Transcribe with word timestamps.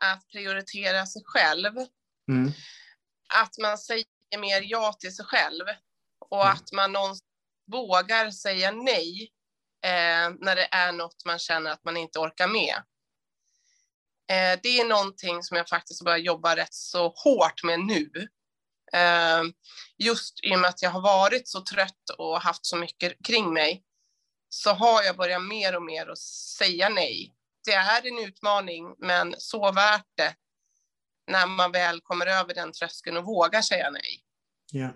att 0.00 0.28
prioritera 0.28 1.06
sig 1.06 1.22
själv. 1.24 1.76
Mm. 2.28 2.52
Att 3.34 3.58
man 3.58 3.78
säger 3.78 4.04
mer 4.38 4.62
ja 4.64 4.92
till 4.92 5.14
sig 5.16 5.24
själv 5.24 5.64
och 6.30 6.42
Mm. 6.42 6.52
att 6.52 6.72
man 6.72 6.92
någonstans 6.92 7.30
vågar 7.72 8.30
säga 8.30 8.70
nej 8.70 9.32
eh, 9.84 10.30
när 10.40 10.56
det 10.56 10.68
är 10.70 10.92
något 10.92 11.24
man 11.24 11.38
känner 11.38 11.70
att 11.70 11.84
man 11.84 11.96
inte 11.96 12.18
orkar 12.18 12.48
med. 12.48 12.74
Eh, 14.30 14.60
det 14.62 14.80
är 14.80 14.88
någonting 14.88 15.42
som 15.42 15.56
jag 15.56 15.68
faktiskt 15.68 16.04
börjar 16.04 16.18
jobba 16.18 16.56
rätt 16.56 16.74
så 16.74 17.08
hårt 17.08 17.62
med 17.64 17.80
nu. 17.80 18.10
Eh, 18.92 19.42
just 19.98 20.44
i 20.44 20.54
och 20.54 20.58
med 20.58 20.68
att 20.70 20.82
jag 20.82 20.90
har 20.90 21.00
varit 21.00 21.48
så 21.48 21.60
trött 21.60 22.10
och 22.18 22.40
haft 22.40 22.66
så 22.66 22.76
mycket 22.76 23.26
kring 23.26 23.52
mig 23.52 23.84
så 24.48 24.70
har 24.70 25.02
jag 25.02 25.16
börjat 25.16 25.42
mer 25.42 25.76
och 25.76 25.82
mer 25.82 26.06
att 26.06 26.18
säga 26.58 26.88
nej. 26.88 27.34
Det 27.64 27.72
är 27.72 28.06
en 28.06 28.28
utmaning, 28.28 28.94
men 28.98 29.34
så 29.38 29.72
värt 29.72 30.08
det 30.16 30.34
när 31.26 31.46
man 31.46 31.72
väl 31.72 32.00
kommer 32.00 32.26
över 32.26 32.54
den 32.54 32.72
tröskeln 32.72 33.16
och 33.16 33.24
vågar 33.24 33.62
säga 33.62 33.90
nej. 33.90 34.24
Ja. 34.72 34.94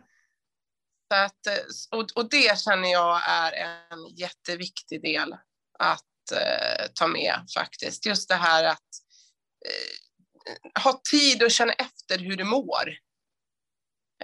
Så 1.13 1.19
att, 1.19 1.47
eh, 1.47 1.99
och, 1.99 2.07
och 2.15 2.31
det 2.31 2.59
känner 2.61 2.93
jag 2.93 3.21
är 3.29 3.53
en 3.53 4.17
jätteviktig 4.17 5.03
del 5.03 5.37
att 5.79 6.33
eh, 6.33 6.87
ta 6.95 7.07
med 7.07 7.47
faktiskt. 7.55 8.07
Just 8.07 8.29
det 8.29 8.35
här 8.35 8.65
att 8.65 8.89
eh, 9.67 10.83
ha 10.83 11.01
tid 11.11 11.43
att 11.43 11.53
känna 11.53 11.73
efter 11.73 12.19
hur 12.19 12.37
du 12.37 12.45
mår. 12.45 12.99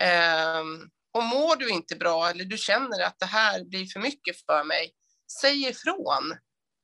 Ehm, 0.00 0.90
och 1.12 1.24
mår 1.24 1.56
du 1.56 1.68
inte 1.68 1.96
bra 1.96 2.30
eller 2.30 2.44
du 2.44 2.58
känner 2.58 3.00
att 3.00 3.18
det 3.18 3.26
här 3.26 3.64
blir 3.64 3.86
för 3.86 4.00
mycket 4.00 4.36
för 4.46 4.64
mig, 4.64 4.92
säg 5.40 5.68
ifrån. 5.68 6.36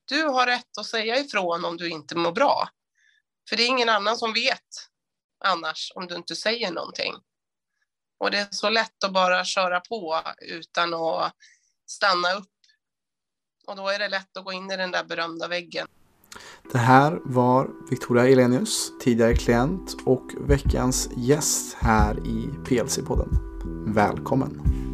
Du 0.09 0.25
har 0.25 0.47
rätt 0.47 0.79
att 0.79 0.87
säga 0.87 1.21
ifrån 1.21 1.65
om 1.65 1.77
du 1.77 1.89
inte 1.89 2.17
mår 2.17 2.33
bra. 2.33 2.69
För 3.49 3.57
det 3.57 3.63
är 3.63 3.69
ingen 3.69 3.89
annan 3.89 4.17
som 4.17 4.33
vet 4.33 4.61
annars 5.45 5.93
om 5.95 6.07
du 6.07 6.15
inte 6.15 6.37
säger 6.37 6.73
någonting. 6.73 7.15
Och 8.19 8.31
det 8.31 8.39
är 8.39 8.49
så 8.51 8.71
lätt 8.71 9.05
att 9.05 9.13
bara 9.13 9.45
köra 9.45 9.81
på 9.81 10.23
utan 10.41 10.95
att 10.95 11.33
stanna 11.87 12.33
upp. 12.33 12.49
Och 13.67 13.77
då 13.77 13.89
är 13.89 13.99
det 13.99 14.09
lätt 14.09 14.37
att 14.37 14.45
gå 14.45 14.53
in 14.53 14.71
i 14.71 14.77
den 14.77 14.91
där 14.91 15.05
berömda 15.05 15.49
väggen. 15.49 15.87
Det 16.73 16.79
här 16.79 17.19
var 17.25 17.71
Victoria 17.91 18.29
Elenius, 18.29 18.93
tidigare 19.01 19.35
klient 19.35 19.97
och 20.07 20.31
veckans 20.41 21.09
gäst 21.17 21.77
här 21.81 22.27
i 22.27 22.49
PLC-podden. 22.65 23.29
Välkommen! 23.95 24.86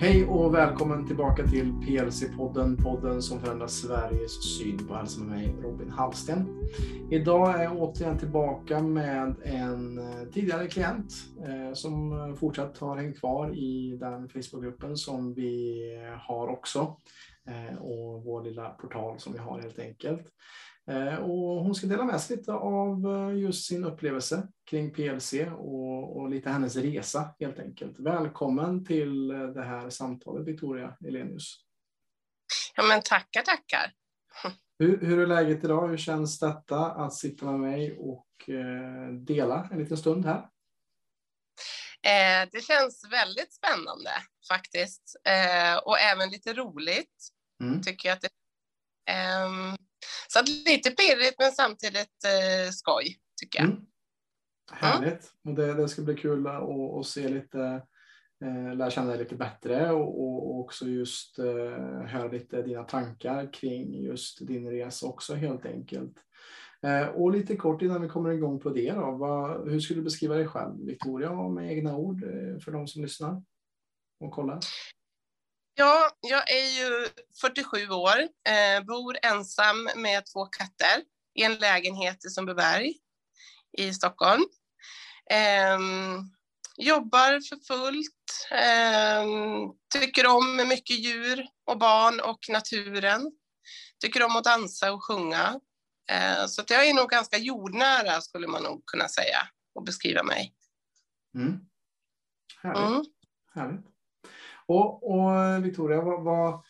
Hej 0.00 0.26
och 0.26 0.54
välkommen 0.54 1.06
tillbaka 1.06 1.46
till 1.46 1.72
PLC-podden, 1.72 2.82
podden 2.82 3.22
som 3.22 3.40
förändrar 3.40 3.66
Sveriges 3.66 4.58
syn 4.58 4.86
på 4.86 4.94
hälsa 4.94 5.20
med 5.20 5.28
mig, 5.28 5.54
Robin 5.62 5.90
Hallsten. 5.90 6.68
Idag 7.10 7.60
är 7.60 7.62
jag 7.62 7.76
återigen 7.76 8.18
tillbaka 8.18 8.82
med 8.82 9.34
en 9.44 9.98
eh, 9.98 10.28
tidigare 10.32 10.68
klient 10.68 11.12
eh, 11.46 11.74
som 11.74 12.36
fortsatt 12.40 12.78
har 12.78 12.96
hängt 12.96 13.18
kvar 13.18 13.54
i 13.54 13.96
den 14.00 14.28
Facebookgruppen 14.28 14.96
som 14.96 15.34
vi 15.34 15.82
har 16.20 16.48
också 16.48 16.96
eh, 17.48 17.78
och 17.78 18.24
vår 18.24 18.44
lilla 18.44 18.68
portal 18.68 19.18
som 19.18 19.32
vi 19.32 19.38
har 19.38 19.60
helt 19.60 19.78
enkelt. 19.78 20.26
Eh, 20.90 21.14
och 21.14 21.64
hon 21.64 21.74
ska 21.74 21.86
dela 21.86 22.04
med 22.04 22.20
sig 22.20 22.36
lite 22.36 22.52
av 22.52 23.06
eh, 23.06 23.38
just 23.38 23.66
sin 23.66 23.84
upplevelse 23.84 24.48
kring 24.70 24.92
PLC 24.94 25.32
och, 25.56 26.16
och 26.16 26.30
lite 26.30 26.50
hennes 26.50 26.76
resa 26.76 27.34
helt 27.40 27.58
enkelt. 27.58 27.98
Välkommen 27.98 28.84
till 28.84 29.30
eh, 29.30 29.46
det 29.46 29.64
här 29.64 29.90
samtalet 29.90 30.48
Victoria 30.48 30.96
Elenius. 31.06 31.56
Ja, 32.76 32.82
men 32.82 33.02
tackar, 33.02 33.42
tackar. 33.42 33.92
Hur, 34.78 35.00
hur 35.00 35.18
är 35.18 35.26
läget 35.26 35.64
idag? 35.64 35.88
Hur 35.88 35.96
känns 35.96 36.38
detta 36.38 36.90
att 36.90 37.14
sitta 37.14 37.46
med 37.46 37.60
mig 37.60 37.96
och 37.98 38.26
dela 39.26 39.68
en 39.72 39.78
liten 39.78 39.96
stund 39.96 40.24
här? 40.26 40.48
Det 42.52 42.64
känns 42.64 43.08
väldigt 43.12 43.52
spännande 43.52 44.10
faktiskt. 44.48 45.16
Och 45.84 45.98
även 45.98 46.30
lite 46.30 46.52
roligt, 46.52 47.28
Mm. 47.62 47.82
tycker 47.82 48.08
jag 48.08 48.16
att 48.16 48.22
det 48.22 48.28
Ehm, 49.10 49.76
så 50.28 50.38
att 50.38 50.48
lite 50.48 50.90
pirrigt, 50.90 51.38
men 51.38 51.52
samtidigt 51.52 52.24
eh, 52.24 52.70
skoj, 52.70 53.16
tycker 53.40 53.58
jag. 53.58 53.68
Mm. 53.68 53.86
Härligt. 54.72 55.32
Och 55.44 55.54
det, 55.54 55.74
det 55.74 55.88
ska 55.88 56.02
bli 56.02 56.14
kul 56.14 56.46
att, 56.46 56.62
att 56.62 57.06
se 57.06 57.28
lite, 57.28 57.82
eh, 58.44 58.74
lära 58.76 58.90
känna 58.90 59.08
dig 59.08 59.18
lite 59.18 59.34
bättre 59.34 59.92
och, 59.92 60.22
och, 60.22 60.60
också 60.60 60.86
just 60.86 61.38
eh, 61.38 62.06
höra 62.06 62.28
lite 62.28 62.62
dina 62.62 62.82
tankar 62.82 63.52
kring 63.52 63.94
just 63.94 64.46
din 64.46 64.70
resa 64.70 65.06
också 65.06 65.34
helt 65.34 65.66
enkelt. 65.66 66.22
Eh, 66.82 67.08
och 67.08 67.32
lite 67.32 67.56
kort 67.56 67.82
innan 67.82 68.02
vi 68.02 68.08
kommer 68.08 68.30
igång 68.30 68.60
på 68.60 68.70
det 68.70 68.92
då, 68.92 69.10
vad, 69.10 69.70
hur 69.70 69.80
skulle 69.80 70.00
du 70.00 70.04
beskriva 70.04 70.34
dig 70.34 70.48
själv 70.48 70.86
Victoria 70.86 71.48
med 71.48 71.72
egna 71.72 71.96
ord 71.96 72.22
eh, 72.22 72.58
för 72.58 72.72
de 72.72 72.86
som 72.86 73.02
lyssnar 73.02 73.42
och 74.20 74.32
kollar? 74.32 74.58
Ja, 75.78 76.10
jag 76.20 76.50
är 76.50 76.78
ju 76.78 77.08
47 77.40 77.88
år, 77.88 78.18
eh, 78.48 78.84
bor 78.84 79.18
ensam 79.22 79.88
med 79.96 80.26
två 80.26 80.46
katter 80.46 81.02
i 81.34 81.42
en 81.42 81.54
lägenhet 81.54 82.24
i 82.24 82.30
Sundbyberg 82.30 82.94
i 83.78 83.94
Stockholm. 83.94 84.44
Ehm, 85.30 86.18
jobbar 86.76 87.48
för 87.48 87.56
fullt, 87.66 88.48
ehm, 88.50 89.72
tycker 89.92 90.26
om 90.26 90.56
mycket 90.56 90.98
djur 90.98 91.46
och 91.64 91.78
barn 91.78 92.20
och 92.20 92.38
naturen. 92.48 93.32
Tycker 94.00 94.22
om 94.22 94.36
att 94.36 94.44
dansa 94.44 94.92
och 94.92 95.04
sjunga. 95.04 95.60
Eh, 96.10 96.46
så 96.46 96.62
att 96.62 96.70
jag 96.70 96.86
är 96.86 96.94
nog 96.94 97.10
ganska 97.10 97.38
jordnära 97.38 98.20
skulle 98.20 98.46
man 98.46 98.62
nog 98.62 98.86
kunna 98.86 99.08
säga 99.08 99.48
och 99.74 99.84
beskriva 99.84 100.22
mig. 100.22 100.54
Mm. 101.34 101.60
Härligt. 102.62 102.88
Mm. 102.88 103.04
Härligt. 103.54 103.95
Och, 104.66 105.10
och 105.10 105.64
Victoria, 105.64 106.00
vad, 106.00 106.22
vad, 106.22 106.64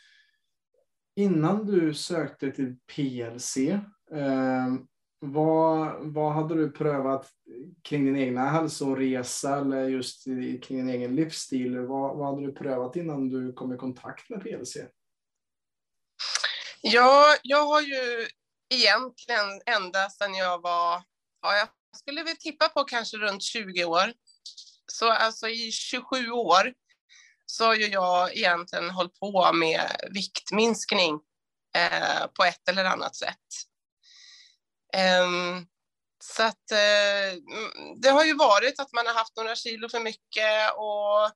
innan 1.17 1.67
du 1.67 1.95
sökte 1.95 2.51
till 2.51 2.77
PLC, 2.95 3.57
eh, 3.57 4.75
vad, 5.19 5.97
vad 6.01 6.33
hade 6.33 6.55
du 6.55 6.71
prövat 6.71 7.31
kring 7.83 8.05
din 8.05 8.17
egna 8.17 8.51
hälsoresa 8.51 9.59
eller 9.59 9.89
just 9.89 10.25
kring 10.63 10.79
din 10.79 10.89
egen 10.89 11.17
livsstil? 11.17 11.79
Vad, 11.79 12.17
vad 12.17 12.27
hade 12.27 12.47
du 12.47 12.53
prövat 12.53 12.97
innan 12.97 13.29
du 13.29 13.53
kom 13.53 13.75
i 13.75 13.77
kontakt 13.77 14.31
med 14.31 14.43
PLC? 14.43 14.77
Ja, 16.81 17.37
jag 17.43 17.67
har 17.67 17.81
ju 17.81 18.27
egentligen 18.75 19.61
ända 19.67 20.11
sedan 20.11 20.35
jag 20.35 20.63
var, 20.63 21.03
ja, 21.43 21.57
jag 21.57 21.69
skulle 21.97 22.23
väl 22.23 22.37
tippa 22.37 22.69
på 22.69 22.85
kanske 22.85 23.17
runt 23.17 23.43
20 23.43 23.85
år. 23.85 24.13
Så 24.87 25.13
alltså 25.13 25.49
i 25.49 25.71
27 25.73 26.31
år 26.31 26.73
så 27.47 27.65
har 27.65 27.75
ju 27.75 27.87
jag 27.87 28.37
egentligen 28.37 28.91
hållit 28.91 29.21
på 29.21 29.53
med 29.53 29.97
viktminskning 30.11 31.21
eh, 31.77 32.27
på 32.27 32.45
ett 32.45 32.69
eller 32.69 32.85
annat 32.85 33.17
sätt. 33.17 33.47
Eh, 34.95 35.29
så 36.25 36.43
att 36.43 36.71
eh, 36.71 37.41
det 38.03 38.09
har 38.09 38.25
ju 38.25 38.35
varit 38.35 38.81
att 38.81 38.93
man 38.93 39.07
har 39.07 39.15
haft 39.15 39.37
några 39.37 39.55
kilo 39.55 39.89
för 39.89 40.01
mycket 40.01 40.73
och 40.77 41.31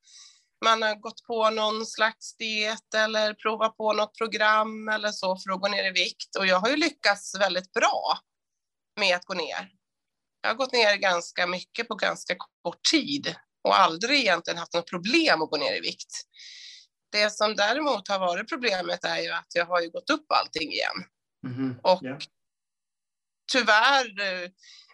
man 0.65 0.83
har 0.83 0.95
gått 0.95 1.27
på 1.27 1.51
någon 1.51 1.87
slags 1.87 2.37
diet 2.37 2.95
eller 2.95 3.35
provat 3.35 3.77
på 3.77 3.93
något 3.93 4.19
program 4.19 4.89
eller 4.89 5.13
så 5.13 5.37
för 5.37 5.53
att 5.53 5.61
gå 5.61 5.69
ner 5.69 5.89
i 5.89 5.91
vikt. 5.91 6.37
Och 6.39 6.47
jag 6.47 6.57
har 6.57 6.69
ju 6.69 6.77
lyckats 6.77 7.35
väldigt 7.41 7.73
bra 7.73 8.19
med 9.01 9.17
att 9.17 9.25
gå 9.25 9.35
ner. 9.35 9.71
Jag 10.43 10.51
har 10.51 10.55
gått 10.55 10.73
ner 10.73 10.97
ganska 10.97 11.47
mycket 11.47 11.89
på 11.89 11.95
ganska 11.95 12.37
kort 12.63 12.83
tid 12.91 13.37
och 13.63 13.79
aldrig 13.81 14.21
egentligen 14.21 14.59
haft 14.59 14.75
något 14.75 14.91
problem 14.91 15.43
att 15.43 15.51
gå 15.51 15.57
ner 15.57 15.77
i 15.77 15.81
vikt. 15.81 16.23
Det 17.13 17.31
som 17.31 17.57
däremot 17.57 18.09
har 18.09 18.19
varit 18.19 18.49
problemet 18.49 19.05
är 19.05 19.19
ju 19.19 19.31
att 19.31 19.47
jag 19.55 19.67
har 19.67 19.81
ju 19.81 19.91
gått 19.91 20.11
upp 20.11 20.33
allting 20.33 20.73
igen. 20.73 21.05
Mhm. 21.47 21.81
Och 21.83 21.99
Ja. 22.03 22.19
tyvärr 23.53 24.21
eh, 24.21 24.51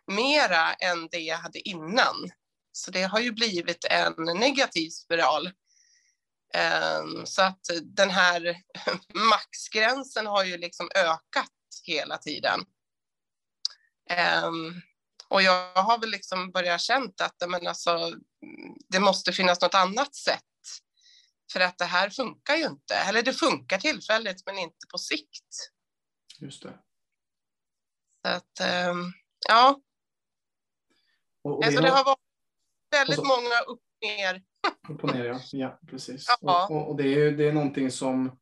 mera 0.07 0.73
än 0.75 1.09
det 1.11 1.19
jag 1.19 1.37
hade 1.39 1.69
innan. 1.69 2.31
Så 2.73 2.91
det 2.91 3.03
har 3.03 3.21
ju 3.21 3.33
blivit 3.33 3.85
en 3.85 4.13
negativ 4.39 4.91
spiral. 4.91 5.51
Ehm, 6.55 7.27
Så 7.27 7.43
att 7.43 7.61
den 7.85 8.11
här 8.11 8.57
maxgränsen 9.15 10.27
har 10.27 10.45
ju 10.45 10.57
liksom 10.59 10.89
ökat 10.95 11.51
hela 11.85 12.19
tiden. 12.19 12.61
Och 15.29 15.43
jag 15.43 15.75
har 15.75 15.99
väl 15.99 16.11
liksom 16.11 16.51
börjat 16.51 16.81
känt 16.81 17.21
att 17.21 17.49
men 17.49 17.67
alltså, 17.67 18.13
det 18.89 19.01
måste 19.01 19.33
finnas 19.33 19.61
något 19.61 19.75
annat 19.75 20.15
sätt. 20.15 20.43
För 21.53 21.61
att 21.61 21.79
det 21.79 21.85
här 21.85 22.11
funkar 22.11 22.57
ju 22.57 22.65
inte. 22.67 22.95
Eller 22.95 23.23
det 23.23 23.33
funkar 23.33 23.79
tillfälligt 23.79 24.47
men 24.47 24.59
inte 24.59 24.87
på 24.93 24.99
sikt. 24.99 25.71
Just 26.41 26.63
det. 26.63 26.79
Så 28.27 28.33
att, 28.33 28.61
ehm, 28.61 29.13
ja, 29.49 29.81
Och, 31.43 31.57
och 31.59 31.65
Alltså 31.65 31.81
det 31.81 31.89
har- 31.91 32.05
varit 32.05 32.19
väldigt 32.91 33.25
många 33.25 33.61
upp 33.67 33.81
och 33.81 34.07
ner. 34.09 34.43
Upp 34.89 35.05
och 35.05 35.15
ner, 35.15 35.25
ja. 35.25 35.41
ja 35.53 35.81
precis. 35.91 36.27
Ja. 36.41 36.67
Och, 36.71 36.91
och, 36.91 36.97
det, 36.97 37.09
är, 37.09 37.33
det 37.33 37.49
är 37.49 37.53
någonting 37.53 37.91
som 37.91 38.39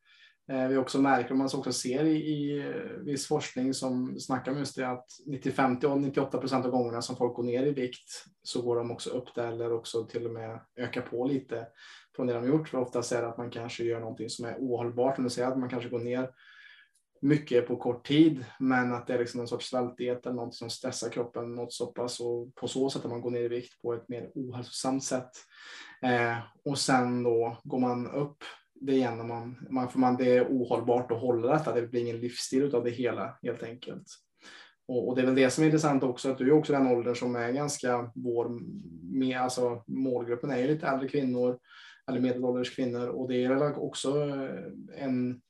Eh, 0.53 0.69
vi 0.69 0.77
också 0.77 1.03
märker, 1.03 1.31
och 1.31 1.37
man 1.37 1.51
också 1.55 1.73
ser 1.73 2.05
i, 2.05 2.17
i 2.17 2.59
eh, 2.59 3.05
viss 3.05 3.29
forskning 3.29 3.75
som 3.75 4.21
snackar 4.21 4.53
om 4.53 4.59
just 4.59 4.77
det, 4.77 4.89
att 4.89 5.07
95-98 5.27 6.39
procent 6.39 6.65
av 6.65 6.71
gångerna 6.71 7.03
som 7.03 7.17
folk 7.17 7.37
går 7.37 7.43
ner 7.43 7.67
i 7.67 7.73
vikt 7.73 8.25
så 8.43 8.63
går 8.63 8.77
de 8.77 8.91
också 8.91 9.11
upp 9.11 9.35
där 9.35 9.49
eller 9.49 9.73
också 9.73 10.05
till 10.05 10.27
och 10.27 10.33
med 10.33 10.61
ökar 10.77 11.01
på 11.01 11.25
lite 11.25 11.67
från 12.17 12.27
det 12.27 12.35
de 12.35 12.47
gjort. 12.47 12.69
För 12.69 12.79
ofta 12.79 12.99
är 12.99 13.23
det 13.23 13.29
att 13.29 13.39
man 13.39 13.51
kanske 13.51 13.85
gör 13.85 14.01
någonting 14.01 14.31
som 14.31 14.45
är 14.45 14.57
ohållbart, 14.59 15.19
om 15.19 15.25
du 15.25 15.31
säger 15.31 15.49
att 15.49 15.59
man 15.59 15.71
kanske 15.71 15.89
går 15.89 16.01
ner 16.01 16.31
mycket 17.21 17.67
på 17.67 17.77
kort 17.77 18.07
tid, 18.07 18.45
men 18.59 18.93
att 18.93 19.07
det 19.07 19.15
är 19.15 19.19
liksom 19.19 19.41
en 19.41 19.49
sorts 19.49 19.71
svältdiet 19.71 20.27
eller 20.27 20.37
något 20.37 20.55
som 20.55 20.71
stressar 20.71 21.11
kroppen 21.11 21.55
något 21.55 21.73
så 21.73 21.87
pass 21.87 22.21
och 22.21 22.55
på 22.55 22.69
så 22.69 22.91
sätt 22.91 23.05
att 23.05 23.11
man 23.11 23.21
går 23.21 23.31
ner 23.31 23.41
i 23.41 23.49
vikt 23.49 23.83
på 23.83 23.95
ett 23.95 24.09
mer 24.09 24.31
ohälsosamt 24.35 25.05
sätt. 25.05 25.31
Eh, 26.03 26.39
och 26.65 26.79
sen 26.79 27.23
då 27.23 27.59
går 27.65 27.79
man 27.79 28.11
upp 28.11 28.37
det 28.81 28.93
igen 28.93 29.17
när 29.17 29.25
man, 29.25 29.67
man, 29.71 29.89
för 29.89 29.99
man, 29.99 30.17
det 30.17 30.37
är 30.37 30.47
ohållbart 30.47 31.11
att 31.11 31.21
hålla 31.21 31.53
detta. 31.53 31.75
Det 31.75 31.87
blir 31.87 32.01
ingen 32.01 32.21
livsstil 32.21 32.75
av 32.75 32.85
det 32.85 32.91
hela 32.91 33.39
helt 33.43 33.63
enkelt. 33.63 34.07
Och, 34.89 35.09
och, 35.09 35.17
det 35.17 35.23
är 35.23 35.27
väl 35.27 35.35
det 35.35 35.51
som 35.51 35.63
är 35.63 35.67
intressant 35.67 36.03
också, 36.03 36.31
att 36.31 36.39
du 36.39 36.49
är 36.49 36.53
också 36.53 36.73
den 36.73 36.87
åldern 36.87 37.15
som 37.15 37.37
är 37.37 37.53
ganska 37.53 38.11
vår, 38.15 38.61
med, 39.19 39.41
alltså 39.41 39.83
målgruppen 39.87 40.51
är 40.51 40.59
ju 40.59 40.67
lite 40.67 40.87
äldre 40.87 41.09
kvinnor 41.09 41.59
eller 42.09 42.21
medelålders 42.21 42.77
kvinnor 42.77 43.09
och 43.09 43.29
det 43.29 43.45
är 43.45 43.79
också 43.79 44.21
eh, 44.21 45.05
en 45.05 45.41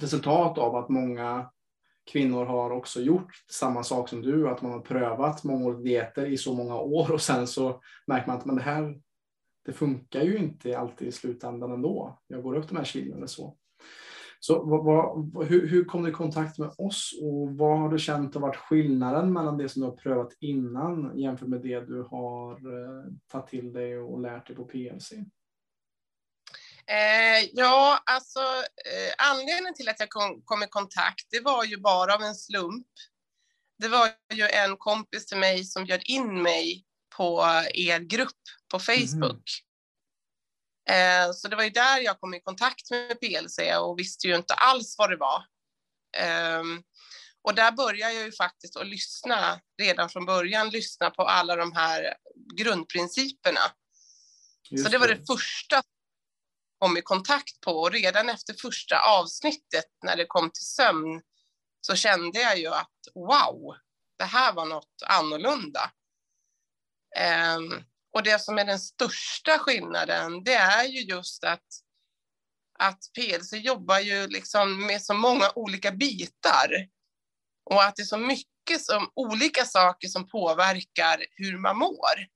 resultat 0.00 0.58
av 0.58 0.76
att 0.76 0.88
många 0.88 1.50
kvinnor 2.12 2.44
har 2.44 2.70
också 2.70 3.00
gjort 3.00 3.30
samma 3.50 3.82
sak 3.82 4.08
som 4.08 4.22
du, 4.22 4.48
att 4.48 4.62
man 4.62 4.72
har 4.72 4.80
prövat 4.80 5.44
många 5.44 5.64
olika 5.64 5.82
dieter 5.82 6.26
i 6.26 6.36
så 6.36 6.54
många 6.54 6.78
år 6.78 7.12
och 7.12 7.20
sen 7.20 7.46
så 7.46 7.80
märker 8.06 8.26
man 8.26 8.36
att 8.36 8.44
men 8.44 8.56
det 8.56 8.62
här 8.62 9.00
det 9.64 9.72
funkar 9.72 10.22
ju 10.22 10.36
inte 10.36 10.78
alltid 10.78 11.08
i 11.08 11.12
slutändan 11.12 11.72
ändå. 11.72 12.18
Jag 12.26 12.42
går 12.42 12.56
upp 12.56 12.68
de 12.68 12.76
här 12.76 12.84
kilon 12.84 13.16
eller 13.16 13.26
så. 13.26 13.56
Så 14.40 14.64
vad, 14.64 14.84
vad, 14.84 15.46
hur, 15.46 15.68
hur 15.68 15.84
kom 15.84 16.02
du 16.02 16.10
i 16.10 16.12
kontakt 16.12 16.58
med 16.58 16.70
oss 16.78 17.18
och 17.22 17.56
vad 17.56 17.78
har 17.78 17.88
du 17.88 17.98
känt 17.98 18.34
har 18.34 18.40
varit 18.40 18.56
skillnaden 18.56 19.32
mellan 19.32 19.58
det 19.58 19.68
som 19.68 19.82
du 19.82 19.88
har 19.88 19.96
prövat 19.96 20.32
innan 20.40 21.18
jämfört 21.18 21.48
med 21.48 21.60
det 21.60 21.80
du 21.80 22.02
har 22.02 22.52
eh, 22.52 23.04
tagit 23.28 23.46
till 23.46 23.72
dig 23.72 23.98
och 23.98 24.20
lärt 24.20 24.46
dig 24.46 24.56
på 24.56 24.64
PLC? 24.64 25.12
Eh, 26.86 27.48
ja, 27.52 28.02
alltså 28.06 28.40
eh, 28.40 29.30
anledningen 29.30 29.74
till 29.74 29.88
att 29.88 30.00
jag 30.00 30.08
kom, 30.08 30.42
kom, 30.44 30.62
i 30.62 30.66
kontakt, 30.66 31.26
det 31.30 31.40
var 31.40 31.64
ju 31.64 31.76
bara 31.76 32.14
av 32.14 32.22
en 32.22 32.34
slump. 32.34 32.86
Det 33.78 33.88
var 33.88 34.08
ju 34.34 34.44
en 34.44 34.76
kompis 34.76 35.26
till 35.26 35.38
mig 35.38 35.64
som 35.64 35.84
bjöd 35.84 36.02
in 36.04 36.42
mig 36.42 36.83
på 37.16 37.44
er 37.74 37.98
grupp 37.98 38.42
på 38.70 38.78
Facebook. 38.78 39.50
Mm. 40.90 41.26
Eh, 41.28 41.32
så 41.32 41.48
det 41.48 41.56
var 41.56 41.64
ju 41.64 41.70
där 41.70 42.00
jag 42.00 42.20
kom 42.20 42.34
i 42.34 42.40
kontakt 42.40 42.90
med 42.90 43.20
PLC 43.20 43.58
och 43.80 43.98
visste 43.98 44.26
ju 44.26 44.36
inte 44.36 44.54
alls 44.54 44.94
vad 44.98 45.10
det 45.10 45.16
var. 45.16 45.44
Ehm, 46.16 46.82
och 47.42 47.54
där 47.54 47.72
började 47.72 48.14
jag 48.14 48.24
ju 48.24 48.32
faktiskt 48.32 48.76
att 48.76 48.86
lyssna 48.86 49.60
redan 49.82 50.08
från 50.08 50.26
början, 50.26 50.70
lyssna 50.70 51.10
på 51.10 51.22
alla 51.22 51.56
de 51.56 51.72
här 51.72 52.14
grundprinciperna. 52.56 53.60
Just 54.70 54.84
så 54.84 54.90
det 54.90 54.98
var 54.98 55.08
det 55.08 55.26
första 55.26 55.82
kom 56.78 56.96
i 56.96 57.02
kontakt 57.02 57.60
på 57.60 57.70
och 57.70 57.92
redan 57.92 58.28
efter 58.28 58.54
första 58.54 58.98
avsnittet 58.98 59.84
när 60.04 60.16
det 60.16 60.26
kom 60.26 60.50
till 60.50 60.66
sömn 60.66 61.22
så 61.80 61.96
kände 61.96 62.40
jag 62.40 62.58
ju 62.58 62.66
att 62.66 62.98
wow, 63.14 63.76
det 64.18 64.24
här 64.24 64.52
var 64.52 64.66
något 64.66 65.02
annorlunda. 65.06 65.90
Ehm, 67.16 67.84
och 68.14 68.22
det 68.22 68.38
som 68.38 68.58
är 68.58 68.64
den 68.64 68.78
största 68.78 69.58
skillnaden, 69.58 70.44
det 70.44 70.54
är 70.54 70.84
ju 70.84 71.00
just 71.00 71.44
att, 71.44 71.66
att 72.78 72.98
PLC 73.18 73.52
jobbar 73.52 73.98
ju 73.98 74.26
liksom 74.26 74.86
med 74.86 75.02
så 75.02 75.14
många 75.14 75.50
olika 75.54 75.92
bitar 75.92 76.88
och 77.70 77.82
att 77.82 77.96
det 77.96 78.02
är 78.02 78.06
så 78.06 78.18
mycket 78.18 78.80
som 78.80 79.10
olika 79.14 79.64
saker 79.64 80.08
som 80.08 80.28
påverkar 80.28 81.24
hur 81.36 81.58
man 81.58 81.78
mår. 81.78 82.34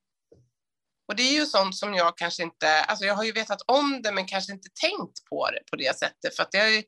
Och 1.08 1.16
det 1.16 1.22
är 1.22 1.32
ju 1.32 1.46
sånt 1.46 1.76
som 1.76 1.94
jag 1.94 2.18
kanske 2.18 2.42
inte, 2.42 2.82
alltså 2.82 3.04
jag 3.04 3.14
har 3.14 3.24
ju 3.24 3.32
vetat 3.32 3.62
om 3.66 4.02
det 4.02 4.12
men 4.12 4.26
kanske 4.26 4.52
inte 4.52 4.68
tänkt 4.80 5.24
på 5.30 5.50
det 5.50 5.60
på 5.70 5.76
det 5.76 5.98
sättet 5.98 6.36
för 6.36 6.42
att 6.42 6.52
det 6.52 6.58
är 6.58 6.68
ju, 6.68 6.82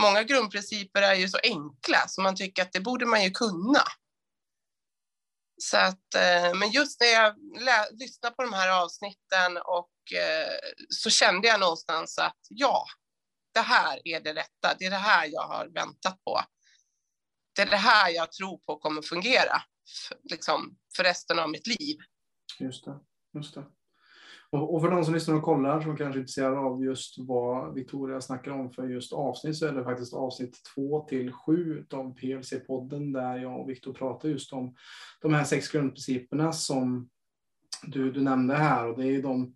många 0.00 0.22
grundprinciper 0.22 1.02
är 1.02 1.14
ju 1.14 1.28
så 1.28 1.38
enkla 1.42 2.08
så 2.08 2.22
man 2.22 2.36
tycker 2.36 2.62
att 2.62 2.72
det 2.72 2.80
borde 2.80 3.06
man 3.06 3.24
ju 3.24 3.30
kunna. 3.30 3.82
Så 5.56 5.76
att, 5.76 6.14
eh, 6.14 6.54
men 6.54 6.70
just 6.70 7.00
när 7.00 7.06
jag 7.06 7.34
lyssnade 7.98 8.34
på 8.34 8.42
de 8.42 8.52
här 8.52 8.82
avsnitten 8.82 9.56
och 9.56 10.12
eh, 10.18 10.52
så 10.88 11.10
kände 11.10 11.48
jag 11.48 11.60
någonstans 11.60 12.18
att 12.18 12.40
ja, 12.48 12.86
det 13.54 13.60
här 13.60 14.00
är 14.04 14.20
det 14.20 14.34
rätta. 14.34 14.74
Det 14.78 14.84
är 14.84 14.90
det 14.90 14.96
här 14.96 15.26
jag 15.26 15.42
har 15.42 15.66
väntat 15.66 16.24
på. 16.24 16.40
Det 17.56 17.62
är 17.62 17.70
det 17.70 17.76
här 17.76 18.10
jag 18.10 18.32
tror 18.32 18.58
på 18.58 18.78
kommer 18.78 19.02
fungera 19.02 19.62
liksom, 20.22 20.78
för 20.96 21.04
resten 21.04 21.38
av 21.38 21.50
mitt 21.50 21.66
liv. 21.66 21.96
Just 22.58 22.84
det. 22.84 22.98
Just 23.34 23.54
det. 23.54 23.64
Och, 24.54 24.80
för 24.82 24.90
de 24.90 25.04
som 25.04 25.14
lyssnar 25.14 25.34
och 25.34 25.42
kollar 25.42 25.80
som 25.80 25.96
kanske 25.96 26.18
är 26.18 26.20
intresserade 26.20 26.58
av 26.58 26.84
just 26.84 27.14
vad 27.18 27.74
Victoria 27.74 28.20
snackar 28.20 28.50
om 28.50 28.70
för 28.70 28.88
just 28.88 29.12
avsnitt 29.12 29.56
så 29.56 29.66
är 29.66 29.72
det 29.72 29.84
faktiskt 29.84 30.14
avsnitt 30.14 30.60
två 30.74 31.00
till 31.00 31.32
sju 31.32 31.84
av 31.92 32.16
PLC-podden 32.18 33.12
där 33.12 33.36
jag 33.36 33.60
och 33.60 33.70
Viktor 33.70 33.92
pratar 33.92 34.28
just 34.28 34.52
om 34.52 34.74
de 35.22 35.34
här 35.34 35.44
sex 35.44 35.68
grundprinciperna 35.68 36.52
som 36.52 37.08
du, 37.86 38.12
du 38.12 38.22
nämnde 38.22 38.54
här. 38.54 38.88
Och 38.88 38.98
det 38.98 39.06
är 39.06 39.22
de, 39.22 39.54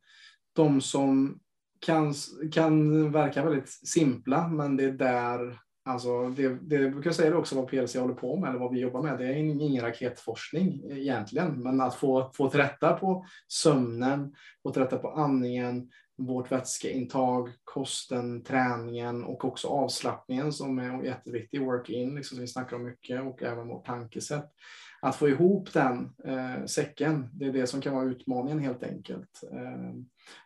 de 0.53 0.81
som 0.81 1.41
kan, 1.81 2.15
kan 2.53 3.11
verka 3.13 3.45
väldigt 3.45 3.71
simpla 3.89 4.49
men 4.49 4.77
det 4.77 4.85
är 4.85 4.93
där 4.93 5.61
Alltså 5.89 6.29
det, 6.29 6.49
det 6.49 6.91
brukar 6.91 7.11
säga 7.11 7.37
också 7.37 7.57
vad 7.57 7.69
PLC 7.69 7.97
håller 7.97 8.15
på 8.15 8.37
med 8.37 8.51
eller 8.51 8.59
vad 8.59 8.73
vi 8.73 8.81
jobbar 8.81 9.03
med. 9.03 9.19
Det 9.19 9.27
är 9.27 9.35
ingen 9.35 9.85
raketforskning 9.85 10.83
egentligen, 10.91 11.63
men 11.63 11.81
att 11.81 11.95
få, 11.95 12.31
få 12.35 12.49
rätta 12.49 12.93
på 12.93 13.27
sömnen, 13.49 14.35
få 14.63 14.71
rätta 14.71 14.99
på 14.99 15.11
andningen, 15.11 15.91
vårt 16.19 16.53
vätskeintag, 16.53 17.49
kosten, 17.65 18.45
träningen 18.45 19.25
och 19.25 19.45
också 19.45 19.69
avslappningen 19.69 20.53
som 20.53 20.79
är 20.79 21.05
jätteviktig, 21.05 21.61
work-in, 21.61 22.15
liksom, 22.15 22.35
som 22.35 22.41
vi 22.41 22.49
snackar 22.49 22.77
om 22.77 22.85
mycket, 22.85 23.23
och 23.23 23.43
även 23.43 23.69
vårt 23.69 23.87
tankesätt. 23.87 24.51
Att 25.01 25.17
få 25.17 25.29
ihop 25.29 25.73
den 25.73 26.11
eh, 26.25 26.65
säcken, 26.65 27.29
det 27.33 27.47
är 27.47 27.53
det 27.53 27.67
som 27.67 27.81
kan 27.81 27.95
vara 27.95 28.05
utmaningen 28.05 28.59
helt 28.59 28.83
enkelt. 28.83 29.43
Eh, 29.53 29.95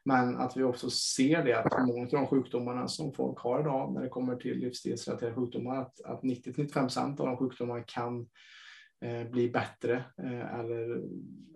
men 0.04 0.36
att 0.36 0.56
vi 0.56 0.62
också 0.62 0.90
ser 0.90 1.44
det 1.44 1.52
att 1.52 1.86
många 1.86 2.02
av 2.02 2.08
de 2.08 2.26
sjukdomarna 2.26 2.88
som 2.88 3.12
folk 3.12 3.38
har 3.38 3.60
idag 3.60 3.92
när 3.94 4.02
det 4.02 4.08
kommer 4.08 4.36
till 4.36 4.58
livsstilsrelaterade 4.58 5.36
sjukdomar, 5.36 5.76
att, 5.76 6.00
att 6.04 6.22
90-95 6.22 7.20
av 7.20 7.26
de 7.26 7.36
sjukdomarna 7.36 7.82
kan 7.86 8.26
eh, 9.00 9.30
bli 9.30 9.50
bättre 9.50 10.04
eh, 10.22 10.58
eller 10.58 11.00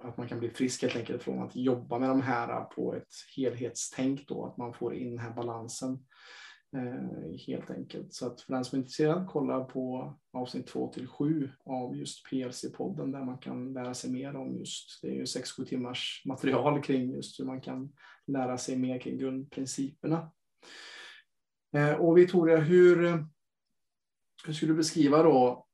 att 0.02 0.16
man 0.16 0.28
kan 0.28 0.38
bli 0.38 0.50
frisk 0.50 0.82
helt 0.82 0.96
enkelt 0.96 1.22
från 1.22 1.42
att 1.42 1.56
jobba 1.56 1.98
med 1.98 2.08
de 2.08 2.22
här 2.22 2.64
på 2.64 2.94
ett 2.94 3.12
helhetstänk 3.36 4.28
då, 4.28 4.46
att 4.46 4.56
man 4.56 4.74
får 4.74 4.94
in 4.94 5.10
den 5.10 5.18
här 5.18 5.32
balansen. 5.32 5.98
Eh, 6.76 7.38
helt 7.46 7.70
enkelt. 7.70 8.14
Så 8.14 8.26
att 8.26 8.40
för 8.40 8.52
den 8.52 8.64
som 8.64 8.76
är 8.76 8.80
intresserad, 8.80 9.26
kolla 9.28 9.64
på 9.64 10.14
avsnitt 10.32 10.66
2 10.66 10.92
till 10.92 11.06
7 11.06 11.50
av 11.64 11.96
just 11.96 12.26
PLC-podden 12.26 13.12
där 13.12 13.24
man 13.24 13.38
kan 13.38 13.72
lära 13.72 13.94
sig 13.94 14.10
mer 14.10 14.36
om 14.36 14.58
just, 14.58 15.02
det 15.02 15.08
är 15.08 15.12
ju 15.12 15.24
6-7 15.24 15.64
timmars 15.64 16.22
material 16.26 16.82
kring 16.82 17.10
just 17.10 17.40
hur 17.40 17.44
man 17.44 17.60
kan 17.60 17.92
lära 18.26 18.58
sig 18.58 18.76
mer 18.76 18.98
kring 18.98 19.18
grundprinciperna. 19.18 20.32
Eh, 21.76 21.92
och 21.92 22.18
Victoria, 22.18 22.56
hur, 22.56 23.04
eh, 23.04 23.24
hur 24.46 24.52
skulle 24.52 24.72
du 24.72 24.76
beskriva 24.76 25.22
då 25.22 25.65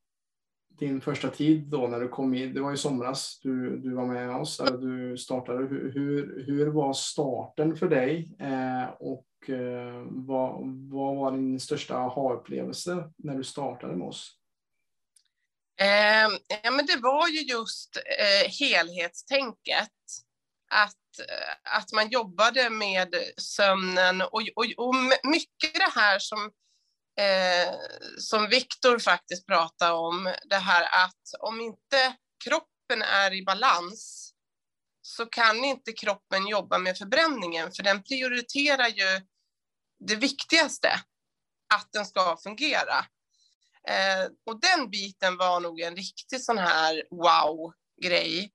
din 0.79 1.01
första 1.01 1.29
tid 1.29 1.63
då 1.63 1.87
när 1.87 2.01
du 2.01 2.09
kom 2.09 2.35
in? 2.35 2.55
Det 2.55 2.61
var 2.61 2.73
i 2.73 2.77
somras 2.77 3.41
du, 3.43 3.79
du 3.79 3.95
var 3.95 4.07
med 4.07 4.37
oss, 4.37 4.61
eller 4.61 4.79
du 4.79 5.19
startade. 5.19 5.59
Hur, 5.67 6.45
hur, 6.47 6.67
var 6.67 6.93
starten 6.93 7.77
för 7.77 7.89
dig? 7.89 8.37
Eh, 8.39 8.91
och 9.01 9.51
eh, 9.51 10.05
vad, 10.07 10.61
vad 10.91 11.17
var 11.17 11.33
din 11.33 11.61
största 11.61 11.97
aha-upplevelse 11.97 13.11
när 13.17 13.37
du 13.37 13.45
startade 13.45 13.97
med 13.97 14.09
oss? 14.09 14.39
Eh, 15.81 16.29
ja, 16.63 16.71
men 16.71 16.87
det 16.87 16.97
var 16.97 17.29
ju 17.29 17.41
just 17.41 17.97
eh, 17.97 18.51
helhetstänket. 18.61 19.91
Att, 20.71 21.29
eh, 21.29 21.77
att 21.79 21.93
man 21.93 22.09
jobbade 22.09 22.71
med 22.71 23.15
sömnen 23.37 24.23
och, 24.23 24.43
och, 24.57 24.87
och 24.87 24.95
mycket 25.25 25.75
det 25.75 26.01
här 26.01 26.19
som, 26.19 26.51
eh, 27.21 27.75
som 28.19 28.49
Viktor 28.49 28.99
faktiskt 28.99 29.47
pratade 29.47 29.93
om, 29.93 30.35
det 30.45 30.57
här 30.57 31.05
att 31.05 31.41
om 31.41 31.61
inte 31.61 32.17
kroppen 32.45 33.03
är 33.03 33.33
i 33.33 33.45
balans 33.45 34.33
så 35.03 35.27
kan 35.27 35.65
inte 35.65 35.93
kroppen 35.93 36.47
jobba 36.47 36.79
med 36.79 36.99
förbränningen, 36.99 37.73
för 37.73 37.83
den 37.83 38.03
prioriterar 38.03 38.89
ju 38.89 39.27
det 40.09 40.17
viktigaste, 40.17 40.89
att 41.75 41.89
den 41.93 42.07
ska 42.07 42.37
fungera. 42.43 43.07
Eh, 43.89 44.25
och 44.47 44.61
den 44.61 44.91
biten 44.91 45.37
var 45.37 45.61
nog 45.61 45.81
en 45.81 45.97
riktig 45.97 46.41
sån 46.41 46.59
här 46.59 47.03
wow-grej 47.11 48.53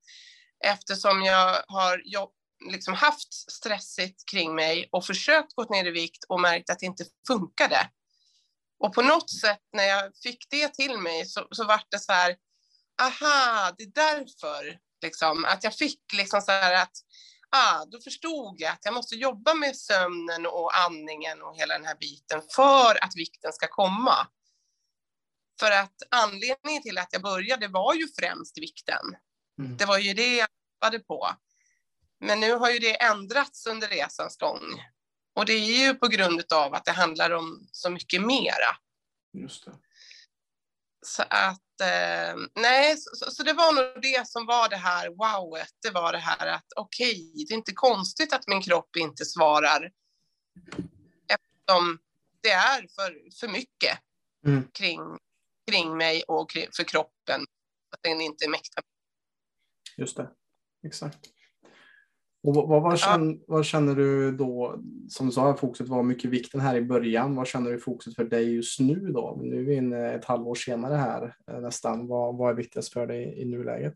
eftersom 0.65 1.23
jag 1.23 1.63
har 1.67 2.01
liksom 2.71 2.93
haft 2.93 3.33
stressigt 3.51 4.29
kring 4.31 4.55
mig 4.55 4.89
och 4.91 5.05
försökt 5.05 5.53
gå 5.55 5.63
ner 5.63 5.85
i 5.85 5.91
vikt 5.91 6.23
och 6.29 6.41
märkt 6.41 6.69
att 6.69 6.79
det 6.79 6.85
inte 6.85 7.05
funkade. 7.27 7.89
Och 8.79 8.93
på 8.93 9.01
något 9.01 9.29
sätt 9.29 9.63
när 9.73 9.83
jag 9.83 10.11
fick 10.23 10.49
det 10.49 10.73
till 10.73 10.97
mig 10.97 11.25
så, 11.25 11.47
så 11.51 11.65
var 11.65 11.81
det 11.89 11.99
så 11.99 12.11
här, 12.11 12.35
aha, 13.01 13.71
det 13.77 13.83
är 13.83 13.91
därför 13.93 14.79
liksom, 15.01 15.45
att 15.45 15.63
jag 15.63 15.73
fick 15.75 16.13
liksom 16.13 16.41
så 16.41 16.51
här 16.51 16.73
att 16.83 16.97
ah, 17.49 17.85
då 17.85 18.01
förstod 18.01 18.55
jag 18.57 18.71
att 18.73 18.85
jag 18.85 18.93
måste 18.93 19.15
jobba 19.15 19.53
med 19.53 19.77
sömnen 19.77 20.45
och 20.45 20.77
andningen 20.77 21.41
och 21.41 21.57
hela 21.57 21.73
den 21.73 21.85
här 21.85 21.97
biten 21.99 22.41
för 22.55 23.03
att 23.03 23.15
vikten 23.15 23.53
ska 23.53 23.67
komma. 23.67 24.27
För 25.59 25.71
att 25.71 25.95
anledningen 26.11 26.83
till 26.83 26.97
att 26.97 27.09
jag 27.11 27.21
började 27.21 27.67
var 27.67 27.93
ju 27.93 28.07
främst 28.19 28.57
vikten. 28.57 29.05
Mm. 29.59 29.77
Det 29.77 29.85
var 29.85 29.97
ju 29.97 30.13
det 30.13 30.35
jag 30.35 30.47
jobbade 30.81 30.99
på. 30.99 31.29
Men 32.19 32.39
nu 32.39 32.53
har 32.53 32.69
ju 32.69 32.79
det 32.79 33.01
ändrats 33.01 33.65
under 33.65 33.87
resans 33.87 34.37
gång. 34.37 34.81
Och 35.37 35.45
det 35.45 35.53
är 35.53 35.87
ju 35.87 35.93
på 35.93 36.07
grund 36.07 36.53
av 36.53 36.73
att 36.73 36.85
det 36.85 36.91
handlar 36.91 37.31
om 37.31 37.67
så 37.71 37.89
mycket 37.89 38.21
mera. 38.21 38.77
Just 39.33 39.65
det. 39.65 39.71
Så 41.05 41.23
att, 41.29 41.81
eh, 41.81 42.35
nej, 42.55 42.97
så, 42.97 43.31
så, 43.31 43.43
det 43.43 43.53
var 43.53 43.73
nog 43.73 44.01
det 44.01 44.27
som 44.27 44.45
var 44.45 44.69
det 44.69 44.75
här 44.75 45.09
wowet. 45.09 45.73
Det 45.81 45.91
var 45.91 46.11
det 46.11 46.17
här 46.17 46.47
att 46.47 46.65
okej, 46.75 47.11
okay, 47.11 47.45
det 47.45 47.53
är 47.53 47.57
inte 47.57 47.73
konstigt 47.73 48.33
att 48.33 48.47
min 48.47 48.61
kropp 48.61 48.95
inte 48.95 49.25
svarar. 49.25 49.91
Eftersom 51.27 51.99
det 52.41 52.51
är 52.51 52.81
för, 52.95 53.37
för 53.39 53.47
mycket 53.47 53.99
mm. 54.45 54.67
kring, 54.73 55.17
kring 55.71 55.97
mig 55.97 56.23
och 56.27 56.51
för 56.51 56.83
kroppen. 56.83 57.41
Att 57.91 58.03
den 58.03 58.21
inte 58.21 58.49
mäktar. 58.49 58.83
Just 59.97 60.17
det, 60.17 60.29
exakt. 60.83 61.36
Och 62.43 62.55
vad, 62.55 62.81
vad, 62.81 62.99
känner, 62.99 63.37
vad, 63.47 63.65
känner, 63.65 63.95
du 63.95 64.31
då, 64.31 64.79
som 65.09 65.25
du 65.25 65.31
sa, 65.31 65.57
fokuset 65.57 65.87
var 65.87 66.03
mycket 66.03 66.31
vikten 66.31 66.59
här 66.59 66.75
i 66.75 66.81
början. 66.81 67.35
Vad 67.35 67.47
känner 67.47 67.71
du 67.71 67.79
fokuset 67.79 68.15
för 68.15 68.23
dig 68.23 68.55
just 68.55 68.79
nu 68.79 68.95
då? 68.95 69.39
Nu 69.41 69.59
är 69.59 69.63
vi 69.63 69.75
inne 69.75 70.11
ett 70.13 70.25
halvår 70.25 70.55
senare 70.55 70.95
här 70.95 71.35
eh, 71.51 71.59
nästan. 71.59 72.07
Vad, 72.07 72.37
vad 72.37 72.49
är 72.49 72.53
viktigast 72.53 72.93
för 72.93 73.07
dig 73.07 73.41
i 73.41 73.45
nuläget? 73.45 73.95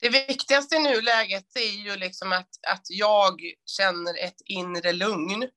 Det 0.00 0.08
viktigaste 0.08 0.76
i 0.76 0.78
nuläget 0.78 1.56
är 1.56 1.84
ju 1.84 1.96
liksom 1.96 2.32
att, 2.32 2.48
att 2.72 2.86
jag 2.88 3.40
känner 3.66 4.24
ett 4.24 4.40
inre 4.44 4.92
lugn. 4.92 5.48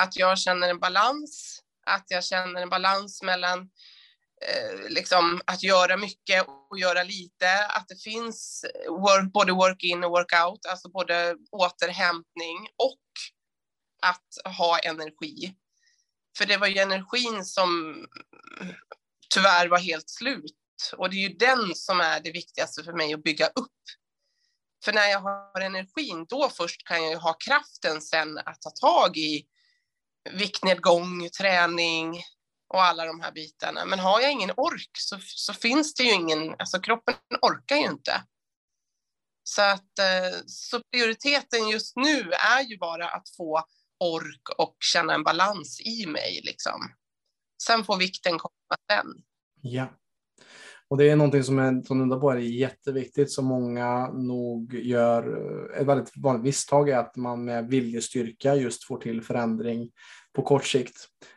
Att 0.00 0.16
jag 0.16 0.38
känner 0.38 0.68
en 0.68 0.78
balans. 0.78 1.62
Att 1.86 2.04
jag 2.08 2.24
känner 2.24 2.62
en 2.62 2.68
balans 2.68 3.22
mellan 3.22 3.70
Eh, 4.42 4.88
liksom, 4.88 5.40
att 5.46 5.62
göra 5.62 5.96
mycket 5.96 6.46
och 6.70 6.78
göra 6.78 7.02
lite, 7.02 7.66
att 7.66 7.88
det 7.88 8.02
finns 8.02 8.64
work, 8.88 9.32
både 9.32 9.52
work-in 9.52 10.04
och 10.04 10.10
work-out, 10.10 10.66
alltså 10.68 10.88
både 10.88 11.36
återhämtning 11.52 12.68
och 12.76 13.00
att 14.02 14.56
ha 14.56 14.78
energi. 14.78 15.54
För 16.38 16.46
det 16.46 16.56
var 16.56 16.66
ju 16.66 16.78
energin 16.78 17.44
som 17.44 17.96
tyvärr 19.34 19.68
var 19.68 19.78
helt 19.78 20.10
slut 20.10 20.54
och 20.96 21.10
det 21.10 21.16
är 21.16 21.28
ju 21.28 21.34
den 21.34 21.74
som 21.74 22.00
är 22.00 22.20
det 22.20 22.30
viktigaste 22.30 22.84
för 22.84 22.92
mig 22.92 23.14
att 23.14 23.22
bygga 23.22 23.46
upp. 23.46 23.72
För 24.84 24.92
när 24.92 25.08
jag 25.08 25.20
har 25.20 25.60
energin, 25.60 26.26
då 26.28 26.48
först 26.48 26.86
kan 26.86 27.02
jag 27.02 27.10
ju 27.10 27.16
ha 27.16 27.32
kraften 27.32 28.02
sen 28.02 28.38
att 28.38 28.62
ta 28.62 28.70
tag 28.70 29.16
i 29.16 29.46
viktnedgång, 30.30 31.28
träning, 31.28 32.22
och 32.68 32.84
alla 32.84 33.04
de 33.04 33.20
här 33.20 33.32
bitarna. 33.32 33.84
Men 33.84 33.98
har 33.98 34.20
jag 34.20 34.32
ingen 34.32 34.52
ork 34.56 34.90
så, 34.92 35.18
så 35.20 35.52
finns 35.52 35.94
det 35.94 36.02
ju 36.02 36.12
ingen, 36.12 36.54
alltså 36.58 36.80
kroppen 36.80 37.14
orkar 37.42 37.76
ju 37.76 37.84
inte. 37.86 38.22
Så 39.42 39.62
att 39.62 39.98
eh, 39.98 40.38
så 40.46 40.80
prioriteten 40.92 41.68
just 41.68 41.96
nu 41.96 42.32
är 42.32 42.62
ju 42.62 42.78
bara 42.78 43.08
att 43.08 43.28
få 43.36 43.64
ork 44.04 44.48
och 44.58 44.76
känna 44.80 45.14
en 45.14 45.22
balans 45.22 45.80
i 45.80 46.06
mig 46.06 46.40
liksom. 46.44 46.94
Sen 47.62 47.84
får 47.84 47.96
vikten 47.96 48.38
komma 48.38 48.76
sen. 48.90 49.06
Ja. 49.60 49.88
Och 50.88 50.96
det 50.96 51.10
är 51.10 51.16
någonting 51.16 51.42
som 51.42 51.58
är, 51.58 51.82
som 51.82 52.00
undrar 52.00 52.20
på 52.20 52.30
är 52.30 52.36
jätteviktigt 52.36 53.30
som 53.30 53.44
många 53.44 54.08
nog 54.12 54.74
gör. 54.74 55.36
Eh, 55.72 55.80
ett 55.80 55.86
väldigt 55.86 56.16
vanligt 56.16 56.44
misstag 56.44 56.88
är 56.88 56.98
att 56.98 57.16
man 57.16 57.44
med 57.44 57.68
viljestyrka 57.68 58.54
just 58.54 58.84
får 58.84 58.98
till 58.98 59.22
förändring 59.22 59.90
på 60.34 60.42
kort 60.42 60.64
sikt, 60.64 60.96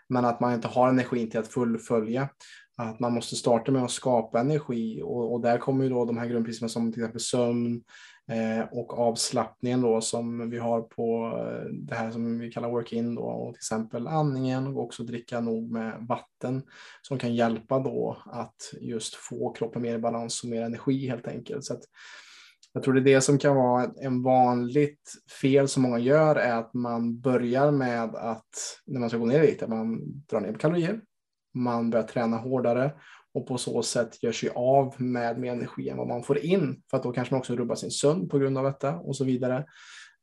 men 0.10 0.26
att 0.26 0.40
man 0.40 0.54
inte 0.54 0.68
har 0.68 0.90
energin 0.90 1.30
till 1.30 1.40
att 1.40 1.48
fullfölja. 1.48 2.30
Att 2.78 3.00
man 3.00 3.14
måste 3.14 3.36
starta 3.36 3.72
med 3.72 3.84
att 3.84 3.92
skapa 3.92 4.40
energi 4.40 5.02
och, 5.04 5.34
och 5.34 5.42
där 5.42 5.58
kommer 5.58 5.84
ju 5.84 5.90
då 5.90 6.06
de 6.06 6.18
här 6.18 6.28
grundprinciperna 6.28 6.70
som 6.70 6.94
till 6.94 7.02
exempel 7.02 7.22
sömn 7.22 7.76
eh, 7.76 7.82
Eh, 8.30 8.66
och 8.72 9.00
avslappningen 9.00 9.82
då 9.82 10.02
som 10.02 10.50
vi 10.50 10.58
har 10.58 10.82
på 10.82 11.38
eh, 11.38 11.72
det 11.72 11.96
här 11.96 12.12
som 12.12 12.40
vi 12.40 12.52
kallar 12.52 12.70
work-in 12.70 13.16
då 13.16 13.22
och 13.22 13.54
till 13.54 13.60
exempel 13.60 14.08
andningen 14.08 14.68
och 14.68 14.84
också 14.84 15.04
dricka 15.04 15.40
nog 15.40 15.72
med 15.72 16.06
vatten 16.10 16.64
som 17.02 17.20
kan 17.20 17.36
hjälpa 17.36 17.80
då 17.80 18.18
att 18.26 18.74
just 18.82 19.16
få 19.16 19.54
kroppen 19.54 19.82
mer 19.82 19.96
i 19.96 20.00
balans 20.00 20.44
och 20.44 20.50
mer 20.50 20.62
energi 20.62 21.08
helt 21.08 21.28
enkelt. 21.28 21.64
Så 21.64 21.74
att, 21.74 21.82
jag 22.74 22.84
tror 22.84 22.94
det 22.94 23.00
är 23.00 23.16
det 23.16 23.22
som 23.22 23.38
kan 23.38 23.56
vara 23.56 23.92
en 24.02 24.24
vanligt 24.24 25.12
fel 25.42 25.68
som 25.68 25.84
många 25.84 26.00
gör 26.00 26.36
är 26.36 26.56
att 26.56 26.74
man 26.74 27.20
börjar 27.20 27.72
med 27.72 28.16
att 28.16 28.80
när 28.86 29.00
man 29.00 29.10
ska 29.10 29.18
gå 29.18 29.26
ner 29.26 29.44
i 29.44 29.48
vikt, 29.48 29.64
att 29.64 29.70
man 29.70 30.00
drar 30.30 30.40
ner 30.40 30.52
på 30.52 30.60
kalorier, 30.60 31.02
man 31.54 31.90
börjar 31.90 32.08
träna 32.08 32.38
hårdare 32.38 32.92
och 33.34 33.48
på 33.48 33.58
så 33.58 33.84
sätt 33.84 34.24
gör 34.24 34.32
sig 34.32 34.50
av 34.56 35.02
med 35.02 35.40
mer 35.40 35.52
energi 35.52 35.90
än 35.90 35.98
vad 35.98 36.08
man 36.08 36.24
får 36.24 36.38
in 36.38 36.82
för 36.90 36.98
att 36.98 37.04
då 37.04 37.12
kanske 37.12 37.34
man 37.34 37.40
också 37.40 37.56
rubbar 37.56 37.76
sin 37.76 37.92
sömn 37.92 38.30
på 38.30 38.40
grund 38.40 38.58
av 38.58 38.64
detta 38.64 38.96
och 38.96 39.16
så 39.16 39.24
vidare. 39.24 39.66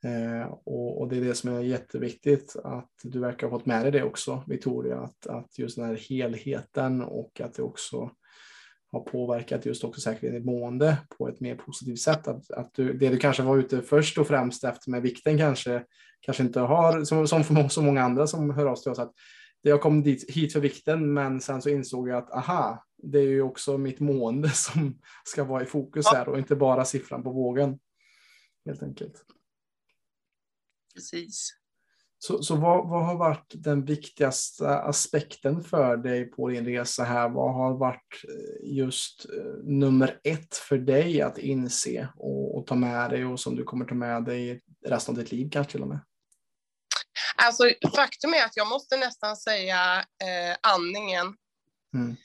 Eh, 0.04 0.52
och, 0.64 1.00
och, 1.00 1.08
det 1.08 1.16
är 1.16 1.20
det 1.20 1.34
som 1.34 1.54
är 1.54 1.60
jätteviktigt 1.60 2.56
att 2.64 2.90
du 3.02 3.20
verkar 3.20 3.46
ha 3.46 3.58
fått 3.58 3.66
med 3.66 3.84
dig 3.84 3.92
det 3.92 4.02
också, 4.02 4.44
Victoria, 4.46 5.00
att, 5.00 5.26
att 5.26 5.58
just 5.58 5.76
den 5.76 5.86
här 5.86 5.96
helheten 6.08 7.02
och 7.02 7.40
att 7.40 7.54
det 7.54 7.62
också 7.62 8.10
har 8.92 9.00
påverkat 9.00 9.66
just 9.66 9.84
också 9.84 10.00
säkert 10.00 10.32
ditt 10.32 10.44
mående 10.44 10.98
på 11.18 11.28
ett 11.28 11.40
mer 11.40 11.54
positivt 11.54 12.00
sätt. 12.00 12.28
Att, 12.28 12.50
att 12.50 12.74
du, 12.74 12.92
det 12.92 13.08
du 13.08 13.16
kanske 13.16 13.42
var 13.42 13.58
ute 13.58 13.82
först 13.82 14.18
och 14.18 14.26
främst 14.26 14.64
efter 14.64 14.90
med 14.90 15.02
vikten 15.02 15.38
kanske, 15.38 15.84
kanske 16.20 16.42
inte 16.42 16.60
har, 16.60 17.04
som, 17.04 17.28
som 17.28 17.44
för 17.44 17.68
så 17.68 17.82
många 17.82 18.02
andra 18.02 18.26
som 18.26 18.50
hör 18.50 18.66
av 18.66 18.74
sig 18.74 18.82
till 18.82 18.92
oss, 18.92 18.98
att 18.98 19.12
jag 19.62 19.80
kom 19.80 20.02
dit, 20.02 20.30
hit 20.30 20.52
för 20.52 20.60
vikten 20.60 21.12
men 21.12 21.40
sen 21.40 21.62
så 21.62 21.68
insåg 21.68 22.08
jag 22.08 22.18
att 22.18 22.32
aha, 22.32 22.85
det 23.02 23.18
är 23.18 23.28
ju 23.28 23.42
också 23.42 23.78
mitt 23.78 24.00
mående 24.00 24.50
som 24.54 24.98
ska 25.24 25.44
vara 25.44 25.62
i 25.62 25.66
fokus 25.66 26.06
här 26.06 26.28
och 26.28 26.38
inte 26.38 26.56
bara 26.56 26.84
siffran 26.84 27.22
på 27.22 27.32
vågen. 27.32 27.78
Helt 28.66 28.82
enkelt. 28.82 29.24
Precis. 30.94 31.50
Så, 32.18 32.42
så 32.42 32.56
vad, 32.56 32.88
vad, 32.88 33.06
har 33.06 33.16
varit 33.16 33.52
den 33.54 33.84
viktigaste 33.84 34.68
aspekten 34.68 35.64
för 35.64 35.96
dig 35.96 36.24
på 36.24 36.48
din 36.48 36.64
resa 36.64 37.04
här? 37.04 37.28
Vad 37.28 37.54
har 37.54 37.76
varit 37.76 38.24
eh, 38.24 38.74
just 38.76 39.24
eh, 39.24 39.64
nummer 39.64 40.20
ett 40.24 40.56
för 40.56 40.78
dig 40.78 41.22
att 41.22 41.38
inse 41.38 42.08
och, 42.16 42.58
och 42.58 42.66
ta 42.66 42.74
med 42.74 43.10
dig 43.10 43.24
och 43.24 43.40
som 43.40 43.56
du 43.56 43.64
kommer 43.64 43.84
ta 43.84 43.94
med 43.94 44.24
dig 44.24 44.62
resten 44.86 45.12
av 45.12 45.18
ditt 45.18 45.32
liv 45.32 45.48
kanske 45.52 45.72
till 45.72 45.82
och 45.82 45.88
med? 45.88 46.00
Alltså 47.36 47.64
faktum 47.96 48.34
är 48.34 48.44
att 48.44 48.56
jag 48.56 48.68
måste 48.68 48.96
nästan 48.96 49.36
säga 49.36 49.98
eh, 49.98 50.56
andningen. 50.60 51.36
Mm. 51.94 52.16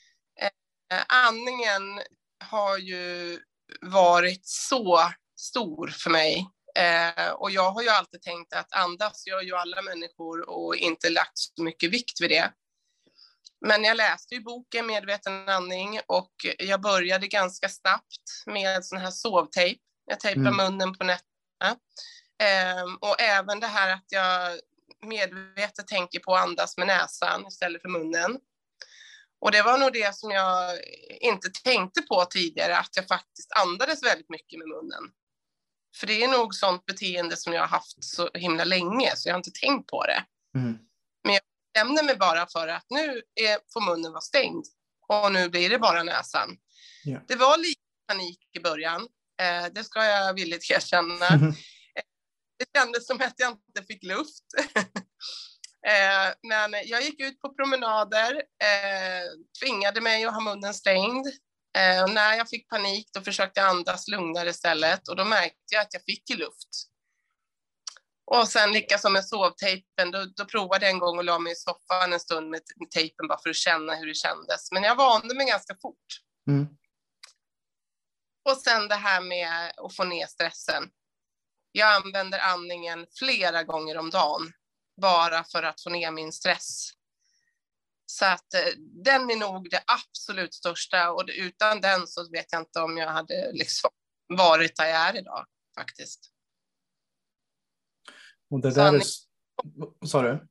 Eh, 0.92 1.02
andningen 1.08 2.00
har 2.44 2.78
ju 2.78 3.38
varit 3.80 4.46
så 4.46 5.12
stor 5.36 5.88
för 5.88 6.10
mig 6.10 6.46
Eh, 6.74 7.30
och 7.30 7.50
jag 7.50 7.70
har 7.70 7.82
ju 7.82 7.88
alltid 7.88 8.22
tänkt 8.22 8.52
att 8.52 8.72
andas 8.72 9.26
gör 9.26 9.40
ju 9.40 9.56
alla 9.56 9.82
människor 9.82 10.50
och 10.50 10.76
inte 10.76 11.10
lagt 11.10 11.38
så 11.38 11.62
mycket 11.62 11.90
vikt 11.90 12.20
vid 12.20 12.30
det. 12.30 12.52
Men 13.66 13.84
jag 13.84 13.96
läste 13.96 14.34
ju 14.34 14.40
boken 14.40 14.86
Medveten 14.86 15.48
andning 15.48 16.00
och 16.06 16.32
jag 16.58 16.80
började 16.80 17.28
ganska 17.28 17.68
snabbt 17.68 18.46
med 18.46 18.84
sån 18.84 18.98
här 18.98 19.10
sovtejp. 19.10 19.80
Jag 20.06 20.20
tejpar 20.20 20.40
mm. 20.40 20.56
munnen 20.56 20.94
på 20.94 21.04
nätterna. 21.04 21.76
Eh, 22.42 22.84
och 23.00 23.20
även 23.20 23.60
det 23.60 23.66
här 23.66 23.94
att 23.94 24.06
jag 24.08 24.60
medvetet 25.06 25.86
tänker 25.86 26.20
på 26.20 26.34
att 26.34 26.42
andas 26.42 26.78
med 26.78 26.86
näsan 26.86 27.46
istället 27.46 27.82
för 27.82 27.88
munnen. 27.88 28.38
Och 29.42 29.52
det 29.52 29.62
var 29.62 29.78
nog 29.78 29.92
det 29.92 30.16
som 30.16 30.30
jag 30.30 30.78
inte 31.20 31.50
tänkte 31.64 32.02
på 32.02 32.24
tidigare, 32.24 32.78
att 32.78 32.96
jag 32.96 33.08
faktiskt 33.08 33.52
andades 33.52 34.02
väldigt 34.02 34.30
mycket 34.30 34.58
med 34.58 34.68
munnen. 34.68 35.10
För 35.96 36.06
det 36.06 36.22
är 36.22 36.28
nog 36.28 36.54
sånt 36.54 36.86
beteende 36.86 37.36
som 37.36 37.52
jag 37.52 37.60
har 37.60 37.68
haft 37.68 38.04
så 38.04 38.30
himla 38.34 38.64
länge, 38.64 39.16
så 39.16 39.28
jag 39.28 39.34
har 39.34 39.38
inte 39.38 39.50
tänkt 39.50 39.86
på 39.86 40.04
det. 40.06 40.24
Mm. 40.58 40.78
Men 41.24 41.34
jag 41.34 41.42
bestämde 41.74 42.02
mig 42.02 42.16
bara 42.16 42.46
för 42.46 42.68
att 42.68 42.84
nu 42.90 43.22
är, 43.34 43.72
får 43.72 43.80
munnen 43.80 44.12
vara 44.12 44.20
stängd 44.20 44.64
och 45.08 45.32
nu 45.32 45.48
blir 45.48 45.70
det 45.70 45.78
bara 45.78 46.02
näsan. 46.02 46.56
Yeah. 47.06 47.22
Det 47.28 47.36
var 47.36 47.58
lite 47.58 47.80
panik 48.08 48.40
i 48.56 48.60
början, 48.60 49.00
eh, 49.40 49.72
det 49.74 49.84
ska 49.84 50.04
jag 50.04 50.34
villigt 50.34 50.70
erkänna. 50.70 51.26
Mm. 51.26 51.52
Det 52.58 52.78
kändes 52.78 53.06
som 53.06 53.16
att 53.20 53.34
jag 53.36 53.50
inte 53.50 53.82
fick 53.88 54.02
luft. 54.02 54.44
eh, 55.86 56.34
men 56.42 56.74
jag 56.84 57.02
gick 57.02 57.20
ut 57.20 57.40
på 57.40 57.54
promenader, 57.54 58.34
eh, 58.36 59.24
tvingade 59.62 60.00
mig 60.00 60.24
att 60.24 60.34
ha 60.34 60.40
munnen 60.40 60.74
stängd 60.74 61.26
Eh, 61.78 62.02
och 62.02 62.10
när 62.10 62.34
jag 62.34 62.48
fick 62.48 62.68
panik 62.68 63.10
då 63.12 63.20
försökte 63.20 63.60
jag 63.60 63.68
andas 63.68 64.08
lugnare 64.08 64.48
istället 64.48 65.08
och 65.08 65.16
då 65.16 65.24
märkte 65.24 65.74
jag 65.74 65.82
att 65.82 65.94
jag 65.94 66.04
fick 66.04 66.30
i 66.30 66.34
luft. 66.34 66.68
Och 68.24 68.48
sen 68.48 68.72
likaså 68.72 69.10
med 69.10 69.26
sovtejpen, 69.26 70.10
då, 70.10 70.24
då 70.36 70.44
provade 70.44 70.86
jag 70.86 70.92
en 70.92 70.98
gång 70.98 71.18
och 71.18 71.24
la 71.24 71.38
mig 71.38 71.52
i 71.52 71.56
soffan 71.56 72.12
en 72.12 72.20
stund 72.20 72.50
med 72.50 72.60
tejpen 72.90 73.28
bara 73.28 73.38
för 73.42 73.50
att 73.50 73.56
känna 73.56 73.94
hur 73.94 74.06
det 74.06 74.14
kändes. 74.14 74.72
Men 74.72 74.82
jag 74.82 74.96
vande 74.96 75.34
mig 75.34 75.46
ganska 75.46 75.76
fort. 75.82 76.06
Mm. 76.48 76.66
Och 78.50 78.56
sen 78.56 78.88
det 78.88 78.94
här 78.94 79.20
med 79.20 79.72
att 79.76 79.96
få 79.96 80.04
ner 80.04 80.26
stressen. 80.26 80.90
Jag 81.72 81.94
använder 81.94 82.38
andningen 82.38 83.06
flera 83.18 83.62
gånger 83.62 83.98
om 83.98 84.10
dagen 84.10 84.52
bara 85.02 85.44
för 85.44 85.62
att 85.62 85.82
få 85.82 85.90
ner 85.90 86.10
min 86.10 86.32
stress. 86.32 86.90
Så 88.06 88.24
att 88.24 88.54
eh, 88.54 88.72
den 89.04 89.30
är 89.30 89.36
nog 89.36 89.70
det 89.70 89.84
absolut 89.86 90.54
största 90.54 91.10
och 91.10 91.24
utan 91.28 91.80
den 91.80 92.06
så 92.06 92.30
vet 92.30 92.46
jag 92.52 92.62
inte 92.62 92.80
om 92.80 92.96
jag 92.96 93.10
hade 93.10 93.52
liksom 93.52 93.90
varit 94.28 94.76
där 94.76 94.86
jag 94.86 95.08
är 95.08 95.18
idag 95.18 95.46
faktiskt. 95.78 96.32
Och 98.50 98.60
det 98.60 98.70
där 98.70 98.94
är... 98.94 99.02
Sa 100.06 100.22
du? 100.22 100.48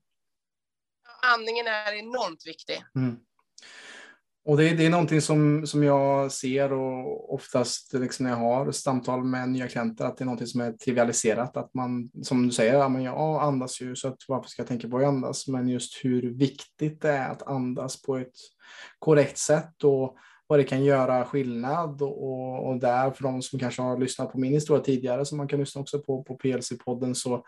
Andningen 1.21 1.67
är 1.67 1.93
enormt 1.93 2.47
viktig. 2.47 2.83
Mm. 2.95 3.19
Och 4.45 4.57
det, 4.57 4.69
det, 4.69 4.85
är 4.85 4.89
någonting 4.89 5.21
som, 5.21 5.67
som 5.67 5.83
jag 5.83 6.31
ser 6.31 6.73
och 6.73 7.33
oftast 7.33 7.93
liksom 7.93 8.23
när 8.23 8.31
jag 8.31 8.37
har 8.37 8.71
samtal 8.71 9.23
med 9.23 9.49
nya 9.49 9.67
klienter 9.67 10.05
att 10.05 10.17
det 10.17 10.23
är 10.23 10.25
någonting 10.25 10.47
som 10.47 10.61
är 10.61 10.71
trivialiserat. 10.71 11.57
Att 11.57 11.73
man, 11.73 12.09
som 12.23 12.47
du 12.47 12.53
säger, 12.53 12.73
ja, 12.73 12.89
men 12.89 13.03
jag 13.03 13.41
andas 13.41 13.81
ju 13.81 13.95
så 13.95 14.07
att 14.07 14.17
varför 14.27 14.49
ska 14.49 14.61
jag 14.61 14.67
tänka 14.67 14.89
på 14.89 14.97
att 14.97 15.05
andas? 15.05 15.47
Men 15.47 15.69
just 15.69 16.05
hur 16.05 16.33
viktigt 16.33 17.01
det 17.01 17.09
är 17.09 17.29
att 17.29 17.47
andas 17.47 18.01
på 18.01 18.17
ett 18.17 18.33
korrekt 18.99 19.37
sätt 19.37 19.83
och 19.83 20.17
vad 20.47 20.59
det 20.59 20.63
kan 20.63 20.83
göra 20.83 21.25
skillnad. 21.25 22.01
Och, 22.01 22.67
och 22.69 22.79
där 22.79 23.11
för 23.11 23.23
de 23.23 23.41
som 23.41 23.59
kanske 23.59 23.81
har 23.81 23.97
lyssnat 23.97 24.31
på 24.31 24.39
min 24.39 24.53
historia 24.53 24.83
tidigare 24.83 25.25
som 25.25 25.37
man 25.37 25.47
kan 25.47 25.59
lyssna 25.59 25.81
också 25.81 25.99
på 25.99 26.23
på 26.23 26.37
PLC-podden 26.37 27.13
så 27.13 27.43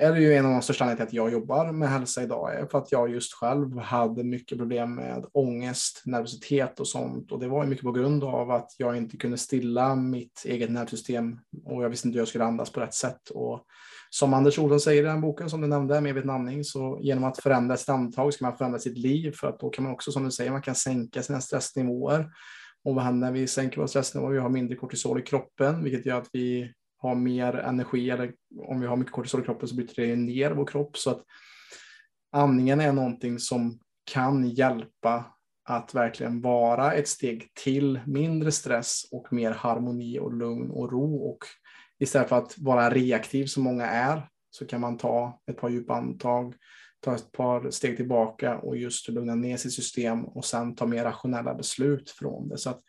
är 0.00 0.12
det 0.12 0.20
ju 0.20 0.34
en 0.34 0.46
av 0.46 0.52
de 0.52 0.62
största 0.62 0.84
anledningarna 0.84 1.10
till 1.10 1.20
att 1.20 1.24
jag 1.24 1.32
jobbar 1.32 1.72
med 1.72 1.90
hälsa 1.90 2.22
idag, 2.22 2.54
är 2.54 2.66
för 2.66 2.78
att 2.78 2.92
jag 2.92 3.10
just 3.10 3.34
själv 3.34 3.78
hade 3.78 4.24
mycket 4.24 4.58
problem 4.58 4.94
med 4.94 5.26
ångest, 5.32 6.02
nervositet 6.04 6.80
och 6.80 6.88
sånt. 6.88 7.32
Och 7.32 7.40
det 7.40 7.48
var 7.48 7.64
ju 7.64 7.70
mycket 7.70 7.84
på 7.84 7.92
grund 7.92 8.24
av 8.24 8.50
att 8.50 8.74
jag 8.78 8.96
inte 8.96 9.16
kunde 9.16 9.38
stilla 9.38 9.94
mitt 9.94 10.42
eget 10.44 10.70
nervsystem 10.70 11.38
och 11.64 11.84
jag 11.84 11.88
visste 11.88 12.08
inte 12.08 12.16
hur 12.16 12.20
jag 12.20 12.28
skulle 12.28 12.44
andas 12.44 12.72
på 12.72 12.80
rätt 12.80 12.94
sätt. 12.94 13.30
Och 13.30 13.64
som 14.10 14.34
Anders 14.34 14.58
Olsson 14.58 14.80
säger 14.80 15.02
i 15.02 15.06
den 15.06 15.20
boken 15.20 15.50
som 15.50 15.60
du 15.60 15.66
nämnde, 15.66 16.00
Medveten 16.00 16.30
andning, 16.30 16.64
så 16.64 16.98
genom 17.02 17.24
att 17.24 17.38
förändra 17.38 17.76
sitt 17.76 17.88
andetag 17.88 18.34
ska 18.34 18.44
man 18.44 18.56
förändra 18.56 18.78
sitt 18.78 18.98
liv 18.98 19.32
för 19.32 19.48
att 19.48 19.60
då 19.60 19.70
kan 19.70 19.84
man 19.84 19.92
också, 19.92 20.12
som 20.12 20.24
du 20.24 20.30
säger, 20.30 20.50
man 20.50 20.62
kan 20.62 20.74
sänka 20.74 21.22
sina 21.22 21.40
stressnivåer. 21.40 22.30
Och 22.84 22.94
vad 22.94 23.04
händer 23.04 23.26
när 23.26 23.32
vi 23.32 23.46
sänker 23.46 23.76
våra 23.76 23.88
stressnivåer? 23.88 24.32
Vi 24.32 24.38
har 24.38 24.48
mindre 24.48 24.76
kortisol 24.76 25.20
i 25.20 25.22
kroppen, 25.22 25.84
vilket 25.84 26.06
gör 26.06 26.18
att 26.18 26.28
vi 26.32 26.72
har 27.00 27.14
mer 27.14 27.54
energi 27.54 28.10
eller 28.10 28.32
om 28.58 28.80
vi 28.80 28.86
har 28.86 28.96
mycket 28.96 29.12
kortisol 29.12 29.40
i 29.40 29.44
kroppen 29.44 29.68
så 29.68 29.74
bryter 29.74 30.06
det 30.06 30.16
ner 30.16 30.50
vår 30.50 30.66
kropp. 30.66 30.96
Så 30.96 31.10
att 31.10 31.22
andningen 32.32 32.80
är 32.80 32.92
någonting 32.92 33.38
som 33.38 33.78
kan 34.12 34.48
hjälpa 34.48 35.24
att 35.64 35.94
verkligen 35.94 36.40
vara 36.40 36.92
ett 36.92 37.08
steg 37.08 37.54
till 37.54 38.00
mindre 38.06 38.52
stress 38.52 39.02
och 39.12 39.32
mer 39.32 39.50
harmoni 39.50 40.18
och 40.18 40.34
lugn 40.34 40.70
och 40.70 40.92
ro. 40.92 41.16
Och 41.16 41.38
istället 41.98 42.28
för 42.28 42.38
att 42.38 42.58
vara 42.58 42.90
reaktiv 42.90 43.46
som 43.46 43.62
många 43.62 43.86
är 43.86 44.28
så 44.50 44.66
kan 44.66 44.80
man 44.80 44.98
ta 44.98 45.40
ett 45.50 45.56
par 45.56 45.68
djupa 45.68 45.94
andetag, 45.94 46.54
ta 47.00 47.14
ett 47.14 47.32
par 47.32 47.70
steg 47.70 47.96
tillbaka 47.96 48.58
och 48.58 48.76
just 48.76 49.08
lugna 49.08 49.34
ner 49.34 49.56
sitt 49.56 49.72
system 49.72 50.24
och 50.24 50.44
sen 50.44 50.74
ta 50.74 50.86
mer 50.86 51.04
rationella 51.04 51.54
beslut 51.54 52.10
från 52.10 52.48
det. 52.48 52.58
Så 52.58 52.70
att 52.70 52.80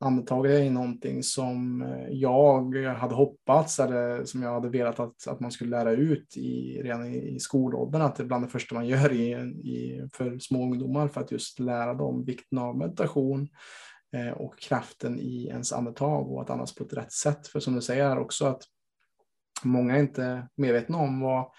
andetag 0.00 0.46
är 0.46 0.70
någonting 0.70 1.22
som 1.22 1.82
eh, 1.82 2.08
jag 2.10 2.74
hade 2.74 3.14
hoppats 3.14 3.80
eller 3.80 4.24
som 4.24 4.42
jag 4.42 4.54
hade 4.54 4.68
velat 4.68 5.00
att, 5.00 5.26
att 5.26 5.40
man 5.40 5.50
skulle 5.50 5.70
lära 5.70 5.92
ut 5.92 6.36
i, 6.36 6.82
redan 6.82 7.06
i, 7.06 7.34
i 7.34 7.38
skolåldern, 7.38 8.02
att 8.02 8.16
det 8.16 8.22
är 8.22 8.26
bland 8.26 8.44
det 8.44 8.48
första 8.48 8.74
man 8.74 8.86
gör 8.86 9.12
i, 9.12 9.30
i, 9.70 10.08
för 10.12 10.38
små 10.38 10.62
ungdomar 10.62 11.08
för 11.08 11.20
att 11.20 11.32
just 11.32 11.58
lära 11.58 11.94
dem 11.94 12.24
vikten 12.24 12.58
av 12.58 12.78
meditation 12.78 13.48
eh, 14.16 14.32
och 14.32 14.58
kraften 14.58 15.20
i 15.20 15.46
ens 15.46 15.72
andetag 15.72 16.32
och 16.32 16.42
att 16.42 16.50
andas 16.50 16.74
på 16.74 16.84
ett 16.84 16.92
rätt 16.92 17.12
sätt. 17.12 17.46
För 17.46 17.60
som 17.60 17.74
du 17.74 17.80
säger 17.80 18.18
också 18.18 18.46
att 18.46 18.62
många 19.62 19.96
är 19.96 20.00
inte 20.00 20.48
medvetna 20.56 20.98
om 20.98 21.20
vad 21.20 21.50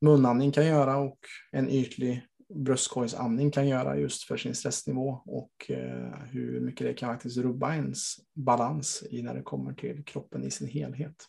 munandning 0.00 0.52
kan 0.52 0.66
göra 0.66 0.96
och 0.96 1.18
en 1.52 1.68
ytlig 1.68 2.22
bröstkorgsandning 2.54 3.50
kan 3.50 3.68
göra 3.68 3.98
just 3.98 4.22
för 4.22 4.36
sin 4.36 4.54
stressnivå 4.54 5.22
och 5.26 5.70
eh, 5.70 6.18
hur 6.30 6.60
mycket 6.60 6.86
det 6.86 6.94
kan 6.94 7.14
faktiskt 7.14 7.38
rubba 7.38 7.74
ens 7.74 8.16
balans 8.34 9.04
i 9.10 9.22
när 9.22 9.34
det 9.34 9.42
kommer 9.42 9.72
till 9.72 10.04
kroppen 10.04 10.44
i 10.44 10.50
sin 10.50 10.68
helhet. 10.68 11.24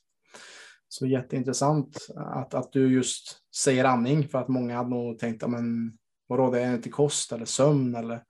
Så 0.87 1.07
jätteintressant 1.07 2.07
att, 2.15 2.53
att 2.53 2.71
du 2.71 2.93
just 2.93 3.37
säger 3.55 3.85
andning 3.85 4.27
för 4.27 4.39
att 4.39 4.47
många 4.47 4.77
hade 4.77 4.89
nog 4.89 5.19
tänkt, 5.19 5.47
men 5.47 5.97
vadå, 6.27 6.51
det 6.51 6.61
är 6.61 6.73
inte 6.73 6.89
kost 6.89 7.31
eller 7.31 7.45
sömn 7.45 7.95
eller 7.95 8.23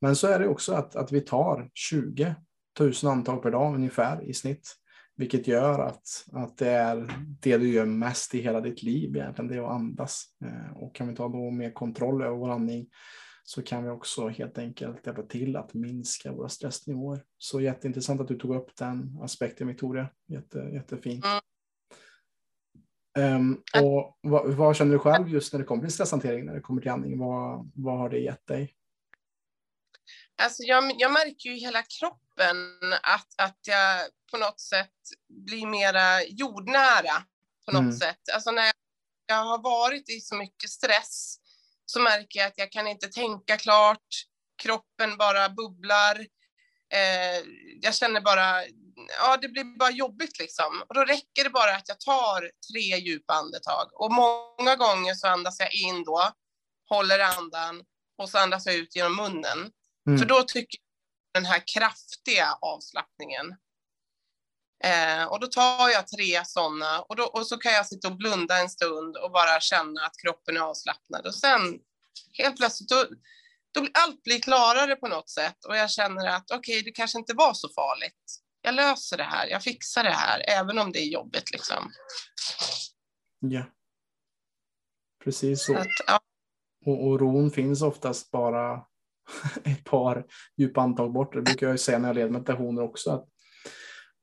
men 0.00 0.16
så 0.16 0.26
är 0.26 0.38
det 0.38 0.48
också 0.48 0.72
att, 0.72 0.96
att 0.96 1.12
vi 1.12 1.20
tar 1.20 1.70
20 1.74 2.34
000 2.80 2.92
andetag 3.04 3.42
per 3.42 3.50
dag 3.50 3.74
ungefär 3.74 4.22
i 4.22 4.34
snitt. 4.34 4.76
Vilket 5.20 5.46
gör 5.46 5.78
att, 5.78 6.26
att 6.32 6.58
det 6.58 6.68
är 6.68 7.26
det 7.40 7.58
du 7.58 7.68
gör 7.68 7.86
mest 7.86 8.34
i 8.34 8.40
hela 8.40 8.60
ditt 8.60 8.82
liv 8.82 9.16
egentligen, 9.16 9.48
det 9.48 9.56
är 9.56 9.62
att 9.62 9.70
andas. 9.70 10.24
Eh, 10.44 10.76
och 10.76 10.94
kan 10.94 11.08
vi 11.08 11.16
ta 11.16 11.28
då 11.28 11.50
mer 11.50 11.70
kontroll 11.70 12.22
över 12.22 12.36
vår 12.36 12.50
andning 12.50 12.88
så 13.44 13.62
kan 13.62 13.84
vi 13.84 13.90
också 13.90 14.28
helt 14.28 14.58
enkelt 14.58 15.06
hjälpa 15.06 15.22
till 15.22 15.56
att 15.56 15.74
minska 15.74 16.32
våra 16.32 16.48
stressnivåer. 16.48 17.22
Så 17.38 17.60
jätteintressant 17.60 18.20
att 18.20 18.28
du 18.28 18.38
tog 18.38 18.56
upp 18.56 18.76
den 18.76 19.18
aspekten 19.22 19.68
Victoria. 19.68 20.08
Jätte, 20.28 20.58
jättefint. 20.58 21.24
Um, 23.18 23.62
och 23.82 24.18
vad, 24.20 24.54
vad, 24.54 24.76
känner 24.76 24.92
du 24.92 24.98
själv 24.98 25.28
just 25.28 25.52
när 25.52 25.60
det 25.60 25.66
kommer 25.66 25.82
till 25.82 25.92
stresshantering, 25.92 26.46
när 26.46 26.54
det 26.54 26.60
kommer 26.60 26.82
till 26.82 26.90
andning? 26.90 27.18
Vad, 27.18 27.70
vad 27.74 27.98
har 27.98 28.10
det 28.10 28.18
gett 28.18 28.46
dig? 28.46 28.74
Alltså 30.40 30.62
jag, 30.62 30.94
jag 30.98 31.12
märker 31.12 31.48
ju 31.50 31.56
i 31.56 31.60
hela 31.60 31.82
kroppen 31.82 32.92
att, 33.02 33.34
att 33.36 33.58
jag 33.66 34.08
på 34.30 34.36
något 34.36 34.60
sätt 34.60 34.98
blir 35.46 35.66
mera 35.66 36.22
jordnära 36.24 37.24
på 37.64 37.72
något 37.72 37.80
mm. 37.80 37.98
sätt. 37.98 38.20
Alltså 38.34 38.50
när 38.50 38.72
jag 39.26 39.44
har 39.44 39.62
varit 39.62 40.10
i 40.10 40.20
så 40.20 40.34
mycket 40.34 40.70
stress 40.70 41.36
så 41.86 42.00
märker 42.00 42.40
jag 42.40 42.46
att 42.48 42.58
jag 42.58 42.72
kan 42.72 42.86
inte 42.86 43.08
tänka 43.08 43.56
klart. 43.56 44.08
Kroppen 44.62 45.16
bara 45.16 45.48
bubblar. 45.48 46.18
Eh, 46.92 47.44
jag 47.80 47.94
känner 47.94 48.20
bara, 48.20 48.64
ja 49.18 49.36
det 49.36 49.48
blir 49.48 49.78
bara 49.78 49.90
jobbigt 49.90 50.38
liksom. 50.38 50.84
Och 50.88 50.94
då 50.94 51.04
räcker 51.04 51.44
det 51.44 51.50
bara 51.50 51.76
att 51.76 51.88
jag 51.88 52.00
tar 52.00 52.50
tre 52.72 52.98
djupa 52.98 53.34
andetag. 53.34 53.90
Och 53.92 54.12
många 54.12 54.76
gånger 54.76 55.14
så 55.14 55.26
andas 55.26 55.60
jag 55.60 55.74
in 55.74 56.04
då, 56.04 56.32
håller 56.88 57.18
andan 57.18 57.82
och 58.18 58.28
så 58.30 58.38
andas 58.38 58.66
jag 58.66 58.74
ut 58.74 58.96
genom 58.96 59.16
munnen. 59.16 59.72
Mm. 60.10 60.18
För 60.18 60.26
då 60.26 60.42
tycker 60.42 60.78
jag 60.78 61.42
den 61.42 61.50
här 61.50 61.62
kraftiga 61.74 62.58
avslappningen. 62.60 63.56
Eh, 64.84 65.24
och 65.24 65.40
då 65.40 65.46
tar 65.46 65.88
jag 65.88 66.08
tre 66.08 66.44
sådana 66.44 67.00
och, 67.00 67.34
och 67.34 67.46
så 67.46 67.56
kan 67.56 67.72
jag 67.72 67.86
sitta 67.86 68.08
och 68.08 68.16
blunda 68.16 68.60
en 68.60 68.70
stund 68.70 69.16
och 69.16 69.30
bara 69.30 69.60
känna 69.60 70.00
att 70.06 70.16
kroppen 70.22 70.56
är 70.56 70.60
avslappnad. 70.60 71.26
Och 71.26 71.34
sen 71.34 71.78
helt 72.38 72.56
plötsligt, 72.56 72.88
då, 72.88 73.04
då 73.72 73.80
blir 73.80 73.90
allt 73.94 74.22
blir 74.22 74.40
klarare 74.40 74.96
på 74.96 75.08
något 75.08 75.30
sätt 75.30 75.64
och 75.64 75.76
jag 75.76 75.90
känner 75.90 76.26
att 76.26 76.50
okej, 76.50 76.74
okay, 76.74 76.82
det 76.82 76.90
kanske 76.90 77.18
inte 77.18 77.34
var 77.34 77.54
så 77.54 77.68
farligt. 77.68 78.40
Jag 78.62 78.74
löser 78.74 79.16
det 79.16 79.24
här, 79.24 79.46
jag 79.46 79.62
fixar 79.62 80.04
det 80.04 80.10
här, 80.10 80.44
även 80.48 80.78
om 80.78 80.92
det 80.92 80.98
är 80.98 81.08
jobbigt 81.08 81.50
liksom. 81.52 81.92
Ja. 83.38 83.64
Precis 85.24 85.66
så. 85.66 85.76
Att, 85.76 85.86
ja. 86.06 86.20
och, 86.86 87.06
och 87.06 87.20
ron 87.20 87.50
finns 87.50 87.82
oftast 87.82 88.30
bara 88.30 88.89
ett 89.64 89.84
par 89.84 90.26
djupa 90.56 90.80
andetag 90.80 91.12
bort. 91.12 91.34
Det 91.34 91.42
brukar 91.42 91.68
jag 91.68 91.80
säga 91.80 91.98
när 91.98 92.08
jag 92.08 92.14
leder 92.14 92.30
meditationer 92.30 92.82
också. 92.82 93.10
Att, 93.10 93.28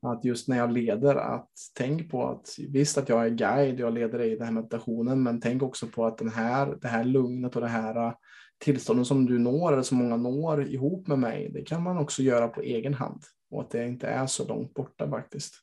att 0.02 0.24
just 0.24 0.48
när 0.48 0.58
jag 0.58 0.72
leder, 0.72 1.14
att 1.14 1.50
tänk 1.74 2.10
på 2.10 2.28
att 2.28 2.48
visst 2.68 2.98
att 2.98 3.08
jag 3.08 3.26
är 3.26 3.30
guide, 3.30 3.80
jag 3.80 3.94
leder 3.94 4.18
dig 4.18 4.32
i 4.32 4.36
den 4.36 4.46
här 4.46 4.54
meditationen, 4.54 5.22
men 5.22 5.40
tänk 5.40 5.62
också 5.62 5.86
på 5.86 6.06
att 6.06 6.18
den 6.18 6.30
här, 6.30 6.78
det 6.80 6.88
här 6.88 7.04
lugnet 7.04 7.56
och 7.56 7.62
det 7.62 7.68
här 7.68 8.06
äh, 8.06 8.12
tillståndet 8.58 9.06
som 9.06 9.26
du 9.26 9.38
når, 9.38 9.72
eller 9.72 9.82
som 9.82 9.98
många 9.98 10.16
når 10.16 10.66
ihop 10.66 11.06
med 11.06 11.18
mig, 11.18 11.50
det 11.52 11.62
kan 11.62 11.82
man 11.82 11.98
också 11.98 12.22
göra 12.22 12.48
på 12.48 12.60
egen 12.60 12.94
hand 12.94 13.22
och 13.50 13.60
att 13.60 13.70
det 13.70 13.88
inte 13.88 14.06
är 14.06 14.26
så 14.26 14.46
långt 14.48 14.74
borta 14.74 15.10
faktiskt. 15.10 15.54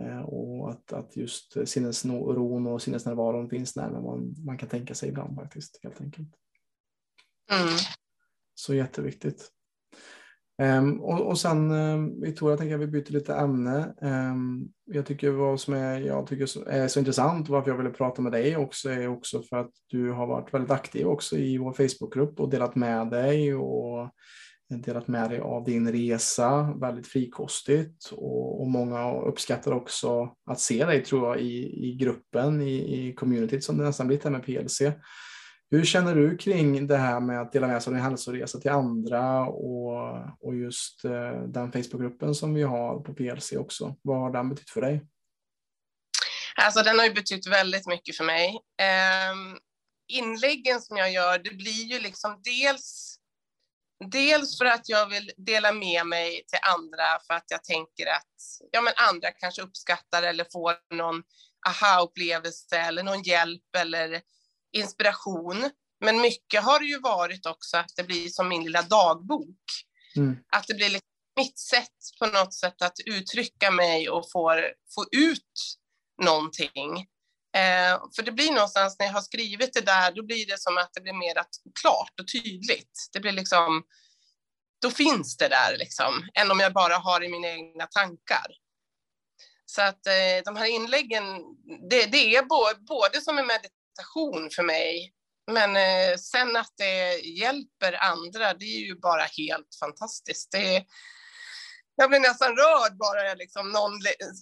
Eh, 0.00 0.20
och 0.20 0.70
att, 0.70 0.92
att 0.92 1.16
just 1.16 1.68
sinnesron 1.68 2.66
och 2.66 2.82
sinnesnärvaron 2.82 3.50
finns 3.50 3.76
närmare 3.76 4.02
man, 4.02 4.34
man 4.46 4.58
kan 4.58 4.68
tänka 4.68 4.94
sig 4.94 5.08
ibland 5.08 5.36
faktiskt, 5.36 5.80
helt 5.82 6.00
enkelt. 6.00 6.28
Mm. 7.50 7.68
Så 8.58 8.74
jätteviktigt. 8.74 9.48
Um, 10.62 11.00
och, 11.00 11.26
och 11.26 11.38
sen 11.38 11.70
um, 11.70 12.20
Victoria, 12.20 12.52
jag 12.52 12.58
tänker 12.58 12.74
att 12.74 12.80
vi 12.80 12.86
byter 12.86 13.12
lite 13.12 13.34
ämne. 13.34 13.94
Um, 14.02 14.68
jag 14.84 15.06
tycker 15.06 15.30
vad 15.30 15.60
som 15.60 15.74
är, 15.74 16.00
jag 16.00 16.26
tycker 16.26 16.68
är 16.68 16.88
så 16.88 16.98
intressant, 16.98 17.48
varför 17.48 17.70
jag 17.70 17.78
ville 17.78 17.90
prata 17.90 18.22
med 18.22 18.32
dig 18.32 18.56
också, 18.56 18.90
är 18.90 19.08
också 19.08 19.42
för 19.42 19.56
att 19.56 19.70
du 19.86 20.10
har 20.10 20.26
varit 20.26 20.54
väldigt 20.54 20.70
aktiv 20.70 21.06
också 21.06 21.36
i 21.36 21.58
vår 21.58 21.72
Facebookgrupp 21.72 22.40
och 22.40 22.50
delat 22.50 22.74
med 22.74 23.10
dig 23.10 23.54
och 23.54 24.10
delat 24.68 25.08
med 25.08 25.30
dig 25.30 25.40
av 25.40 25.64
din 25.64 25.92
resa 25.92 26.74
väldigt 26.80 27.06
frikostigt 27.06 28.06
och, 28.12 28.60
och 28.60 28.66
många 28.66 29.20
uppskattar 29.20 29.72
också 29.72 30.34
att 30.50 30.60
se 30.60 30.84
dig 30.84 31.04
tror 31.04 31.28
jag 31.28 31.40
i, 31.40 31.86
i 31.88 31.96
gruppen, 31.96 32.62
i, 32.62 33.08
i 33.08 33.14
communityt 33.14 33.64
som 33.64 33.78
det 33.78 33.84
nästan 33.84 34.06
blivit 34.06 34.24
här 34.24 34.30
med 34.30 34.44
PLC. 34.44 34.82
Hur 35.70 35.84
känner 35.84 36.14
du 36.14 36.36
kring 36.36 36.86
det 36.86 36.96
här 36.96 37.20
med 37.20 37.40
att 37.40 37.52
dela 37.52 37.66
med 37.66 37.82
sig 37.82 37.90
av 37.90 37.94
din 37.94 38.04
hälsoresa 38.04 38.60
till 38.60 38.70
andra 38.70 39.46
och, 39.46 40.16
och 40.40 40.56
just 40.56 41.04
eh, 41.04 41.42
den 41.42 41.72
Facebookgruppen 41.72 42.34
som 42.34 42.54
vi 42.54 42.62
har 42.62 43.00
på 43.00 43.14
PLC 43.14 43.52
också? 43.52 43.96
Vad 44.02 44.20
har 44.20 44.32
den 44.32 44.48
betytt 44.48 44.70
för 44.70 44.80
dig? 44.80 45.04
Alltså 46.56 46.82
den 46.82 46.98
har 46.98 47.06
ju 47.06 47.12
betytt 47.12 47.46
väldigt 47.46 47.86
mycket 47.86 48.16
för 48.16 48.24
mig. 48.24 48.48
Eh, 48.80 49.58
inläggen 50.08 50.80
som 50.80 50.96
jag 50.96 51.12
gör, 51.12 51.38
det 51.38 51.54
blir 51.54 51.84
ju 51.84 51.98
liksom 52.00 52.40
dels 52.44 53.18
Dels 54.10 54.58
för 54.58 54.64
att 54.64 54.88
jag 54.88 55.06
vill 55.06 55.30
dela 55.36 55.72
med 55.72 56.06
mig 56.06 56.44
till 56.46 56.58
andra 56.62 57.04
för 57.26 57.34
att 57.34 57.44
jag 57.48 57.64
tänker 57.64 58.06
att 58.06 58.34
ja, 58.70 58.80
men 58.80 58.92
andra 58.96 59.30
kanske 59.30 59.62
uppskattar 59.62 60.22
eller 60.22 60.46
får 60.52 60.94
någon 60.94 61.22
aha-upplevelse 61.68 62.78
eller 62.78 63.02
någon 63.02 63.22
hjälp 63.22 63.76
eller 63.76 64.22
inspiration. 64.72 65.70
Men 66.00 66.20
mycket 66.20 66.64
har 66.64 66.80
det 66.80 66.86
ju 66.86 67.00
varit 67.00 67.46
också 67.46 67.76
att 67.76 67.92
det 67.96 68.04
blir 68.04 68.28
som 68.28 68.48
min 68.48 68.64
lilla 68.64 68.82
dagbok. 68.82 69.56
Mm. 70.16 70.36
Att 70.52 70.66
det 70.66 70.74
blir 70.74 70.88
liksom 70.88 71.08
mitt 71.36 71.58
sätt 71.58 71.98
på 72.18 72.26
något 72.26 72.54
sätt 72.54 72.82
att 72.82 73.00
uttrycka 73.06 73.70
mig 73.70 74.10
och 74.10 74.30
få, 74.32 74.54
få 74.94 75.06
ut 75.12 75.78
någonting. 76.22 76.98
Eh, 77.56 78.00
för 78.16 78.22
det 78.22 78.32
blir 78.32 78.52
någonstans 78.52 78.96
när 78.98 79.06
jag 79.06 79.12
har 79.12 79.20
skrivit 79.20 79.74
det 79.74 79.80
där, 79.80 80.12
då 80.12 80.22
blir 80.22 80.46
det 80.46 80.60
som 80.60 80.78
att 80.78 80.90
det 80.94 81.00
blir 81.00 81.12
mer 81.12 81.34
klart 81.80 82.20
och 82.20 82.28
tydligt. 82.28 83.08
Det 83.12 83.20
blir 83.20 83.32
liksom, 83.32 83.82
då 84.82 84.90
finns 84.90 85.36
det 85.36 85.48
där 85.48 85.76
liksom, 85.78 86.28
än 86.34 86.50
om 86.50 86.60
jag 86.60 86.72
bara 86.72 86.96
har 86.96 87.24
i 87.24 87.28
mina 87.28 87.48
egna 87.48 87.86
tankar. 87.86 88.46
Så 89.66 89.82
att 89.82 90.06
eh, 90.06 90.44
de 90.44 90.56
här 90.56 90.66
inläggen, 90.66 91.24
det, 91.90 92.06
det 92.06 92.36
är 92.36 92.42
både, 92.42 92.80
både 92.80 93.20
som 93.20 93.38
en 93.38 93.46
meditation 93.98 94.50
för 94.50 94.62
mig, 94.62 95.12
men 95.52 95.76
eh, 95.76 96.16
sen 96.16 96.56
att 96.56 96.72
det 96.76 97.18
hjälper 97.18 98.02
andra, 98.02 98.54
det 98.54 98.64
är 98.64 98.80
ju 98.86 98.98
bara 98.98 99.22
helt 99.22 99.76
fantastiskt. 99.80 100.52
Det, 100.52 100.84
jag 101.94 102.10
blir 102.10 102.20
nästan 102.20 102.56
rörd 102.56 102.96
bara 102.96 103.34
liksom 103.34 103.70
någon 103.70 103.92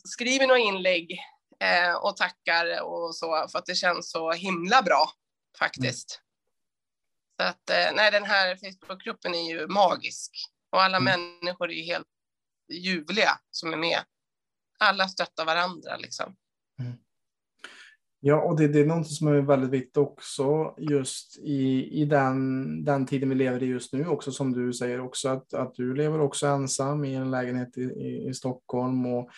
skriver 0.05 0.47
något 0.47 0.59
inlägg 0.59 1.19
eh, 1.61 1.95
och 1.95 2.17
tackar 2.17 2.83
och 2.83 3.17
så, 3.17 3.49
för 3.53 3.59
att 3.59 3.67
det 3.67 3.75
känns 3.75 4.11
så 4.11 4.33
himla 4.33 4.83
bra 4.83 5.11
faktiskt. 5.59 6.21
Så 7.41 7.47
att, 7.47 7.71
eh, 7.71 7.93
nej, 7.95 8.11
den 8.11 8.25
här 8.25 8.57
Facebookgruppen 8.57 9.35
är 9.35 9.51
ju 9.51 9.67
magisk 9.67 10.31
och 10.73 10.83
alla 10.83 10.97
mm. 10.97 11.39
människor 11.41 11.71
är 11.71 11.75
ju 11.75 11.83
helt 11.83 12.07
ljuvliga 12.69 13.39
som 13.51 13.73
är 13.73 13.77
med. 13.77 14.01
Alla 14.79 15.09
stöttar 15.09 15.45
varandra 15.45 15.97
liksom. 15.97 16.37
Ja, 18.27 18.41
och 18.41 18.57
det, 18.57 18.69
det, 18.69 18.81
är 18.81 18.87
något 18.87 19.11
som 19.11 19.29
är 19.29 19.41
väldigt 19.41 19.71
viktigt 19.71 19.97
också 19.97 20.75
just 20.79 21.39
i, 21.39 21.89
i 22.03 22.05
den, 22.05 22.85
den 22.85 23.07
tiden 23.07 23.29
vi 23.29 23.35
lever 23.35 23.63
i 23.63 23.67
just 23.67 23.93
nu 23.93 24.07
också 24.07 24.33
som 24.33 24.53
du 24.53 24.73
säger 24.73 25.01
också 25.01 25.29
att, 25.29 25.55
att 25.55 25.75
du 25.75 25.95
lever 25.95 26.21
också 26.21 26.47
ensam 26.47 27.05
i 27.05 27.15
en 27.15 27.31
lägenhet 27.31 27.79
i, 27.79 27.83
i, 27.83 28.29
i 28.29 28.35
Stockholm 28.35 29.07
och 29.07 29.31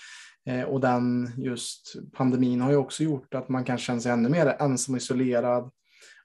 Eh, 0.48 0.62
och 0.62 0.80
den 0.80 1.30
just 1.36 1.94
pandemin 2.12 2.60
har 2.60 2.70
ju 2.70 2.76
också 2.76 3.02
gjort 3.02 3.34
att 3.34 3.48
man 3.48 3.64
kan 3.64 3.78
känna 3.78 4.00
sig 4.00 4.12
ännu 4.12 4.28
mer 4.28 4.56
ensam 4.60 4.94
och 4.94 5.00
isolerad. 5.00 5.70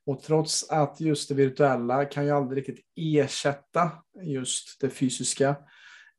Och 0.05 0.21
trots 0.21 0.69
att 0.69 1.01
just 1.01 1.29
det 1.29 1.35
virtuella 1.35 2.05
kan 2.05 2.25
ju 2.25 2.31
aldrig 2.31 2.57
riktigt 2.57 2.85
ersätta 2.95 3.91
just 4.23 4.81
det 4.81 4.89
fysiska 4.89 5.55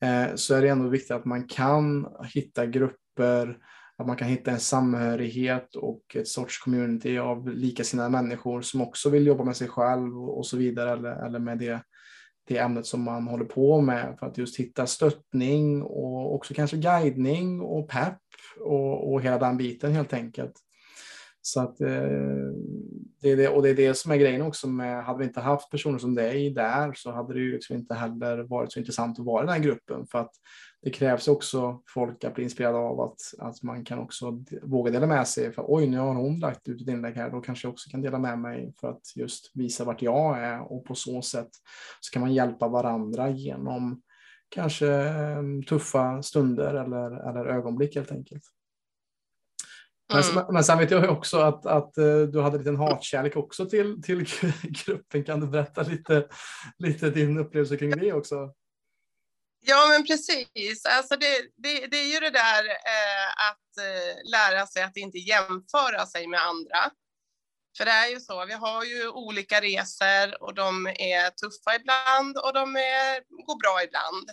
eh, 0.03 0.35
så 0.35 0.55
är 0.55 0.63
det 0.63 0.69
ändå 0.69 0.89
viktigt 0.89 1.11
att 1.11 1.25
man 1.25 1.49
kan 1.49 2.07
hitta 2.35 2.67
grupper, 2.67 3.59
att 3.99 4.07
man 4.07 4.17
kan 4.17 4.29
hitta 4.29 4.51
en 4.51 4.61
samhörighet 4.61 5.77
och 5.77 6.17
ett 6.17 6.29
sorts 6.29 6.59
community 6.59 7.19
av 7.19 7.49
likasinnade 7.49 8.11
människor 8.11 8.63
som 8.63 8.81
också 8.81 9.11
vill 9.11 9.27
jobba 9.27 9.45
med 9.45 9.57
sig 9.57 9.69
själv 9.69 10.19
och 10.19 10.47
så 10.47 10.57
vidare 10.57 10.93
eller, 10.93 11.27
eller 11.27 11.39
med 11.39 11.59
det 11.59 11.81
det 12.47 12.59
ämnet 12.59 12.87
som 12.87 13.03
man 13.03 13.29
håller 13.29 13.45
på 13.45 13.81
med 13.81 14.17
för 14.19 14.27
att 14.27 14.39
just 14.39 14.61
hitta 14.61 14.87
stöttning 14.87 15.83
och 15.83 16.35
också 16.35 16.55
kanske 16.55 16.77
guidning 16.77 17.61
och 17.61 17.89
pepp 17.89 18.19
och, 18.61 19.13
och 19.13 19.23
hela 19.23 19.39
den 19.39 19.57
biten 19.57 19.93
helt 19.93 20.13
enkelt. 20.13 20.53
Så 21.41 21.61
att 21.61 21.81
eh, 21.81 21.89
det 23.21 23.31
är 23.31 23.37
det, 23.37 23.49
och 23.49 23.63
det 23.63 23.71
är 23.71 23.75
det 23.75 23.95
som 23.95 24.13
är 24.13 24.17
grejen 24.17 24.43
också 24.43 24.69
med, 24.69 25.05
hade 25.05 25.19
vi 25.19 25.25
inte 25.25 25.41
haft 25.41 25.71
personer 25.71 25.99
som 25.99 26.15
dig 26.15 26.51
där 26.51 26.93
så 26.95 27.13
hade 27.13 27.35
det 27.35 27.41
ju 27.41 27.53
liksom 27.53 27.77
inte 27.77 27.95
heller 27.95 28.43
varit 28.43 28.73
så 28.73 28.79
intressant 28.79 29.19
att 29.19 29.27
vara 29.27 29.43
i 29.43 29.47
den 29.47 29.55
här 29.55 29.63
gruppen 29.63 30.07
för 30.07 30.19
att 30.19 30.33
det 30.85 30.91
krävs 30.91 31.29
också 31.29 31.83
folk 31.89 32.25
att 32.25 32.35
bli 32.35 32.45
inspirerade 32.45 32.79
av 32.79 33.01
att, 33.01 33.21
att 33.39 33.63
man 33.63 33.85
kan 33.85 33.99
också 33.99 34.45
våga 34.63 34.91
dela 34.91 35.07
med 35.07 35.29
sig. 35.29 35.53
För 35.53 35.65
oj, 35.69 35.87
nu 35.87 35.99
har 35.99 36.15
hon 36.15 36.39
lagt 36.41 36.69
ut 36.69 36.81
ett 36.81 36.89
inlägg 36.89 37.15
här, 37.15 37.31
då 37.31 37.41
kanske 37.41 37.67
jag 37.67 37.73
också 37.73 37.91
kan 37.91 38.03
dela 38.03 38.19
med 38.19 38.39
mig 38.39 38.75
för 38.81 38.89
att 38.89 39.17
just 39.17 39.51
visa 39.55 39.85
vart 39.85 40.03
jag 40.03 40.39
är 40.39 40.73
och 40.73 40.85
på 40.85 40.95
så 40.95 41.23
sätt 41.23 41.49
så 42.01 42.13
kan 42.13 42.23
man 42.23 42.35
hjälpa 42.35 42.69
varandra 42.69 43.31
genom 43.31 44.03
kanske 44.49 44.89
ehm, 44.89 45.63
tuffa 45.63 46.23
stunder 46.23 46.75
eller, 46.75 47.29
eller 47.29 47.47
ögonblick 47.47 47.95
helt 47.97 48.13
enkelt. 48.13 48.45
Mm. 50.13 50.25
Men, 50.35 50.45
men 50.55 50.65
sen 50.65 50.79
vet 50.79 50.91
jag 50.91 51.11
också 51.11 51.39
att, 51.39 51.67
att 51.67 51.99
eh, 51.99 52.21
du 52.33 52.41
hade 52.41 52.57
en 52.57 52.59
liten 52.59 52.77
hatkärlek 52.77 53.37
också 53.37 53.67
till, 53.67 54.03
till 54.03 54.25
gruppen. 54.87 55.25
Kan 55.25 55.41
du 55.41 55.47
berätta 55.47 55.83
lite, 55.83 56.27
lite 56.79 57.11
din 57.11 57.39
upplevelse 57.39 57.77
kring 57.77 57.91
det 57.91 58.13
också? 58.13 58.55
Ja, 59.67 59.87
men 59.89 60.07
precis. 60.07 60.87
Alltså 60.87 61.17
det, 61.17 61.43
det, 61.57 61.87
det 61.87 61.97
är 61.97 62.13
ju 62.15 62.21
det 62.21 62.31
där 62.31 62.65
eh, 62.69 63.29
att 63.51 63.79
eh, 63.79 64.31
lära 64.31 64.67
sig 64.67 64.83
att 64.83 64.97
inte 64.97 65.19
jämföra 65.19 66.07
sig 66.07 66.27
med 66.27 66.43
andra. 66.43 66.91
För 67.77 67.85
det 67.85 67.91
är 67.91 68.09
ju 68.09 68.21
så, 68.21 68.47
vi 68.47 68.53
har 68.53 68.85
ju 68.85 69.09
olika 69.09 69.61
resor 69.61 70.43
och 70.43 70.55
de 70.55 70.87
är 70.87 71.31
tuffa 71.31 71.77
ibland 71.81 72.39
och 72.39 72.53
de 72.53 72.77
är, 72.77 73.45
går 73.47 73.59
bra 73.59 73.83
ibland. 73.83 74.31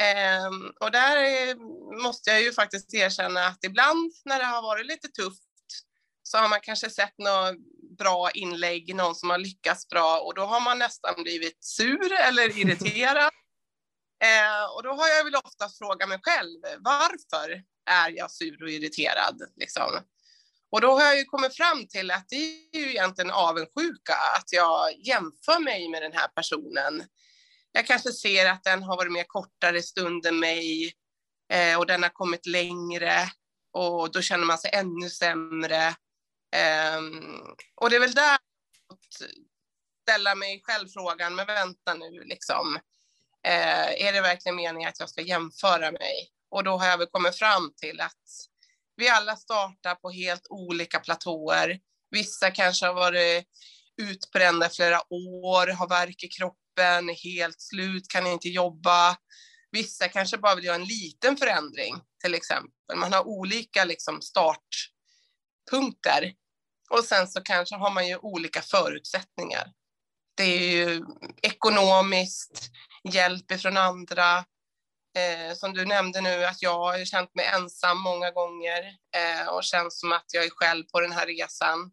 Eh, 0.00 0.48
och 0.80 0.90
där 0.90 1.16
är, 1.16 1.54
måste 2.02 2.30
jag 2.30 2.42
ju 2.42 2.52
faktiskt 2.52 2.94
erkänna 2.94 3.46
att 3.46 3.64
ibland 3.64 4.12
när 4.24 4.38
det 4.38 4.44
har 4.44 4.62
varit 4.62 4.86
lite 4.86 5.08
tufft 5.08 5.42
så 6.22 6.38
har 6.38 6.48
man 6.48 6.60
kanske 6.62 6.90
sett 6.90 7.18
något 7.18 7.56
bra 7.98 8.30
inlägg, 8.30 8.94
någon 8.94 9.14
som 9.14 9.30
har 9.30 9.38
lyckats 9.38 9.88
bra 9.88 10.20
och 10.20 10.34
då 10.34 10.42
har 10.42 10.60
man 10.60 10.78
nästan 10.78 11.22
blivit 11.22 11.64
sur 11.64 12.12
eller 12.12 12.58
irriterad. 12.58 13.32
Eh, 14.20 14.74
och 14.74 14.82
då 14.82 14.90
har 14.90 15.08
jag 15.08 15.24
väl 15.24 15.34
ofta 15.34 15.68
frågat 15.68 16.08
mig 16.08 16.18
själv, 16.22 16.60
varför 16.78 17.62
är 17.90 18.10
jag 18.10 18.30
sur 18.30 18.62
och 18.62 18.70
irriterad? 18.70 19.42
Liksom? 19.56 20.00
Och 20.70 20.80
då 20.80 20.90
har 20.92 21.04
jag 21.04 21.18
ju 21.18 21.24
kommit 21.24 21.56
fram 21.56 21.86
till 21.86 22.10
att 22.10 22.28
det 22.28 22.36
är 22.36 22.78
ju 22.78 22.90
egentligen 22.90 23.30
avundsjuka, 23.30 24.14
att 24.36 24.52
jag 24.52 24.98
jämför 24.98 25.58
mig 25.64 25.88
med 25.88 26.02
den 26.02 26.12
här 26.12 26.28
personen. 26.28 27.04
Jag 27.72 27.86
kanske 27.86 28.12
ser 28.12 28.50
att 28.50 28.64
den 28.64 28.82
har 28.82 28.96
varit 28.96 29.12
med 29.12 29.28
kortare 29.28 29.82
stund 29.82 30.26
än 30.26 30.38
mig 30.38 30.92
eh, 31.52 31.78
och 31.78 31.86
den 31.86 32.02
har 32.02 32.10
kommit 32.10 32.46
längre 32.46 33.12
och 33.72 34.12
då 34.12 34.22
känner 34.22 34.44
man 34.44 34.58
sig 34.58 34.70
ännu 34.74 35.10
sämre. 35.10 35.86
Eh, 36.56 37.00
och 37.74 37.90
det 37.90 37.96
är 37.96 38.00
väl 38.00 38.14
där 38.14 38.34
att 38.34 39.30
ställa 40.02 40.34
mig 40.34 40.60
själv 40.64 40.88
frågan, 40.88 41.34
men 41.34 41.46
vänta 41.46 41.94
nu 41.94 42.24
liksom 42.24 42.78
Eh, 42.78 42.97
Eh, 43.48 44.06
är 44.06 44.12
det 44.12 44.20
verkligen 44.20 44.56
meningen 44.56 44.88
att 44.88 45.00
jag 45.00 45.08
ska 45.08 45.20
jämföra 45.20 45.92
mig? 45.92 46.30
Och 46.50 46.64
då 46.64 46.76
har 46.76 46.86
jag 46.86 46.98
väl 46.98 47.06
kommit 47.06 47.36
fram 47.36 47.72
till 47.76 48.00
att 48.00 48.22
vi 48.96 49.08
alla 49.08 49.36
startar 49.36 49.94
på 49.94 50.10
helt 50.10 50.46
olika 50.50 51.00
platåer. 51.00 51.80
Vissa 52.10 52.50
kanske 52.50 52.86
har 52.86 52.94
varit 52.94 53.44
utbrända 54.02 54.68
flera 54.68 55.12
år, 55.12 55.66
har 55.66 55.88
värk 55.88 56.24
i 56.24 56.28
kroppen, 56.28 57.10
är 57.10 57.14
helt 57.14 57.60
slut, 57.60 58.08
kan 58.08 58.26
inte 58.26 58.48
jobba. 58.48 59.16
Vissa 59.70 60.08
kanske 60.08 60.38
bara 60.38 60.54
vill 60.54 60.64
göra 60.64 60.74
en 60.74 60.84
liten 60.84 61.36
förändring, 61.36 61.94
till 62.22 62.34
exempel. 62.34 62.96
Man 62.96 63.12
har 63.12 63.28
olika 63.28 63.84
liksom, 63.84 64.22
startpunkter. 64.22 66.34
Och 66.90 67.04
sen 67.04 67.28
så 67.28 67.40
kanske 67.40 67.76
har 67.76 67.90
man 67.90 68.08
ju 68.08 68.16
olika 68.16 68.62
förutsättningar. 68.62 69.72
Det 70.36 70.44
är 70.44 70.70
ju 70.70 71.04
ekonomiskt, 71.42 72.70
hjälp 73.10 73.50
ifrån 73.50 73.76
andra. 73.76 74.44
Eh, 75.16 75.54
som 75.54 75.74
du 75.74 75.84
nämnde 75.84 76.20
nu, 76.20 76.44
att 76.44 76.62
jag 76.62 76.78
har 76.78 77.04
känt 77.04 77.34
mig 77.34 77.46
ensam 77.46 78.00
många 78.00 78.30
gånger 78.30 78.96
eh, 79.16 79.48
och 79.48 79.64
känns 79.64 80.00
som 80.00 80.12
att 80.12 80.24
jag 80.32 80.44
är 80.44 80.50
själv 80.50 80.84
på 80.84 81.00
den 81.00 81.12
här 81.12 81.26
resan. 81.26 81.90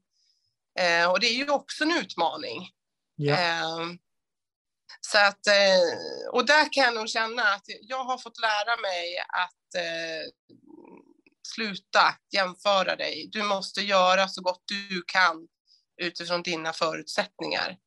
Eh, 0.79 1.11
och 1.11 1.19
det 1.19 1.27
är 1.27 1.35
ju 1.35 1.49
också 1.49 1.83
en 1.83 1.97
utmaning. 1.97 2.69
Eh, 3.29 3.77
så 5.01 5.17
att, 5.17 5.47
eh, 5.47 6.31
och 6.31 6.45
där 6.45 6.73
kan 6.73 6.83
jag 6.83 6.95
nog 6.95 7.09
känna 7.09 7.43
att 7.43 7.63
jag 7.81 8.03
har 8.03 8.17
fått 8.17 8.39
lära 8.39 8.81
mig 8.81 9.17
att 9.17 9.75
eh, 9.75 10.31
sluta 11.47 12.15
jämföra 12.31 12.95
dig. 12.95 13.29
Du 13.31 13.43
måste 13.43 13.81
göra 13.81 14.27
så 14.27 14.41
gott 14.41 14.63
du 14.65 15.03
kan 15.07 15.47
utifrån 16.01 16.43
dina 16.43 16.73
förutsättningar. 16.73 17.77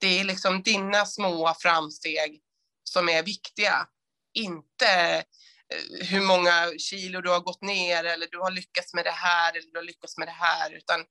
Det 0.00 0.20
är 0.20 0.24
liksom 0.24 0.62
dina 0.62 1.06
små 1.06 1.54
framsteg 1.58 2.40
som 2.84 3.08
är 3.08 3.22
viktiga. 3.22 3.86
Inte 4.34 5.24
eh, 5.68 6.06
hur 6.06 6.20
många 6.20 6.72
kilo 6.78 7.20
du 7.20 7.30
har 7.30 7.40
gått 7.40 7.62
ner 7.62 8.04
eller 8.04 8.26
du 8.30 8.38
har 8.38 8.50
lyckats 8.50 8.94
med 8.94 9.04
det 9.04 9.10
här 9.10 9.52
eller 9.52 9.70
du 9.72 9.78
har 9.78 9.84
lyckats 9.84 10.18
med 10.18 10.28
det 10.28 10.32
här, 10.32 10.70
utan 10.70 11.04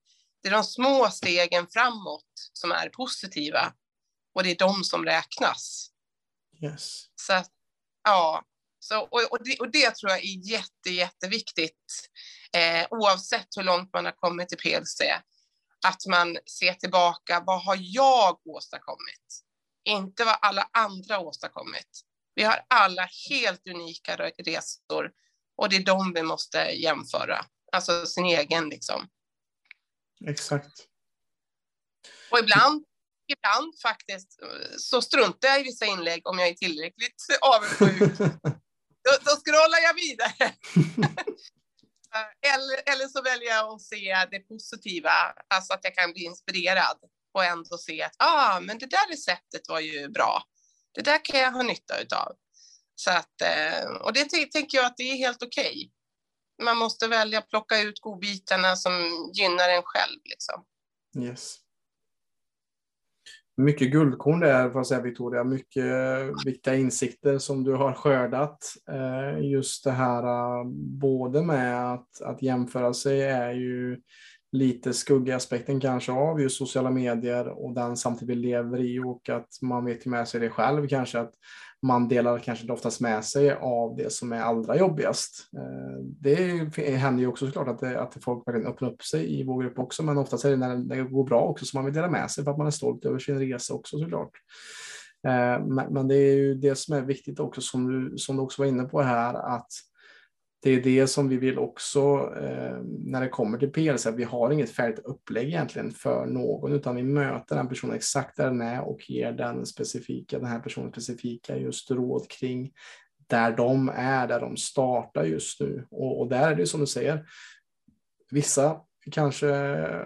det 0.44 0.50
är 0.50 0.54
de 0.54 0.64
små 0.64 1.10
stegen 1.10 1.68
framåt 1.68 2.50
som 2.54 2.72
är 2.72 2.90
positiva 2.90 3.74
och 4.36 4.44
det 4.44 4.52
är 4.52 4.58
de 4.58 4.84
som 4.84 5.06
räknas. 5.06 5.88
Yes. 6.64 7.06
Så 7.16 7.34
att, 7.34 7.50
ja, 8.04 8.44
så, 8.80 9.02
och, 9.02 9.32
och, 9.32 9.44
det, 9.44 9.60
och 9.60 9.72
det 9.72 9.96
tror 9.96 10.12
jag 10.12 10.20
är 10.20 10.52
jätte, 10.52 10.90
jätteviktigt 10.90 12.10
eh, 12.54 12.88
oavsett 12.90 13.48
hur 13.58 13.64
långt 13.64 13.94
man 13.94 14.06
har 14.06 14.12
kommit 14.12 14.54
i 14.54 14.56
PLC. 14.56 15.02
Att 15.88 16.06
man 16.06 16.38
ser 16.60 16.74
tillbaka, 16.74 17.44
vad 17.46 17.64
har 17.64 17.78
jag 17.80 18.48
åstadkommit? 18.48 19.44
Inte 19.84 20.26
vad 20.26 20.38
alla 20.42 20.70
andra 20.72 21.20
åstadkommit. 21.20 22.02
Vi 22.36 22.44
har 22.44 22.66
alla 22.68 23.10
helt 23.30 23.68
unika 23.68 24.32
resor 24.38 25.12
och 25.56 25.70
det 25.70 25.76
är 25.76 25.84
de 25.84 26.14
vi 26.14 26.24
måste 26.24 26.58
jämföra. 26.58 27.46
Alltså 27.72 28.06
sin 28.06 28.26
egen 28.26 28.70
liksom. 28.70 29.10
Exakt. 30.28 30.88
Och 32.32 32.40
ibland, 32.40 32.86
ibland 33.28 33.80
faktiskt 33.82 34.40
så 34.78 35.02
struntar 35.02 35.48
jag 35.48 35.60
i 35.60 35.64
vissa 35.64 35.86
inlägg 35.86 36.28
om 36.28 36.40
jag 36.40 36.48
är 36.48 36.54
tillräckligt 36.54 37.26
avundsjuk. 37.42 38.18
då, 39.04 39.12
då 39.22 39.32
scrollar 39.32 39.80
jag 39.84 39.94
vidare. 39.94 40.56
eller, 42.42 42.94
eller 42.94 43.08
så 43.08 43.22
väljer 43.22 43.50
jag 43.50 43.74
att 43.74 43.82
se 43.82 44.28
det 44.32 44.40
positiva, 44.40 45.12
alltså 45.48 45.74
att 45.74 45.84
jag 45.84 45.96
kan 45.96 46.14
bli 46.14 46.24
inspirerad 46.24 46.98
och 47.34 47.46
ändå 47.46 47.78
se 47.78 48.02
att 48.04 48.16
ah, 48.18 48.60
men 48.60 48.78
det 48.78 48.86
där 48.86 49.10
receptet 49.12 49.62
var 49.70 49.80
ju 49.80 50.10
bra. 50.10 50.44
Det 50.94 51.02
där 51.02 51.26
kan 51.26 51.40
jag 51.40 51.52
ha 51.52 51.64
nytta 51.64 51.94
av. 52.16 52.36
Så 52.96 53.12
att, 53.12 53.42
eh, 53.42 53.92
och 53.92 54.14
det 54.14 54.26
tänker 54.26 54.78
jag 54.78 54.86
att 54.86 54.98
det 54.98 55.04
är 55.04 55.18
helt 55.18 55.44
okej. 55.44 55.72
Okay. 55.72 55.90
Man 56.66 56.78
måste 56.78 57.08
välja 57.08 57.40
att 57.40 57.50
plocka 57.50 57.82
ut 57.82 58.00
godbitarna 58.00 58.76
som 58.76 58.92
gynnar 59.34 59.70
en 59.70 59.84
själv. 59.84 60.20
Liksom. 60.24 60.66
Yes. 61.26 61.58
Mycket 63.58 63.92
guldkorn 63.92 64.40
där, 64.40 64.70
får 64.70 64.80
jag 64.80 64.88
säga 64.88 65.02
Victoria. 65.02 65.44
Mycket 65.44 65.86
viktiga 66.46 66.76
insikter 66.76 67.38
som 67.38 67.64
du 67.64 67.74
har 67.74 67.94
skördat. 67.94 68.74
Eh, 68.92 69.52
just 69.52 69.84
det 69.84 69.92
här 69.92 70.24
eh, 70.24 70.66
både 71.00 71.42
med 71.42 71.94
att, 71.94 72.22
att 72.22 72.42
jämföra 72.42 72.94
sig 72.94 73.22
är 73.22 73.52
ju 73.52 74.02
lite 74.52 74.94
skuggaspekten 74.94 75.80
kanske 75.80 76.12
av 76.12 76.42
just 76.42 76.58
sociala 76.58 76.92
medier 76.92 77.48
och 77.48 77.74
den 77.74 77.98
samtidigt 77.98 78.38
vi 78.38 78.42
lever 78.42 78.80
i 78.80 79.00
och 79.00 79.30
att 79.30 79.48
man 79.62 79.86
vet 79.86 80.06
med 80.06 80.28
sig 80.28 80.40
det 80.40 80.50
själv 80.50 80.88
kanske 80.88 81.20
att 81.20 81.34
man 81.82 82.08
delar 82.08 82.40
kanske 82.40 82.72
oftast 82.72 83.02
med 83.02 83.26
sig 83.26 83.52
av 83.52 83.96
det 83.96 84.12
som 84.12 84.32
är 84.32 84.42
allra 84.42 84.78
jobbigast. 84.78 85.50
Eh, 85.58 86.04
det 86.04 86.96
händer 86.98 87.22
ju 87.22 87.28
också 87.28 87.46
såklart 87.46 87.68
att, 87.68 87.80
det, 87.80 88.02
att 88.02 88.24
folk 88.24 88.48
verkligen 88.48 88.68
öppnar 88.68 88.92
upp 88.92 89.04
sig 89.04 89.40
i 89.40 89.44
vår 89.44 89.64
grupp 89.64 89.80
också, 89.80 90.04
men 90.04 90.18
oftast 90.18 90.46
är 90.46 90.50
det 90.50 90.58
när 90.58 90.78
det 90.78 91.04
går 91.04 91.24
bra 91.24 91.42
också 91.42 91.66
som 91.66 91.78
man 91.78 91.86
vill 91.86 91.94
dela 91.94 92.10
med 92.10 92.32
sig 92.32 92.44
för 92.44 92.52
att 92.52 92.58
man 92.58 92.68
är 92.68 92.72
stolt 92.72 93.06
över 93.06 93.20
sin 93.20 93.40
resa 93.40 93.74
också 93.74 93.98
såklart. 93.98 94.32
Eh, 95.28 95.66
men 95.90 96.08
det 96.08 96.16
är 96.16 96.36
ju 96.36 96.56
det 96.56 96.76
som 96.76 96.96
är 96.96 97.02
viktigt 97.02 97.40
också 97.40 97.62
som 97.62 97.88
du, 97.92 98.18
som 98.18 98.36
du 98.36 98.42
också 98.42 98.62
var 98.62 98.68
inne 98.68 98.84
på 98.84 99.02
här 99.02 99.34
att 99.34 99.72
det 100.64 100.70
är 100.70 100.82
det 100.82 101.08
som 101.08 101.30
vi 101.30 101.38
vill 101.38 101.60
också 101.60 102.34
eh, 102.38 102.78
när 102.84 103.22
det 103.22 103.30
kommer 103.30 103.58
till 103.58 103.72
PLC. 103.72 104.06
Vi 104.06 104.24
har 104.24 104.52
inget 104.52 104.70
färdigt 104.70 105.06
upplägg 105.06 105.48
egentligen 105.48 105.92
för 105.92 106.26
någon, 106.26 106.74
utan 106.74 106.96
vi 106.96 107.04
möter 107.04 107.56
den 107.56 107.68
personen 107.68 107.96
exakt 107.96 108.38
där 108.38 108.46
den 108.46 108.62
är 108.62 108.82
och 108.82 109.10
ger 109.10 109.32
den 109.32 109.66
specifika, 109.66 110.40
den 110.40 110.48
här 110.48 110.60
personen 110.60 110.92
specifika 110.92 111.58
just 111.58 111.92
råd 111.92 112.30
kring 112.30 112.72
där 113.28 113.52
de 113.58 113.90
är, 113.96 114.28
där 114.28 114.40
de 114.40 114.58
startar 114.58 115.24
just 115.24 115.62
nu. 115.62 115.88
Och, 115.92 116.22
och 116.22 116.30
där 116.30 116.52
är 116.52 116.56
det 116.56 116.66
som 116.66 116.80
du 116.80 116.88
säger, 116.88 117.26
vissa 118.32 118.82
kanske 119.12 119.48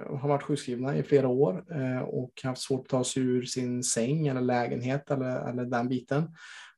har 0.10 0.28
varit 0.28 0.44
sjukskrivna 0.44 0.98
i 0.98 1.04
flera 1.04 1.28
år 1.28 1.66
eh, 1.72 2.02
och 2.02 2.32
haft 2.44 2.62
svårt 2.62 2.82
att 2.82 2.90
ta 2.90 3.04
sig 3.04 3.24
ur 3.24 3.44
sin 3.44 3.84
säng 3.84 4.28
eller 4.28 4.42
lägenhet 4.42 5.12
eller, 5.12 5.50
eller 5.50 5.66
den 5.66 5.88
biten 5.88 6.36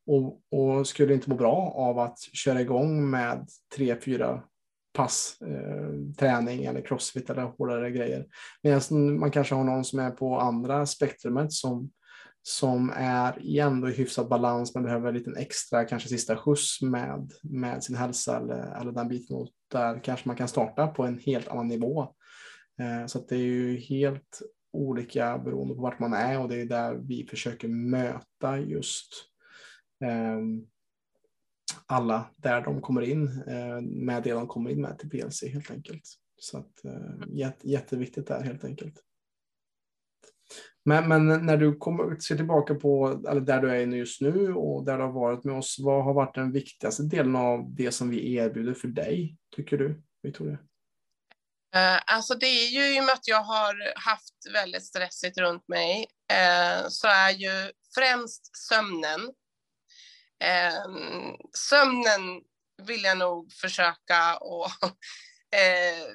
och, 0.07 0.41
och, 0.51 0.87
skulle 0.87 1.13
inte 1.13 1.29
må 1.29 1.35
bra 1.35 1.73
av 1.75 1.99
att 1.99 2.19
köra 2.19 2.61
igång 2.61 3.09
med 3.09 3.47
tre, 3.75 3.95
fyra 4.01 4.43
pass 4.93 5.37
eh, 5.41 6.13
träning 6.19 6.65
eller 6.65 6.81
crossfit 6.81 7.29
eller 7.29 7.41
hårdare 7.41 7.91
grejer. 7.91 8.25
Medan 8.63 9.19
man 9.19 9.31
kanske 9.31 9.55
har 9.55 9.63
någon 9.63 9.85
som 9.85 9.99
är 9.99 10.11
på 10.11 10.39
andra 10.39 10.85
spektrumet 10.85 11.53
som, 11.53 11.91
som 12.41 12.91
är 12.95 13.41
i 13.41 13.59
ändå 13.59 13.89
i 13.89 13.93
hyfsad 13.93 14.27
balans 14.27 14.75
men 14.75 14.83
behöver 14.83 15.07
en 15.07 15.13
liten 15.13 15.37
extra, 15.37 15.85
kanske 15.85 16.09
sista 16.09 16.37
skjuts 16.37 16.81
med, 16.81 17.31
med 17.43 17.83
sin 17.83 17.95
hälsa 17.95 18.37
eller, 18.37 18.81
eller 18.81 18.91
den 18.91 19.07
biten. 19.07 19.35
Och 19.35 19.47
där 19.71 20.03
kanske 20.03 20.29
man 20.29 20.35
kan 20.35 20.47
starta 20.47 20.87
på 20.87 21.03
en 21.03 21.19
helt 21.19 21.47
annan 21.47 21.67
nivå. 21.67 22.01
Eh, 22.79 23.05
så 23.05 23.19
det 23.19 23.35
är 23.35 23.39
ju 23.39 23.77
helt 23.77 24.41
olika 24.73 25.37
beroende 25.37 25.75
på 25.75 25.81
vart 25.81 25.99
man 25.99 26.13
är 26.13 26.39
och 26.39 26.49
det 26.49 26.61
är 26.61 26.65
där 26.65 26.95
vi 26.95 27.27
försöker 27.29 27.67
möta 27.67 28.59
just 28.59 29.09
Ehm, 30.05 30.67
alla 31.85 32.31
där 32.37 32.61
de 32.61 32.81
kommer 32.81 33.01
in 33.01 33.43
eh, 33.47 33.81
med 33.81 34.23
det 34.23 34.31
de 34.31 34.47
kommer 34.47 34.69
in 34.69 34.81
med 34.81 34.99
till 34.99 35.09
PLC 35.09 35.43
helt 35.43 35.71
enkelt. 35.71 36.03
Så 36.39 36.57
att, 36.57 36.85
eh, 36.85 37.27
jätte, 37.27 37.69
jätteviktigt 37.69 38.27
där 38.27 38.41
helt 38.41 38.63
enkelt. 38.63 39.03
Men, 40.85 41.07
men, 41.07 41.45
när 41.45 41.57
du 41.57 41.75
kommer, 41.75 42.19
ser 42.19 42.35
tillbaka 42.35 42.75
på 42.75 43.21
eller 43.29 43.41
där 43.41 43.61
du 43.61 43.71
är 43.71 43.87
just 43.87 44.21
nu 44.21 44.53
och 44.53 44.85
där 44.85 44.97
du 44.97 45.03
har 45.03 45.11
varit 45.11 45.43
med 45.43 45.57
oss, 45.57 45.75
vad 45.79 46.03
har 46.03 46.13
varit 46.13 46.35
den 46.35 46.51
viktigaste 46.51 47.03
delen 47.03 47.35
av 47.35 47.75
det 47.75 47.91
som 47.91 48.09
vi 48.09 48.35
erbjuder 48.35 48.73
för 48.73 48.87
dig, 48.87 49.37
tycker 49.55 49.77
du, 49.77 50.01
Victoria? 50.23 50.57
Eh, 51.75 51.99
alltså 52.05 52.35
det 52.35 52.45
är 52.45 52.67
ju 52.67 52.97
i 52.97 52.99
och 52.99 53.03
med 53.03 53.13
att 53.13 53.27
jag 53.27 53.43
har 53.43 53.93
haft 53.95 54.35
väldigt 54.53 54.83
stressigt 54.83 55.37
runt 55.37 55.67
mig, 55.67 56.05
eh, 56.31 56.87
så 56.89 57.07
är 57.07 57.29
ju 57.29 57.71
främst 57.95 58.57
sömnen 58.57 59.19
sömnen 61.69 62.41
vill 62.83 63.03
jag 63.03 63.17
nog 63.17 63.53
försöka 63.53 64.37
och 64.37 64.71
eh, 65.55 66.07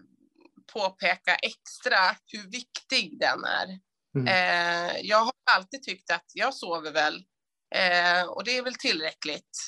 påpeka 0.72 1.35
extra 1.35 2.16
hur 2.26 2.50
viktig 2.50 3.20
den 3.20 3.44
är. 3.44 3.78
Mm. 4.14 4.26
Eh, 4.26 4.96
jag 5.02 5.18
har 5.18 5.32
alltid 5.50 5.82
tyckt 5.82 6.11
att 6.11 6.26
jag 6.35 6.54
sover 6.54 6.90
väl 6.92 7.24
eh, 7.74 8.22
och 8.22 8.44
det 8.44 8.56
är 8.56 8.62
väl 8.62 8.74
tillräckligt. 8.74 9.58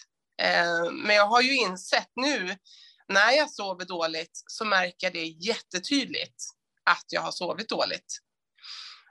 Eh, 0.42 0.92
men 0.92 1.16
jag 1.16 1.26
har 1.26 1.40
ju 1.40 1.56
insett 1.56 2.10
nu 2.16 2.56
när 3.08 3.32
jag 3.32 3.50
sover 3.50 3.84
dåligt 3.84 4.42
så 4.46 4.64
märker 4.64 5.06
jag 5.06 5.12
det 5.12 5.24
jättetydligt 5.24 6.44
att 6.90 7.04
jag 7.08 7.20
har 7.20 7.32
sovit 7.32 7.68
dåligt. 7.68 8.18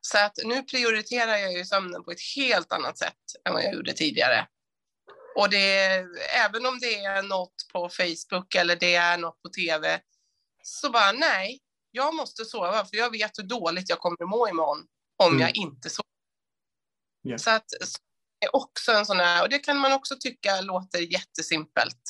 Så 0.01 0.17
att 0.17 0.33
nu 0.43 0.63
prioriterar 0.63 1.37
jag 1.37 1.53
ju 1.53 1.65
sömnen 1.65 2.03
på 2.03 2.11
ett 2.11 2.35
helt 2.35 2.73
annat 2.73 2.97
sätt 2.97 3.21
än 3.45 3.53
vad 3.53 3.63
jag 3.63 3.73
gjorde 3.73 3.93
tidigare. 3.93 4.47
Och 5.35 5.49
det, 5.49 6.05
även 6.45 6.65
om 6.65 6.79
det 6.79 6.95
är 6.95 7.23
något 7.23 7.55
på 7.73 7.89
Facebook 7.89 8.55
eller 8.55 8.75
det 8.75 8.95
är 8.95 9.17
något 9.17 9.41
på 9.41 9.49
tv, 9.49 9.99
så 10.63 10.89
bara 10.89 11.11
nej, 11.11 11.59
jag 11.91 12.15
måste 12.15 12.45
sova 12.45 12.85
för 12.85 12.97
jag 12.97 13.11
vet 13.11 13.39
hur 13.39 13.43
dåligt 13.43 13.89
jag 13.89 13.99
kommer 13.99 14.23
att 14.23 14.29
må 14.29 14.49
imorgon 14.49 14.85
om 15.17 15.31
mm. 15.31 15.41
jag 15.41 15.55
inte 15.55 15.89
sover. 15.89 16.03
Yeah. 17.27 17.37
Så 17.37 17.49
att 17.49 17.65
det 18.39 18.45
är 18.45 18.55
också 18.55 18.91
en 18.91 19.05
sån 19.05 19.19
här, 19.19 19.43
och 19.43 19.49
det 19.49 19.59
kan 19.59 19.77
man 19.77 19.93
också 19.93 20.15
tycka 20.19 20.61
låter 20.61 20.99
jättesimpelt. 20.99 22.01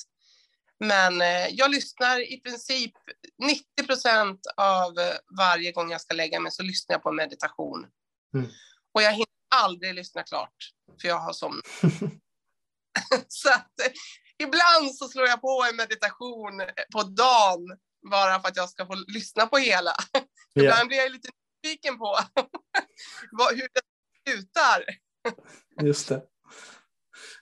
Men 0.79 1.21
eh, 1.21 1.47
jag 1.51 1.71
lyssnar 1.71 2.33
i 2.33 2.37
princip 2.37 2.93
90 3.37 3.63
procent 3.87 4.39
av 4.57 4.93
varje 5.37 5.71
gång 5.71 5.91
jag 5.91 6.01
ska 6.01 6.13
lägga 6.13 6.39
mig 6.39 6.51
så 6.51 6.63
lyssnar 6.63 6.93
jag 6.93 7.03
på 7.03 7.11
meditation. 7.11 7.85
Mm. 8.35 8.49
Och 8.93 9.01
jag 9.01 9.11
hinner 9.11 9.27
aldrig 9.55 9.93
lyssna 9.93 10.23
klart 10.23 10.55
för 11.01 11.07
jag 11.07 11.19
har 11.19 11.33
somnat. 11.33 11.65
så 13.27 13.49
att 13.49 13.79
eh, 13.85 13.91
ibland 14.43 14.95
så 14.95 15.07
slår 15.07 15.27
jag 15.27 15.41
på 15.41 15.65
en 15.69 15.75
meditation 15.75 16.61
på 16.93 17.03
dagen 17.03 17.77
bara 18.11 18.41
för 18.41 18.47
att 18.47 18.57
jag 18.57 18.69
ska 18.69 18.85
få 18.85 18.95
lyssna 19.07 19.45
på 19.45 19.57
hela. 19.57 19.93
Yeah. 20.55 20.65
Ibland 20.65 20.87
blir 20.87 20.97
jag 20.97 21.11
lite 21.11 21.29
nyfiken 21.63 21.97
på 21.97 22.15
hur 23.51 23.67
det 23.73 23.81
slutar. 24.31 24.85
Just 25.81 26.09
det. 26.09 26.23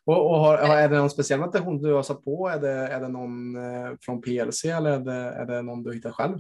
Och, 0.06 0.32
och 0.32 0.40
har, 0.40 0.58
är 0.58 0.90
det 0.90 0.98
någon 0.98 1.10
speciell 1.10 1.40
meditation 1.40 1.82
du 1.82 1.94
har 1.94 2.04
satt 2.04 2.24
på? 2.24 2.50
Är 2.50 2.60
det, 2.60 2.72
är 2.72 3.00
det 3.00 3.08
någon 3.08 3.56
eh, 3.56 3.92
från 4.02 4.22
PLC 4.22 4.66
eller 4.66 4.92
är 4.92 5.00
det, 5.00 5.14
är 5.14 5.46
det 5.46 5.62
någon 5.62 5.84
du 5.84 5.94
hittar 5.94 6.12
själv? 6.12 6.34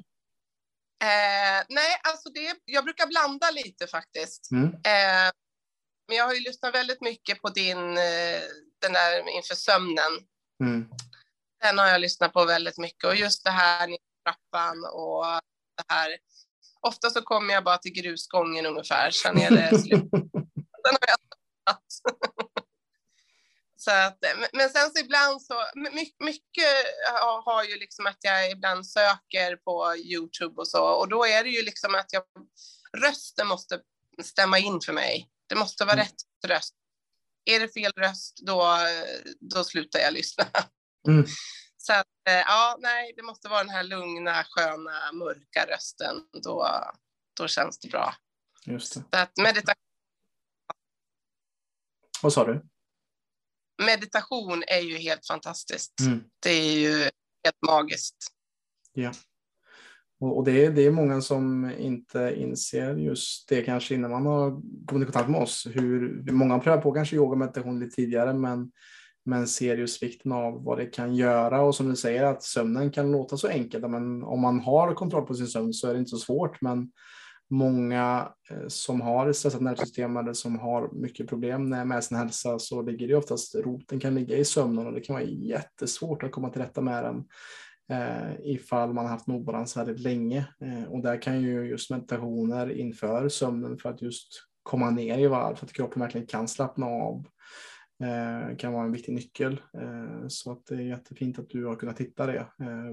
Eh, 1.04 1.65
nej, 1.69 2.00
alltså 2.04 2.30
det, 2.30 2.56
jag 2.65 2.84
brukar 2.84 3.08
blanda 3.08 3.52
lite 3.52 3.88
faktiskt. 3.88 4.52
Mm. 4.52 4.67
Eh, 4.67 5.32
men 6.08 6.17
jag 6.17 6.26
har 6.26 6.34
ju 6.34 6.39
lyssnat 6.39 6.76
väldigt 6.76 7.02
mycket 7.02 7.41
på 7.41 7.50
din 7.50 7.97
eh, 7.97 8.41
den 8.81 8.93
där 8.93 9.29
inför 9.29 9.55
sömnen. 9.55 10.11
Mm. 10.63 10.89
Den 11.61 11.77
har 11.77 11.87
jag 11.87 12.01
lyssnat 12.01 12.33
på 12.33 12.45
väldigt 12.45 12.77
mycket 12.77 13.03
och 13.03 13.15
just 13.15 13.43
det 13.43 13.51
här 13.51 13.89
i 13.89 13.97
trappan 14.25 14.85
och 14.93 15.25
det 15.77 15.93
här. 15.93 16.17
Ofta 16.81 17.09
så 17.09 17.21
kommer 17.21 17.53
jag 17.53 17.63
bara 17.63 17.77
till 17.77 17.91
grusgången 17.91 18.65
ungefär, 18.65 19.11
sen 19.11 19.37
är 19.37 19.51
det 19.51 19.81
slut. 19.81 20.09
Sen 20.83 20.97
har 21.01 21.07
jag 21.07 21.17
Så 23.77 23.91
att, 23.91 24.17
men 24.53 24.69
sen 24.69 24.91
så 24.91 24.99
ibland 24.99 25.41
så, 25.41 25.53
mycket 26.19 26.65
har 27.45 27.63
ju 27.63 27.79
liksom 27.79 28.07
att 28.07 28.17
jag 28.21 28.51
ibland 28.51 28.87
söker 28.87 29.55
på 29.55 29.95
Youtube 29.95 30.55
och 30.57 30.67
så 30.67 30.83
och 30.85 31.09
då 31.09 31.25
är 31.25 31.43
det 31.43 31.49
ju 31.49 31.63
liksom 31.63 31.95
att 31.95 32.13
jag, 32.13 32.23
rösten 32.97 33.47
måste 33.47 33.79
stämma 34.23 34.59
in 34.59 34.81
för 34.81 34.93
mig. 34.93 35.29
Det 35.47 35.55
måste 35.55 35.85
vara 35.85 35.93
mm. 35.93 36.05
rätt 36.05 36.47
röst. 36.47 36.75
Är 37.45 37.60
det 37.60 37.73
fel 37.73 37.91
röst, 37.95 38.39
då, 38.45 38.77
då 39.39 39.63
slutar 39.63 39.99
jag 39.99 40.13
lyssna. 40.13 40.45
Mm. 41.08 41.25
Så 41.77 41.93
att, 41.93 42.08
eh, 42.27 42.34
ja, 42.34 42.77
nej, 42.80 43.13
det 43.15 43.23
måste 43.23 43.49
vara 43.49 43.63
den 43.63 43.69
här 43.69 43.84
lugna, 43.84 44.43
sköna, 44.49 45.12
mörka 45.13 45.65
rösten. 45.69 46.15
Då, 46.43 46.67
då 47.38 47.47
känns 47.47 47.80
det 47.80 47.88
bra. 47.88 48.15
Just 48.65 48.93
det. 48.93 48.99
Så 48.99 49.17
att 49.17 49.38
meditation. 49.38 49.75
Vad 52.21 52.34
sa 52.34 52.45
du? 52.45 52.65
Meditation 53.84 54.63
är 54.67 54.80
ju 54.80 54.97
helt 54.97 55.27
fantastiskt. 55.27 55.99
Mm. 55.99 56.23
Det 56.39 56.49
är 56.49 56.73
ju 56.73 57.01
helt 57.43 57.62
magiskt. 57.65 58.17
Ja. 58.93 59.12
Och, 60.21 60.43
det, 60.43 60.65
är, 60.65 60.71
det 60.71 60.86
är 60.86 60.91
många 60.91 61.21
som 61.21 61.71
inte 61.77 62.36
inser 62.38 62.95
just 62.95 63.49
det 63.49 63.62
kanske 63.62 63.95
innan 63.95 64.12
man 64.12 64.25
har 64.25 64.62
kommit 64.86 65.10
i 65.10 65.12
kontakt 65.12 65.29
med 65.29 65.41
oss. 65.41 65.67
Hur, 65.73 66.31
många 66.31 66.53
har 66.53 66.60
prövat 66.60 66.84
på 66.84 66.91
kanske 66.91 67.15
yoga 67.15 67.31
och 67.31 67.38
meditation 67.38 67.79
lite 67.79 67.95
tidigare 67.95 68.34
men, 68.34 68.71
men 69.25 69.47
ser 69.47 69.77
just 69.77 70.03
vikten 70.03 70.31
av 70.31 70.63
vad 70.63 70.77
det 70.77 70.86
kan 70.86 71.15
göra 71.15 71.62
och 71.62 71.75
som 71.75 71.89
du 71.89 71.95
säger 71.95 72.23
att 72.23 72.43
sömnen 72.43 72.91
kan 72.91 73.12
låta 73.12 73.38
så 73.38 73.47
enkelt. 73.47 73.89
Men 73.89 74.23
om 74.23 74.41
man 74.41 74.60
har 74.60 74.93
kontroll 74.93 75.25
på 75.25 75.34
sin 75.34 75.47
sömn 75.47 75.73
så 75.73 75.88
är 75.88 75.93
det 75.93 75.99
inte 75.99 76.10
så 76.10 76.17
svårt. 76.17 76.62
Men 76.62 76.91
många 77.49 78.31
eh, 78.49 78.67
som 78.67 79.01
har 79.01 79.34
stressat 79.34 79.62
nervsystem 79.62 80.17
eller 80.17 80.34
som 80.34 80.60
har 80.60 80.89
mycket 80.93 81.27
problem 81.27 81.69
med 81.69 82.03
sin 82.03 82.17
hälsa 82.17 82.60
så 82.60 82.81
ligger 82.81 83.07
det 83.07 83.15
oftast 83.15 83.55
roten 83.55 83.99
kan 83.99 84.15
ligga 84.15 84.38
i 84.38 84.45
sömnen 84.45 84.88
och 84.88 84.93
det 84.93 85.01
kan 85.01 85.13
vara 85.13 85.23
jättesvårt 85.23 86.23
att 86.23 86.31
komma 86.31 86.49
till 86.49 86.62
rätta 86.62 86.81
med 86.81 87.03
den 87.03 87.23
Eh, 87.91 88.32
ifall 88.43 88.93
man 88.93 89.06
har 89.06 89.12
haft 89.12 89.27
en 89.27 89.34
obalans 89.34 89.77
väldigt 89.77 89.99
länge. 89.99 90.45
Eh, 90.60 90.91
och 90.91 91.01
där 91.01 91.21
kan 91.21 91.41
ju 91.41 91.69
just 91.69 91.89
meditationer 91.89 92.71
inför 92.71 93.30
sömnen 93.30 93.77
för 93.77 93.89
att 93.89 94.01
just 94.01 94.27
komma 94.63 94.89
ner 94.89 95.17
i 95.17 95.27
varv 95.27 95.56
för 95.56 95.65
att 95.65 95.73
kroppen 95.73 96.01
verkligen 96.01 96.27
kan 96.27 96.47
slappna 96.47 96.86
av 96.86 97.17
eh, 97.17 97.23
Eh, 98.01 98.55
kan 98.57 98.73
vara 98.73 98.85
en 98.85 98.91
viktig 98.91 99.13
nyckel. 99.13 99.61
Eh, 99.73 100.27
så 100.27 100.51
att 100.51 100.65
det 100.65 100.75
är 100.75 100.79
jättefint 100.79 101.39
att 101.39 101.49
du 101.49 101.65
har 101.65 101.75
kunnat 101.75 102.01
hitta 102.01 102.25
det 102.25 102.39
eh, 102.39 102.91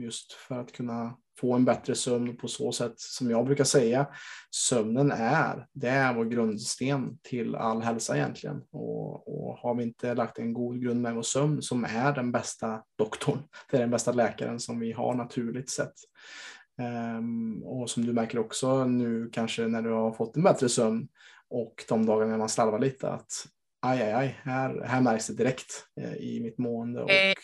just 0.00 0.32
för 0.32 0.58
att 0.60 0.72
kunna 0.72 1.16
få 1.40 1.54
en 1.54 1.64
bättre 1.64 1.94
sömn 1.94 2.36
på 2.36 2.48
så 2.48 2.72
sätt 2.72 2.94
som 2.96 3.30
jag 3.30 3.46
brukar 3.46 3.64
säga. 3.64 4.06
Sömnen 4.50 5.12
är, 5.12 5.66
det 5.72 5.88
är 5.88 6.14
vår 6.14 6.24
grundsten 6.24 7.18
till 7.22 7.54
all 7.54 7.82
hälsa 7.82 8.16
egentligen. 8.16 8.62
Och, 8.70 9.28
och 9.28 9.58
har 9.58 9.74
vi 9.74 9.82
inte 9.82 10.14
lagt 10.14 10.38
en 10.38 10.52
god 10.52 10.82
grund 10.82 11.00
med 11.00 11.14
vår 11.14 11.22
sömn 11.22 11.62
som 11.62 11.84
är 11.84 12.14
den 12.14 12.32
bästa 12.32 12.82
doktorn, 12.98 13.38
det 13.70 13.76
är 13.76 13.80
den 13.80 13.90
bästa 13.90 14.12
läkaren 14.12 14.60
som 14.60 14.80
vi 14.80 14.92
har 14.92 15.14
naturligt 15.14 15.70
sett. 15.70 15.94
Ehm, 16.78 17.62
och 17.62 17.90
som 17.90 18.06
du 18.06 18.12
märker 18.12 18.38
också 18.38 18.84
nu 18.84 19.30
kanske 19.32 19.66
när 19.66 19.82
du 19.82 19.90
har 19.90 20.12
fått 20.12 20.36
en 20.36 20.42
bättre 20.42 20.68
sömn 20.68 21.08
och 21.48 21.84
de 21.88 22.06
dagarna 22.06 22.38
man 22.38 22.48
slarvar 22.48 22.78
lite 22.78 23.10
att 23.10 23.46
aj, 23.86 24.02
aj, 24.02 24.12
aj, 24.12 24.40
här, 24.44 24.84
här 24.86 25.00
märks 25.00 25.26
det 25.26 25.34
direkt 25.34 25.86
eh, 26.00 26.14
i 26.14 26.40
mitt 26.40 26.58
mående. 26.58 27.02
Och, 27.02 27.10
eh. 27.10 27.34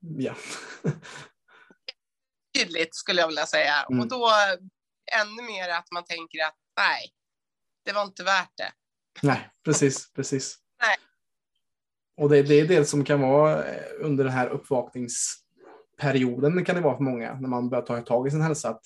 ja. 0.00 0.34
tydligt 2.58 2.94
skulle 2.94 3.20
jag 3.20 3.28
vilja 3.28 3.46
säga. 3.46 3.74
Mm. 3.90 4.00
Och 4.00 4.08
då 4.08 4.30
ännu 5.20 5.42
mer 5.42 5.68
att 5.68 5.92
man 5.92 6.04
tänker 6.04 6.44
att 6.44 6.56
nej, 6.76 7.12
det 7.84 7.92
var 7.92 8.02
inte 8.02 8.24
värt 8.24 8.56
det. 8.56 8.72
Nej, 9.22 9.50
precis, 9.64 10.12
precis. 10.12 10.58
Nej. 10.82 10.96
Och 12.16 12.28
det, 12.28 12.42
det 12.42 12.60
är 12.60 12.68
det 12.68 12.84
som 12.84 13.04
kan 13.04 13.20
vara 13.20 13.64
eh, 13.64 13.82
under 13.98 14.24
den 14.24 14.32
här 14.32 14.48
uppvakningsperioden 14.48 16.64
kan 16.64 16.74
det 16.74 16.80
vara 16.80 16.96
för 16.96 17.04
många 17.04 17.34
när 17.34 17.48
man 17.48 17.68
börjar 17.68 17.82
ta 17.82 18.00
tag 18.00 18.28
i 18.28 18.30
sin 18.30 18.42
hälsa. 18.42 18.68
Att, 18.68 18.82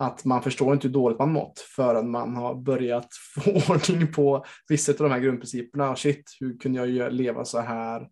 att 0.00 0.24
man 0.24 0.42
förstår 0.42 0.72
inte 0.72 0.88
hur 0.88 0.94
dåligt 0.94 1.18
man 1.18 1.32
mått 1.32 1.58
förrän 1.58 2.10
man 2.10 2.36
har 2.36 2.54
börjat 2.54 3.08
få 3.34 3.50
ordning 3.50 4.12
på 4.12 4.44
vissa 4.68 4.92
av 4.92 4.98
de 4.98 5.10
här 5.10 5.20
grundprinciperna. 5.20 5.96
Shit, 5.96 6.36
hur 6.40 6.58
kunde 6.58 6.86
jag 6.86 7.12
leva 7.12 7.44
så 7.44 7.60
här 7.60 8.08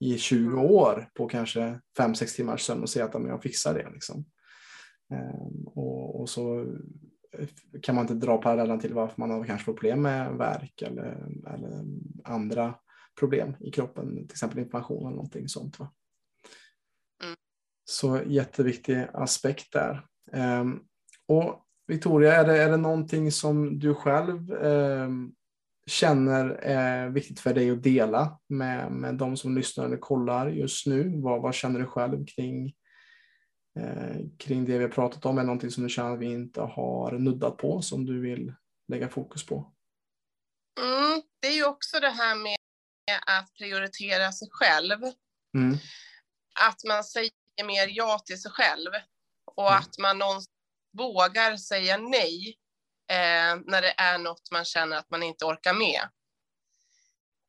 i 0.00 0.18
20 0.18 0.46
mm. 0.46 0.58
år 0.58 1.08
på 1.14 1.28
kanske 1.28 1.80
5-6 1.98 2.36
timmars 2.36 2.62
sömn 2.62 2.82
och 2.82 2.90
säga 2.90 3.04
att 3.04 3.14
jag 3.14 3.42
fixar 3.42 3.74
det. 3.74 3.90
Liksom. 3.90 4.24
Ehm, 5.12 5.66
och, 5.66 6.20
och, 6.20 6.28
så 6.28 6.66
kan 7.82 7.94
man 7.94 8.04
inte 8.04 8.26
dra 8.26 8.42
parallellen 8.42 8.80
till 8.80 8.94
varför 8.94 9.14
man 9.16 9.30
har 9.30 9.44
kanske 9.44 9.64
problem 9.64 10.02
med 10.02 10.32
värk 10.32 10.82
eller, 10.82 11.26
eller 11.54 11.84
andra 12.24 12.74
problem 13.18 13.56
i 13.60 13.70
kroppen, 13.70 14.14
till 14.16 14.34
exempel 14.34 14.58
inflammation 14.58 15.06
eller 15.06 15.16
någonting 15.16 15.48
sånt. 15.48 15.78
Va? 15.78 15.92
Mm. 17.24 17.36
Så 17.84 18.20
jätteviktig 18.26 19.06
aspekt 19.12 19.72
där. 19.72 20.06
Um, 20.32 20.84
och 21.28 21.60
Victoria, 21.86 22.34
är 22.34 22.44
det, 22.44 22.62
är 22.62 22.70
det 22.70 22.76
någonting 22.76 23.32
som 23.32 23.78
du 23.78 23.94
själv 23.94 24.52
um, 24.52 25.34
känner 25.86 26.48
är 26.62 27.08
viktigt 27.08 27.40
för 27.40 27.54
dig 27.54 27.70
att 27.70 27.82
dela 27.82 28.38
med, 28.48 28.92
med 28.92 29.14
de 29.14 29.36
som 29.36 29.56
lyssnar 29.56 29.84
eller 29.84 29.96
kollar 29.96 30.48
just 30.48 30.86
nu? 30.86 31.20
Vad, 31.22 31.42
vad 31.42 31.54
känner 31.54 31.80
du 31.80 31.86
själv 31.86 32.26
kring 32.26 32.74
Eh, 33.78 34.16
kring 34.38 34.64
det 34.64 34.78
vi 34.78 34.84
har 34.84 34.90
pratat 34.90 35.26
om 35.26 35.38
är 35.38 35.44
någonting 35.44 35.70
som 35.70 35.82
du 35.82 35.88
känner 35.88 36.10
att 36.10 36.18
vi 36.18 36.26
inte 36.26 36.60
har 36.60 37.12
nuddat 37.12 37.56
på 37.56 37.82
som 37.82 38.06
du 38.06 38.20
vill 38.20 38.54
lägga 38.88 39.08
fokus 39.08 39.46
på? 39.46 39.72
Mm, 40.80 41.22
det 41.40 41.48
är 41.48 41.52
ju 41.52 41.64
också 41.64 42.00
det 42.00 42.10
här 42.10 42.34
med 42.34 42.56
att 43.26 43.54
prioritera 43.54 44.32
sig 44.32 44.48
själv. 44.50 44.98
Mm. 45.56 45.76
Att 46.60 46.84
man 46.88 47.04
säger 47.04 47.30
mer 47.64 47.88
ja 47.90 48.18
till 48.18 48.42
sig 48.42 48.50
själv 48.50 48.90
och 49.44 49.70
mm. 49.70 49.78
att 49.78 49.98
man 49.98 50.18
någonstans 50.18 50.53
vågar 50.96 51.56
säga 51.56 51.96
nej 51.96 52.58
eh, 53.10 53.56
när 53.66 53.82
det 53.82 53.94
är 53.96 54.18
något 54.18 54.50
man 54.52 54.64
känner 54.64 54.96
att 54.96 55.10
man 55.10 55.22
inte 55.22 55.44
orkar 55.44 55.74
med. 55.74 56.00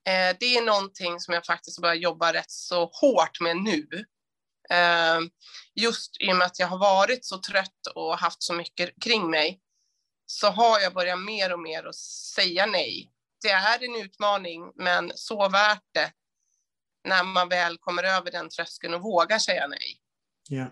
Eh, 0.08 0.38
det 0.40 0.58
är 0.58 0.66
någonting 0.66 1.20
som 1.20 1.34
jag 1.34 1.46
faktiskt 1.46 1.82
börjar 1.82 1.96
jobba 1.96 2.34
rätt 2.34 2.52
så 2.52 2.86
hårt 2.86 3.40
med 3.42 3.58
nu. 3.58 4.06
Eh, 4.70 5.20
just 5.76 6.22
i 6.22 6.32
och 6.32 6.36
med 6.36 6.46
att 6.46 6.60
jag 6.60 6.68
har 6.68 6.78
varit 6.78 7.26
så 7.26 7.38
trött 7.38 7.88
och 7.96 8.18
haft 8.18 8.44
så 8.44 8.54
mycket 8.54 9.04
kring 9.04 9.30
mig 9.30 9.62
så 10.26 10.48
har 10.48 10.80
jag 10.80 10.94
börjat 10.94 11.20
mer 11.20 11.54
och 11.54 11.60
mer 11.60 11.84
att 11.84 11.96
säga 12.36 12.66
nej. 12.66 13.12
Det 13.42 13.50
är 13.50 13.84
en 13.84 14.02
utmaning, 14.06 14.72
men 14.76 15.12
så 15.16 15.50
värt 15.50 15.84
det 15.94 16.12
när 17.04 17.24
man 17.24 17.50
väl 17.50 17.78
kommer 17.78 18.04
över 18.04 18.32
den 18.32 18.50
tröskeln 18.50 18.94
och 18.94 19.02
vågar 19.02 19.40
säga 19.40 19.68
nej. 19.68 20.02
Yeah. 20.52 20.72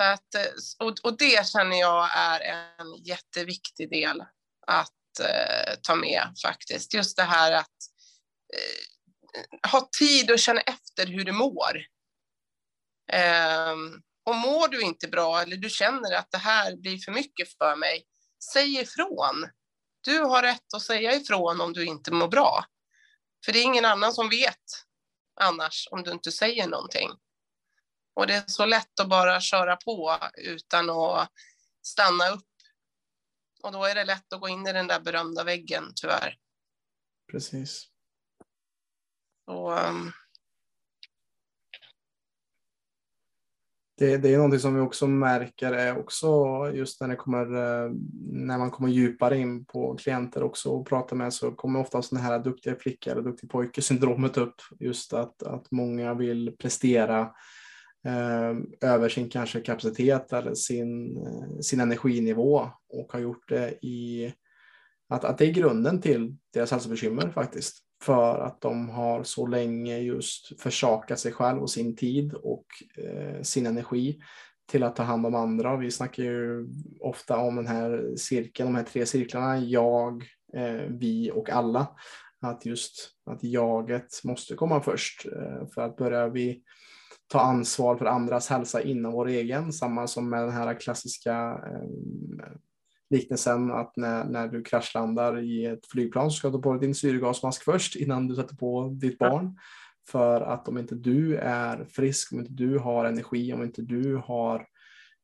Så 0.00 0.04
att, 0.04 0.34
eh, 0.34 0.86
och, 0.86 0.94
och 1.02 1.18
det 1.18 1.46
känner 1.46 1.80
jag 1.80 2.08
är 2.16 2.40
en 2.78 2.94
jätteviktig 3.04 3.90
del 3.90 4.20
att 4.66 5.20
eh, 5.20 5.74
ta 5.82 5.94
med 5.94 6.22
faktiskt. 6.42 6.94
Just 6.94 7.16
det 7.16 7.22
här 7.22 7.52
att 7.52 7.76
eh, 8.56 9.70
ha 9.70 9.88
tid 9.98 10.30
och 10.30 10.38
känna 10.38 10.60
efter 10.60 11.06
hur 11.06 11.24
du 11.24 11.32
mår. 11.32 11.82
Eh, 13.12 13.72
och 14.24 14.36
mår 14.36 14.68
du 14.68 14.80
inte 14.80 15.08
bra 15.08 15.42
eller 15.42 15.56
du 15.56 15.70
känner 15.70 16.12
att 16.12 16.30
det 16.30 16.38
här 16.38 16.76
blir 16.76 16.98
för 16.98 17.12
mycket 17.12 17.48
för 17.58 17.76
mig, 17.76 18.04
säg 18.52 18.80
ifrån. 18.80 19.48
Du 20.00 20.18
har 20.18 20.42
rätt 20.42 20.74
att 20.74 20.82
säga 20.82 21.14
ifrån 21.14 21.60
om 21.60 21.72
du 21.72 21.84
inte 21.84 22.12
mår 22.12 22.28
bra. 22.28 22.64
För 23.44 23.52
det 23.52 23.58
är 23.58 23.64
ingen 23.64 23.84
annan 23.84 24.12
som 24.12 24.28
vet 24.28 24.64
annars 25.40 25.88
om 25.90 26.02
du 26.02 26.10
inte 26.10 26.32
säger 26.32 26.66
någonting. 26.66 27.10
Och 28.14 28.26
det 28.26 28.34
är 28.34 28.44
så 28.46 28.66
lätt 28.66 29.00
att 29.00 29.08
bara 29.08 29.40
köra 29.40 29.76
på 29.76 30.18
utan 30.36 30.90
att 30.90 31.28
stanna 31.82 32.28
upp. 32.28 32.46
Och 33.62 33.72
då 33.72 33.84
är 33.84 33.94
det 33.94 34.04
lätt 34.04 34.32
att 34.32 34.40
gå 34.40 34.48
in 34.48 34.66
i 34.66 34.72
den 34.72 34.86
där 34.86 35.00
berömda 35.00 35.44
väggen, 35.44 35.92
tyvärr. 35.94 36.36
Precis. 37.32 37.86
Så, 39.44 39.72
um, 39.72 40.12
det, 44.00 44.16
det 44.16 44.34
är 44.34 44.36
någonting 44.36 44.60
som 44.60 44.74
vi 44.74 44.80
också 44.80 45.06
märker 45.06 45.72
är 45.72 45.98
också 45.98 46.26
just 46.74 47.00
när, 47.00 47.08
det 47.08 47.16
kommer, 47.16 47.44
eh, 47.44 47.90
när 48.32 48.58
man 48.58 48.70
kommer 48.70 48.88
djupare 48.88 49.38
in 49.38 49.64
på 49.64 49.96
klienter 49.96 50.42
också 50.42 50.70
och 50.70 50.86
pratar 50.86 51.16
med 51.16 51.34
så 51.34 51.52
kommer 51.52 51.80
ofta 51.80 52.02
sådana 52.02 52.26
här 52.26 52.38
duktiga 52.38 52.76
flickor 52.76 53.12
eller 53.12 53.22
duktig 53.22 53.50
pojke 53.50 53.82
syndromet 53.82 54.36
upp. 54.36 54.54
Just 54.78 55.12
att, 55.12 55.42
att 55.42 55.70
många 55.70 56.14
vill 56.14 56.56
prestera 56.58 57.30
Eh, 58.06 58.56
över 58.90 59.08
sin 59.08 59.30
kanske 59.30 59.60
kapacitet 59.60 60.32
eller 60.32 60.54
sin, 60.54 61.16
eh, 61.16 61.58
sin 61.60 61.80
energinivå 61.80 62.68
och 62.88 63.12
har 63.12 63.20
gjort 63.20 63.48
det 63.48 63.86
i 63.86 64.32
att, 65.08 65.24
att 65.24 65.38
det 65.38 65.46
är 65.46 65.52
grunden 65.52 66.00
till 66.00 66.36
deras 66.52 66.70
hälsobekymmer 66.70 67.30
faktiskt 67.30 67.76
för 68.02 68.38
att 68.38 68.60
de 68.60 68.88
har 68.88 69.22
så 69.22 69.46
länge 69.46 69.98
just 69.98 70.60
försakat 70.60 71.18
sig 71.18 71.32
själv 71.32 71.62
och 71.62 71.70
sin 71.70 71.96
tid 71.96 72.34
och 72.34 72.66
eh, 72.96 73.42
sin 73.42 73.66
energi 73.66 74.20
till 74.70 74.82
att 74.82 74.96
ta 74.96 75.02
hand 75.02 75.26
om 75.26 75.34
andra. 75.34 75.76
Vi 75.76 75.90
snackar 75.90 76.22
ju 76.22 76.68
ofta 77.00 77.36
om 77.36 77.56
den 77.56 77.66
här 77.66 78.16
cirkeln, 78.16 78.72
de 78.72 78.76
här 78.76 78.84
tre 78.84 79.06
cirklarna, 79.06 79.58
jag, 79.58 80.24
eh, 80.56 80.82
vi 80.88 81.30
och 81.34 81.50
alla. 81.50 81.88
Att 82.42 82.66
just 82.66 83.10
att 83.26 83.44
jaget 83.44 84.24
måste 84.24 84.54
komma 84.54 84.82
först. 84.82 85.26
Eh, 85.26 85.68
för 85.74 85.82
att 85.82 85.96
börjar 85.96 86.28
vi 86.28 86.62
ta 87.30 87.40
ansvar 87.40 87.96
för 87.96 88.06
andras 88.06 88.48
hälsa 88.48 88.82
inom 88.82 89.12
vår 89.12 89.28
egen, 89.28 89.72
samma 89.72 90.06
som 90.06 90.30
med 90.30 90.42
den 90.42 90.52
här 90.52 90.80
klassiska 90.80 91.60
eh, 91.66 92.52
liknelsen 93.10 93.70
att 93.70 93.96
när, 93.96 94.24
när 94.24 94.48
du 94.48 94.62
kraschlandar 94.62 95.40
i 95.40 95.66
ett 95.66 95.86
flygplan 95.86 96.30
så 96.30 96.36
ska 96.36 96.48
du 96.48 96.52
ta 96.52 96.62
på 96.62 96.72
dig 96.72 96.80
din 96.80 96.94
syrgasmask 96.94 97.64
först 97.64 97.96
innan 97.96 98.28
du 98.28 98.34
sätter 98.34 98.56
på 98.56 98.88
ditt 99.00 99.18
barn. 99.18 99.58
För 100.08 100.40
att 100.40 100.68
om 100.68 100.78
inte 100.78 100.94
du 100.94 101.36
är 101.36 101.84
frisk, 101.84 102.32
om 102.32 102.40
inte 102.40 102.52
du 102.52 102.78
har 102.78 103.04
energi, 103.04 103.52
om 103.52 103.62
inte 103.62 103.82
du 103.82 104.16
har 104.16 104.66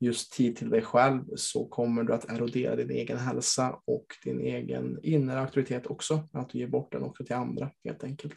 just 0.00 0.32
tid 0.32 0.56
till 0.56 0.70
dig 0.70 0.82
själv 0.82 1.22
så 1.36 1.68
kommer 1.68 2.02
du 2.02 2.12
att 2.14 2.30
erodera 2.30 2.76
din 2.76 2.90
egen 2.90 3.18
hälsa 3.18 3.78
och 3.84 4.06
din 4.24 4.40
egen 4.40 4.98
inre 5.02 5.40
auktoritet 5.40 5.86
också. 5.86 6.28
Att 6.32 6.50
du 6.50 6.58
ger 6.58 6.68
bort 6.68 6.92
den 6.92 7.02
också 7.02 7.24
till 7.24 7.36
andra 7.36 7.70
helt 7.84 8.04
enkelt. 8.04 8.34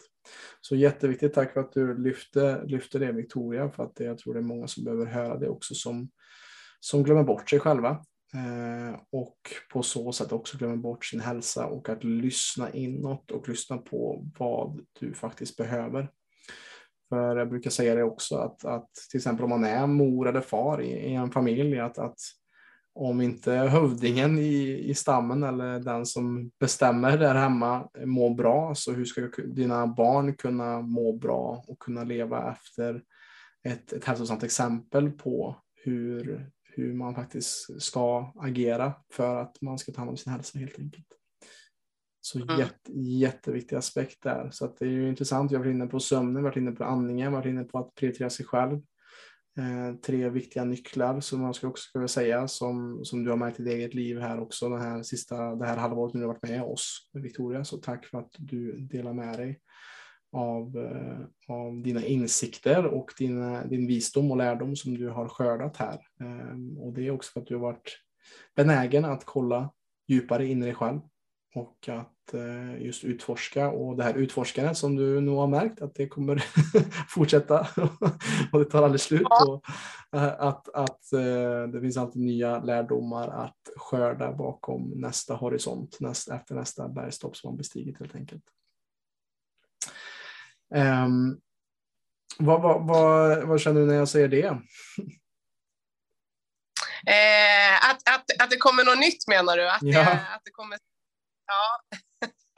Så 0.61 0.75
jätteviktigt, 0.75 1.33
tack 1.33 1.53
för 1.53 1.59
att 1.59 1.73
du 1.73 1.97
lyfte, 1.97 2.63
lyfte 2.65 2.99
det 2.99 3.11
Victoria, 3.11 3.69
för 3.69 3.83
att 3.83 3.95
det, 3.95 4.03
jag 4.03 4.17
tror 4.17 4.33
det 4.33 4.39
är 4.39 4.43
många 4.43 4.67
som 4.67 4.83
behöver 4.83 5.05
höra 5.05 5.37
det 5.37 5.49
också 5.49 5.75
som, 5.75 6.09
som 6.79 7.03
glömmer 7.03 7.23
bort 7.23 7.49
sig 7.49 7.59
själva. 7.59 7.89
Eh, 8.33 8.99
och 9.11 9.37
på 9.73 9.83
så 9.83 10.11
sätt 10.11 10.31
också 10.31 10.57
glömmer 10.57 10.75
bort 10.77 11.05
sin 11.05 11.19
hälsa 11.19 11.65
och 11.65 11.89
att 11.89 12.03
lyssna 12.03 12.71
inåt 12.73 13.31
och 13.31 13.49
lyssna 13.49 13.77
på 13.77 14.27
vad 14.39 14.85
du 14.99 15.13
faktiskt 15.13 15.57
behöver. 15.57 16.09
För 17.09 17.37
jag 17.37 17.49
brukar 17.49 17.69
säga 17.69 17.95
det 17.95 18.03
också 18.03 18.35
att, 18.35 18.65
att 18.65 18.89
till 19.09 19.17
exempel 19.17 19.43
om 19.43 19.49
man 19.49 19.63
är 19.63 19.87
mor 19.87 20.27
eller 20.27 20.41
far 20.41 20.81
i, 20.81 20.91
i 20.91 21.13
en 21.13 21.31
familj, 21.31 21.79
att, 21.79 21.97
att 21.97 22.19
om 22.99 23.21
inte 23.21 23.51
hövdingen 23.51 24.39
i, 24.39 24.89
i 24.89 24.93
stammen 24.93 25.43
eller 25.43 25.79
den 25.79 26.05
som 26.05 26.51
bestämmer 26.59 27.17
där 27.17 27.35
hemma 27.35 27.89
mår 28.05 28.35
bra, 28.35 28.75
så 28.75 28.91
hur 28.91 29.05
ska 29.05 29.29
dina 29.45 29.87
barn 29.87 30.33
kunna 30.35 30.81
må 30.81 31.13
bra 31.13 31.63
och 31.67 31.79
kunna 31.79 32.03
leva 32.03 32.51
efter 32.51 33.03
ett, 33.63 33.93
ett 33.93 34.05
hälsosamt 34.05 34.43
exempel 34.43 35.11
på 35.11 35.55
hur, 35.83 36.45
hur 36.63 36.93
man 36.93 37.15
faktiskt 37.15 37.81
ska 37.81 38.33
agera 38.35 38.93
för 39.13 39.35
att 39.35 39.61
man 39.61 39.79
ska 39.79 39.91
ta 39.91 39.97
hand 39.97 40.09
om 40.09 40.17
sin 40.17 40.33
hälsa 40.33 40.59
helt 40.59 40.79
enkelt. 40.79 41.07
Så 42.21 42.39
mm. 42.39 42.59
jätte, 42.59 42.91
jätteviktig 42.99 43.75
aspekt 43.75 44.23
där. 44.23 44.49
Så 44.51 44.65
att 44.65 44.77
det 44.77 44.85
är 44.85 44.89
ju 44.89 45.09
intressant. 45.09 45.51
Vi 45.51 45.55
har 45.55 45.63
varit 45.63 45.73
inne 45.73 45.87
på 45.87 45.99
sömnen, 45.99 46.43
varit 46.43 46.57
inne 46.57 46.71
på 46.71 46.83
andningen, 46.83 47.31
varit 47.31 47.45
inne 47.45 47.63
på 47.63 47.79
att 47.79 47.95
prioritera 47.95 48.29
sig 48.29 48.45
själv. 48.45 48.81
Eh, 49.57 49.95
tre 49.95 50.29
viktiga 50.29 50.63
nycklar 50.63 51.19
som 51.19 51.41
man 51.41 51.53
ska 51.53 51.67
också 51.67 51.81
ska 51.81 52.07
säga 52.07 52.47
som, 52.47 53.05
som 53.05 53.23
du 53.23 53.29
har 53.29 53.37
märkt 53.37 53.59
i 53.59 53.63
ditt 53.63 53.73
eget 53.73 53.93
liv 53.93 54.19
här 54.19 54.39
också 54.39 54.69
den 54.69 54.81
här 54.81 55.03
sista, 55.03 55.55
det 55.55 55.65
här 55.65 55.77
halvåret 55.77 56.13
när 56.13 56.21
du 56.21 56.27
har 56.27 56.33
varit 56.33 56.49
med 56.49 56.63
oss 56.63 57.09
Victoria. 57.13 57.63
Så 57.63 57.77
tack 57.77 58.05
för 58.05 58.17
att 58.17 58.31
du 58.37 58.79
delar 58.79 59.13
med 59.13 59.37
dig 59.37 59.59
av, 60.31 60.77
eh, 60.77 61.55
av 61.55 61.81
dina 61.81 62.05
insikter 62.05 62.85
och 62.85 63.11
din, 63.17 63.69
din 63.69 63.87
visdom 63.87 64.31
och 64.31 64.37
lärdom 64.37 64.75
som 64.75 64.97
du 64.97 65.09
har 65.09 65.27
skördat 65.27 65.77
här. 65.77 65.99
Ehm, 66.21 66.77
och 66.77 66.93
det 66.93 67.07
är 67.07 67.11
också 67.11 67.31
för 67.31 67.41
att 67.41 67.47
du 67.47 67.55
har 67.55 67.61
varit 67.61 67.97
benägen 68.55 69.05
att 69.05 69.25
kolla 69.25 69.73
djupare 70.07 70.47
in 70.47 70.61
i 70.63 70.65
dig 70.65 70.75
själv 70.75 70.99
och 71.55 71.89
att 71.89 72.33
eh, 72.33 72.81
just 72.81 73.03
utforska 73.03 73.69
och 73.69 73.97
det 73.97 74.03
här 74.03 74.13
utforskandet 74.13 74.77
som 74.77 74.95
du 74.95 75.21
nog 75.21 75.37
har 75.37 75.47
märkt 75.47 75.81
att 75.81 75.95
det 75.95 76.07
kommer 76.07 76.43
fortsätta 77.09 77.67
och 78.51 78.59
det 78.59 78.65
tar 78.65 78.83
aldrig 78.83 79.01
slut. 79.01 79.27
Och, 79.47 79.65
eh, 80.19 80.41
att 80.41 80.69
att 80.69 81.13
eh, 81.13 81.63
det 81.73 81.81
finns 81.81 81.97
alltid 81.97 82.21
nya 82.21 82.59
lärdomar 82.59 83.27
att 83.27 83.69
skörda 83.77 84.31
bakom 84.31 84.89
nästa 84.95 85.33
horisont, 85.33 85.97
näst, 85.99 86.29
efter 86.29 86.55
nästa 86.55 86.89
bergstopp 86.89 87.37
som 87.37 87.47
man 87.47 87.57
bestigit 87.57 87.99
helt 87.99 88.15
enkelt. 88.15 88.43
Um, 90.75 91.39
vad, 92.37 92.61
vad, 92.61 92.87
vad, 92.87 93.43
vad, 93.47 93.61
känner 93.61 93.81
du 93.81 93.87
när 93.87 93.95
jag 93.95 94.07
säger 94.07 94.27
det? 94.27 94.45
Eh, 97.05 97.89
att, 97.89 98.09
att, 98.09 98.41
att 98.43 98.49
det 98.49 98.57
kommer 98.57 98.83
något 98.83 98.99
nytt 98.99 99.27
menar 99.27 99.57
du? 99.57 99.69
Att, 99.69 99.81
ja. 99.81 99.99
det, 99.99 100.11
att 100.11 100.41
det 100.43 100.51
kommer 100.51 100.77
Ja. 101.49 101.97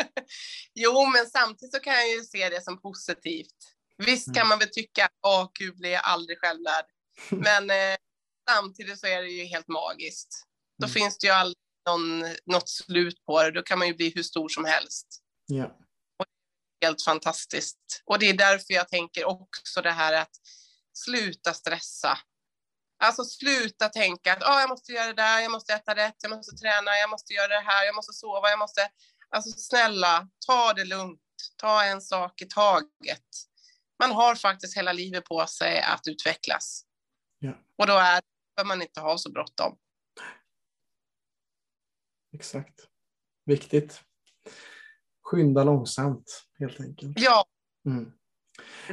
jo, 0.73 1.05
men 1.05 1.25
samtidigt 1.25 1.73
så 1.73 1.79
kan 1.79 1.93
jag 1.93 2.09
ju 2.09 2.21
se 2.21 2.49
det 2.49 2.61
som 2.63 2.81
positivt. 2.81 3.55
Visst 3.97 4.25
kan 4.25 4.37
mm. 4.37 4.47
man 4.49 4.59
väl 4.59 4.69
tycka 4.69 5.05
att 5.05 5.11
åh, 5.27 5.49
gud 5.59 5.77
blir 5.77 5.89
jag 5.89 6.01
aldrig 6.03 6.39
självlärd. 6.39 6.85
Men 7.29 7.69
eh, 7.69 7.97
samtidigt 8.49 8.99
så 8.99 9.07
är 9.07 9.21
det 9.21 9.29
ju 9.29 9.43
helt 9.43 9.67
magiskt. 9.67 10.43
Då 10.79 10.85
mm. 10.85 10.93
finns 10.93 11.17
det 11.17 11.27
ju 11.27 11.33
aldrig 11.33 11.57
någon, 11.89 12.35
något 12.45 12.69
slut 12.69 13.25
på 13.25 13.43
det. 13.43 13.51
Då 13.51 13.61
kan 13.61 13.79
man 13.79 13.87
ju 13.87 13.93
bli 13.93 14.11
hur 14.15 14.23
stor 14.23 14.49
som 14.49 14.65
helst. 14.65 15.07
Ja. 15.45 15.65
Och 16.19 16.25
helt 16.81 17.03
fantastiskt. 17.03 18.01
Och 18.05 18.19
det 18.19 18.29
är 18.29 18.33
därför 18.33 18.73
jag 18.73 18.87
tänker 18.87 19.25
också 19.25 19.81
det 19.81 19.91
här 19.91 20.13
att 20.13 20.31
sluta 20.93 21.53
stressa. 21.53 22.17
Alltså 23.03 23.23
sluta 23.23 23.89
tänka 23.89 24.33
att 24.33 24.43
oh, 24.43 24.59
jag 24.59 24.69
måste 24.69 24.91
göra 24.91 25.07
det 25.07 25.13
där, 25.13 25.39
jag 25.39 25.51
måste 25.51 25.73
äta 25.73 25.95
rätt, 25.95 26.15
jag 26.21 26.29
måste 26.31 26.55
träna, 26.55 26.97
jag 26.97 27.09
måste 27.09 27.33
göra 27.33 27.47
det 27.47 27.65
här, 27.65 27.85
jag 27.85 27.95
måste 27.95 28.13
sova, 28.13 28.49
jag 28.49 28.59
måste... 28.59 28.89
Alltså 29.29 29.51
snälla, 29.51 30.29
ta 30.47 30.73
det 30.73 30.85
lugnt. 30.85 31.21
Ta 31.57 31.83
en 31.83 32.01
sak 32.01 32.41
i 32.41 32.45
taget. 32.45 33.25
Man 33.99 34.11
har 34.11 34.35
faktiskt 34.35 34.77
hela 34.77 34.93
livet 34.93 35.25
på 35.25 35.47
sig 35.47 35.81
att 35.81 36.07
utvecklas. 36.07 36.85
Ja. 37.39 37.53
Och 37.77 37.87
då 37.87 37.93
är, 37.93 38.21
behöver 38.55 38.67
man 38.67 38.81
inte 38.81 39.01
ha 39.01 39.17
så 39.17 39.31
bråttom. 39.31 39.77
Exakt. 42.33 42.87
Viktigt. 43.45 44.01
Skynda 45.23 45.63
långsamt, 45.63 46.43
helt 46.59 46.79
enkelt. 46.79 47.19
Ja. 47.19 47.45
Mm. 47.85 48.11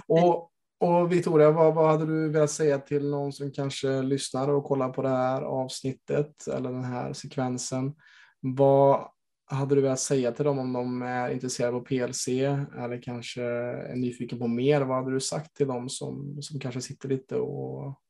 Och 0.06 0.52
och 0.80 1.12
Victoria, 1.12 1.50
vad, 1.50 1.74
vad 1.74 1.90
hade 1.90 2.06
du 2.06 2.28
velat 2.28 2.50
säga 2.50 2.78
till 2.78 3.10
någon 3.10 3.32
som 3.32 3.52
kanske 3.52 4.02
lyssnar 4.02 4.48
och 4.48 4.64
kollar 4.64 4.88
på 4.88 5.02
det 5.02 5.08
här 5.08 5.42
avsnittet 5.42 6.46
eller 6.46 6.72
den 6.72 6.84
här 6.84 7.12
sekvensen? 7.12 7.94
Vad 8.40 9.10
hade 9.46 9.74
du 9.74 9.80
velat 9.80 10.00
säga 10.00 10.32
till 10.32 10.44
dem 10.44 10.58
om 10.58 10.72
de 10.72 11.02
är 11.02 11.30
intresserade 11.30 11.76
av 11.76 11.80
PLC 11.80 12.28
eller 12.28 13.02
kanske 13.02 13.42
är 13.42 13.96
nyfiken 13.96 14.38
på 14.38 14.48
mer? 14.48 14.80
Vad 14.80 14.96
hade 14.96 15.10
du 15.10 15.20
sagt 15.20 15.56
till 15.56 15.66
dem 15.66 15.88
som, 15.88 16.42
som 16.42 16.60
kanske 16.60 16.80
sitter 16.80 17.08
lite 17.08 17.36
och 17.36 18.00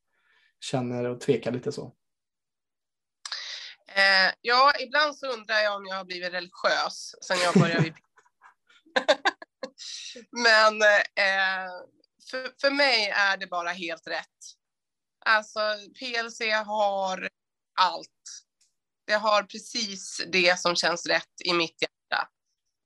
känner 0.60 1.04
och 1.04 1.20
tvekar 1.20 1.52
lite 1.52 1.72
så? 1.72 1.94
Eh, 3.88 4.32
ja, 4.40 4.72
ibland 4.80 5.16
så 5.16 5.26
undrar 5.26 5.58
jag 5.58 5.76
om 5.76 5.86
jag 5.86 5.96
har 5.96 6.04
blivit 6.04 6.32
religiös 6.32 7.14
sen 7.20 7.36
jag 7.44 7.54
började 7.54 7.94
Men 10.30 10.82
eh, 11.16 11.70
för, 12.30 12.52
för 12.60 12.70
mig 12.70 13.08
är 13.08 13.36
det 13.36 13.46
bara 13.46 13.70
helt 13.70 14.06
rätt. 14.06 14.58
Alltså 15.26 15.60
PLC 15.98 16.40
har 16.66 17.28
allt. 17.80 18.08
Det 19.06 19.14
har 19.14 19.42
precis 19.42 20.22
det 20.32 20.60
som 20.60 20.76
känns 20.76 21.06
rätt 21.06 21.40
i 21.44 21.52
mitt 21.52 21.82
hjärta. 21.82 22.28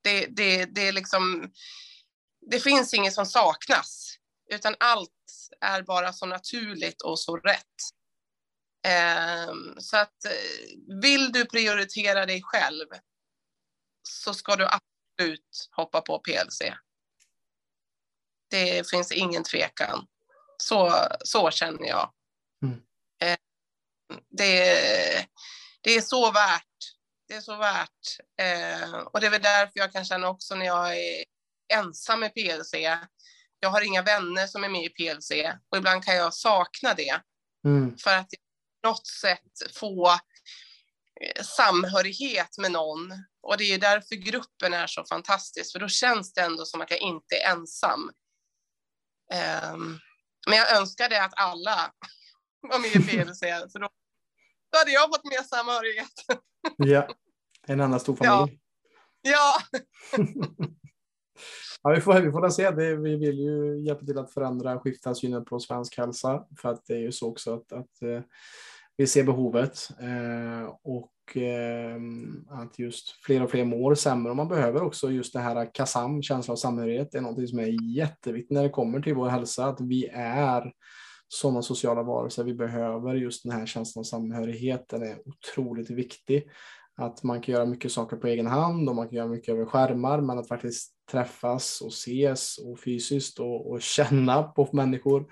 Det, 0.03 0.27
det, 0.27 0.65
det, 0.65 0.89
är 0.89 0.93
liksom, 0.93 1.53
det 2.51 2.61
finns 2.61 2.95
inget 2.95 3.15
som 3.15 3.27
saknas, 3.27 4.17
utan 4.51 4.75
allt 4.79 5.11
är 5.61 5.83
bara 5.83 6.13
så 6.13 6.27
naturligt 6.27 7.03
och 7.03 7.21
så 7.21 7.37
rätt. 7.37 7.65
Eh, 8.87 9.53
så 9.79 9.97
att 9.97 10.25
eh, 10.25 11.01
vill 11.03 11.33
du 11.33 11.45
prioritera 11.47 12.27
dig 12.27 12.43
själv 12.43 12.87
så 14.09 14.35
ska 14.35 14.57
du 14.57 14.67
absolut 14.67 15.69
hoppa 15.71 16.01
på 16.01 16.19
PLC. 16.19 16.63
Det 18.53 18.91
finns 18.91 19.13
ingen 19.13 19.45
tvekan. 19.45 20.07
Så, 20.57 21.07
så 21.25 21.51
känner 21.51 21.89
jag. 21.89 22.13
Mm. 22.63 22.81
Eh, 23.23 23.39
det, 24.31 25.27
det 25.81 25.91
är 25.97 26.01
så 26.01 26.31
värt. 26.31 26.67
Det 27.29 27.35
är 27.35 27.41
så 27.41 27.57
värt. 27.57 28.19
Eh, 28.41 28.93
och 28.93 29.21
det 29.21 29.27
är 29.27 29.31
väl 29.31 29.43
därför 29.43 29.73
jag 29.75 29.93
kan 29.93 30.05
känna 30.05 30.29
också 30.29 30.55
när 30.55 30.67
jag 30.67 30.99
är 30.99 31.25
ensam 31.75 32.21
med 32.21 32.35
PLC. 32.35 32.75
Jag 33.61 33.71
har 33.71 33.81
inga 33.81 34.03
vänner 34.03 34.47
som 34.47 34.65
är 34.65 34.69
med 34.69 34.85
i 34.85 34.89
PLC 34.89 35.31
och 35.69 35.79
ibland 35.79 36.05
kan 36.05 36.17
jag 36.17 36.35
sakna 36.35 36.95
det. 36.95 37.21
Mm. 37.65 37.97
För 37.99 38.17
att 38.17 38.31
på 38.83 38.89
något 38.89 39.07
sätt 39.07 39.75
få 39.75 40.11
eh, 41.21 41.43
samhörighet 41.43 42.59
med 42.59 42.73
någon. 42.73 43.13
Och 43.43 43.59
det 43.59 43.65
är 43.65 43.79
därför 43.79 44.15
gruppen 44.15 44.73
är 44.73 44.87
så 44.87 45.05
fantastisk, 45.05 45.73
för 45.73 45.79
då 45.79 45.89
känns 45.89 46.33
det 46.33 46.41
ändå 46.41 46.65
som 46.65 46.81
att 46.81 46.91
jag 46.91 47.01
inte 47.01 47.37
är 47.37 47.53
ensam. 47.53 48.11
Um, 49.33 49.99
men 50.49 50.59
jag 50.59 50.77
önskade 50.77 51.25
att 51.25 51.33
alla 51.37 51.93
var 52.61 52.79
med 52.79 52.97
i 52.97 52.99
PLC, 52.99 53.41
så 53.73 53.79
då, 53.79 53.89
då 54.73 54.79
hade 54.79 54.91
jag 54.91 55.09
fått 55.09 55.25
mer 55.25 55.43
samhörighet. 55.43 56.13
ja, 56.77 57.09
en 57.67 57.81
annan 57.81 58.01
stor 58.01 58.17
familj. 58.17 58.59
Ja. 59.23 59.59
ja. 59.73 59.79
ja 61.83 61.91
vi, 61.91 62.01
får, 62.01 62.21
vi 62.21 62.31
får 62.31 62.49
se. 62.49 62.71
Det, 62.71 62.97
vi 62.97 63.17
vill 63.17 63.39
ju 63.39 63.81
hjälpa 63.87 64.07
till 64.07 64.19
att 64.19 64.33
förändra, 64.33 64.81
skifta 64.81 65.15
synen 65.15 65.45
på 65.45 65.61
svensk 65.61 65.99
hälsa. 65.99 66.47
För 66.61 66.69
att 66.69 66.87
det 66.87 66.95
är 66.95 67.01
ju 67.01 67.13
så 67.13 67.31
också 67.31 67.55
att, 67.55 67.73
att 67.73 68.03
eh, 68.03 68.23
vi 68.97 69.07
ser 69.07 69.25
behovet. 69.25 69.89
Eh, 70.01 70.77
och 70.83 71.13
och 71.33 71.43
eh, 71.43 71.97
att 72.49 72.79
just 72.79 73.11
fler 73.25 73.43
och 73.43 73.51
fler 73.51 73.65
mår 73.65 73.95
sämre 73.95 74.31
och 74.31 74.37
man 74.37 74.49
behöver 74.49 74.83
också 74.83 75.11
just 75.11 75.33
det 75.33 75.41
här 75.41 75.75
KASAM, 75.75 76.23
känsla 76.23 76.53
av 76.53 76.57
samhörighet, 76.57 77.09
det 77.13 77.19
är 77.19 77.23
något 77.23 77.49
som 77.49 77.59
är 77.59 77.97
jätteviktigt 77.97 78.51
när 78.51 78.63
det 78.63 78.69
kommer 78.69 79.01
till 79.01 79.15
vår 79.15 79.29
hälsa, 79.29 79.67
att 79.67 79.81
vi 79.81 80.07
är 80.15 80.73
sådana 81.29 81.63
sociala 81.63 82.03
varelser. 82.03 82.45
Vi 82.45 82.55
behöver 82.55 83.15
just 83.15 83.43
den 83.43 83.53
här 83.53 83.67
känslan 83.67 84.01
av 84.01 84.05
samhörighet. 84.05 84.85
Den 84.89 85.03
är 85.03 85.19
otroligt 85.25 85.91
viktig. 85.91 86.51
Att 86.97 87.23
man 87.23 87.41
kan 87.41 87.53
göra 87.53 87.67
mycket 87.67 87.93
saker 87.93 88.17
på 88.17 88.27
egen 88.27 88.47
hand 88.47 88.89
och 88.89 88.95
man 88.95 89.09
kan 89.09 89.17
göra 89.17 89.29
mycket 89.29 89.55
över 89.55 89.65
skärmar, 89.65 90.21
men 90.21 90.39
att 90.39 90.49
faktiskt 90.49 90.93
träffas 91.11 91.81
och 91.81 91.93
ses 91.93 92.59
och 92.59 92.81
fysiskt 92.81 93.39
och, 93.39 93.71
och 93.71 93.83
känna 93.83 94.43
på 94.43 94.69
människor. 94.73 95.27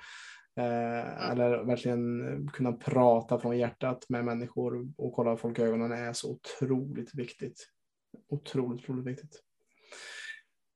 Eh, 0.61 1.30
eller 1.30 1.64
verkligen 1.64 2.50
kunna 2.52 2.72
prata 2.72 3.38
från 3.38 3.58
hjärtat 3.58 4.04
med 4.08 4.24
människor 4.24 4.92
och 4.96 5.12
kolla 5.12 5.36
folk 5.36 5.58
i 5.58 5.62
ögonen 5.62 5.92
är 5.92 6.12
så 6.12 6.30
otroligt 6.30 7.14
viktigt. 7.14 7.66
Otroligt, 8.30 8.82
otroligt 8.82 9.06
viktigt. 9.06 9.40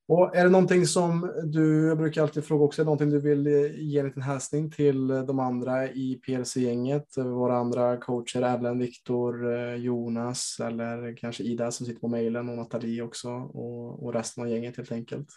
Och 0.09 0.37
är 0.37 0.45
det 0.45 0.51
någonting 0.51 0.87
som 0.87 1.32
du, 1.45 1.87
jag 1.87 1.99
brukar 1.99 2.22
alltid 2.22 2.45
fråga 2.45 2.64
också, 2.64 2.82
är 2.82 2.85
det 2.85 2.87
någonting 2.87 3.11
du 3.11 3.20
vill 3.20 3.47
ge 3.76 3.99
en 3.99 4.07
liten 4.07 4.22
hälsning 4.22 4.70
till 4.70 5.09
de 5.09 5.39
andra 5.39 5.89
i 5.89 6.20
PLC-gänget, 6.26 7.16
våra 7.16 7.57
andra 7.57 7.97
coacher, 7.97 8.43
Ellen, 8.43 8.78
Viktor, 8.78 9.51
Jonas 9.74 10.61
eller 10.61 11.16
kanske 11.16 11.43
Ida 11.43 11.70
som 11.70 11.87
sitter 11.87 12.01
på 12.01 12.09
mejlen 12.09 12.49
och 12.49 12.57
Nathalie 12.57 13.03
också 13.03 13.28
och, 13.30 14.05
och 14.05 14.12
resten 14.12 14.43
av 14.45 14.51
gänget 14.51 14.76
helt 14.76 14.93
enkelt? 14.93 15.28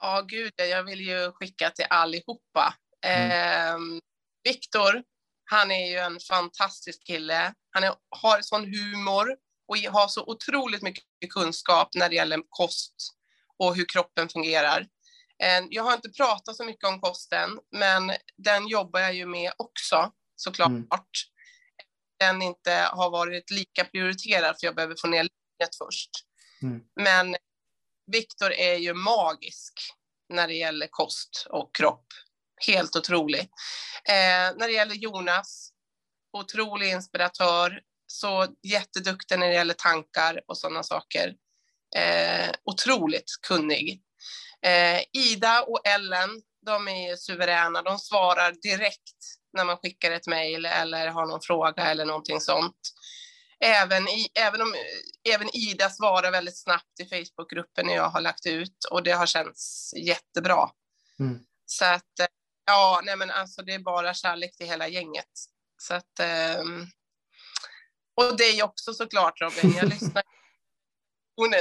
Ja, 0.00 0.24
gud, 0.28 0.52
jag 0.56 0.84
vill 0.84 1.00
ju 1.00 1.32
skicka 1.32 1.70
till 1.70 1.86
allihopa. 1.90 2.74
Mm. 3.06 3.30
Eh, 3.30 4.00
Viktor, 4.44 5.02
han 5.44 5.70
är 5.70 5.90
ju 5.90 5.96
en 5.96 6.20
fantastisk 6.20 7.06
kille. 7.06 7.54
Han 7.70 7.84
är, 7.84 7.94
har 8.10 8.40
sån 8.40 8.64
humor 8.64 9.36
och 9.68 9.76
har 9.76 10.08
så 10.08 10.24
otroligt 10.26 10.82
mycket 10.82 11.04
kunskap 11.30 11.88
när 11.94 12.08
det 12.08 12.14
gäller 12.14 12.42
kost 12.48 12.94
och 13.58 13.76
hur 13.76 13.86
kroppen 13.88 14.28
fungerar. 14.28 14.80
Eh, 15.42 15.64
jag 15.70 15.82
har 15.82 15.94
inte 15.94 16.08
pratat 16.08 16.56
så 16.56 16.64
mycket 16.64 16.88
om 16.88 17.00
kosten, 17.00 17.58
men 17.72 18.12
den 18.36 18.68
jobbar 18.68 19.00
jag 19.00 19.14
ju 19.14 19.26
med 19.26 19.52
också 19.56 20.12
såklart. 20.36 20.68
Mm. 20.68 20.86
Den 22.18 22.42
inte 22.42 22.88
har 22.92 23.10
varit 23.10 23.50
lika 23.50 23.84
prioriterad 23.84 24.56
för 24.60 24.66
jag 24.66 24.74
behöver 24.74 24.96
få 25.00 25.06
ner 25.06 25.22
livet 25.22 25.76
först. 25.78 26.10
Mm. 26.62 26.80
Men 27.00 27.36
Viktor 28.12 28.52
är 28.52 28.74
ju 28.74 28.94
magisk 28.94 29.72
när 30.28 30.48
det 30.48 30.54
gäller 30.54 30.86
kost 30.90 31.46
och 31.50 31.74
kropp. 31.74 32.06
Helt 32.66 32.96
otrolig. 32.96 33.40
Eh, 34.08 34.56
när 34.56 34.66
det 34.66 34.72
gäller 34.72 34.94
Jonas, 34.94 35.70
otrolig 36.32 36.90
inspiratör, 36.90 37.80
så 38.06 38.46
jätteduktig 38.62 39.38
när 39.38 39.48
det 39.48 39.54
gäller 39.54 39.74
tankar 39.74 40.40
och 40.48 40.58
sådana 40.58 40.82
saker. 40.82 41.34
Eh, 41.96 42.50
otroligt 42.64 43.30
kunnig. 43.48 44.02
Eh, 44.62 45.00
Ida 45.12 45.62
och 45.62 45.86
Ellen, 45.86 46.42
de 46.66 46.88
är 46.88 47.16
suveräna. 47.16 47.82
De 47.82 47.98
svarar 47.98 48.52
direkt 48.62 49.16
när 49.56 49.64
man 49.64 49.76
skickar 49.76 50.10
ett 50.10 50.26
mejl 50.26 50.64
eller 50.64 51.08
har 51.08 51.26
någon 51.26 51.40
fråga 51.42 51.82
eller 51.82 52.04
någonting 52.04 52.40
sånt. 52.40 52.76
Även, 53.60 54.08
i, 54.08 54.26
även, 54.38 54.62
om, 54.62 54.74
även 55.34 55.56
Ida 55.56 55.90
svarar 55.90 56.30
väldigt 56.30 56.62
snabbt 56.62 57.00
i 57.00 57.04
Facebookgruppen 57.04 57.86
när 57.86 57.94
jag 57.94 58.08
har 58.08 58.20
lagt 58.20 58.46
ut 58.46 58.84
och 58.90 59.02
det 59.02 59.10
har 59.10 59.26
känts 59.26 59.92
jättebra. 59.96 60.70
Mm. 61.20 61.38
Så 61.66 61.84
att, 61.84 62.20
eh, 62.20 62.26
ja, 62.66 63.00
nej 63.04 63.16
men 63.16 63.30
alltså 63.30 63.62
det 63.62 63.72
är 63.72 63.78
bara 63.78 64.14
kärlek 64.14 64.56
till 64.56 64.66
hela 64.66 64.88
gänget. 64.88 65.30
Så 65.82 65.94
att, 65.94 66.20
um, 66.60 66.86
och 68.14 68.36
dig 68.36 68.62
också 68.62 68.92
såklart 68.92 69.40
Robin, 69.40 69.76
jag 69.76 69.88
lyssnar 69.88 70.22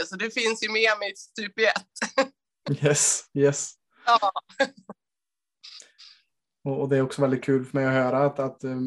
så 0.06 0.16
det 0.16 0.34
finns 0.34 0.64
ju 0.64 0.72
med 0.72 1.00
mig 1.00 1.14
typ 1.36 1.60
i 1.60 1.66
ett. 1.66 2.84
Yes, 2.84 3.24
yes. 3.34 3.74
Ja. 4.06 4.32
Och, 6.80 6.90
det 6.90 6.98
är 6.98 7.02
också 7.02 7.22
väldigt 7.22 7.44
kul 7.44 7.66
för 7.66 7.78
mig 7.78 7.86
att 7.86 7.94
höra 7.94 8.26
att, 8.26 8.40
att 8.40 8.64
äh, 8.64 8.80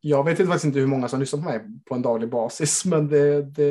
jag 0.00 0.24
vet 0.24 0.38
faktiskt 0.38 0.64
inte 0.64 0.78
hur 0.78 0.86
många 0.86 1.08
som 1.08 1.20
lyssnar 1.20 1.40
på 1.40 1.44
mig 1.44 1.60
på 1.84 1.94
en 1.94 2.02
daglig 2.02 2.30
basis, 2.30 2.84
men 2.84 3.08
det, 3.08 3.42
det, 3.42 3.68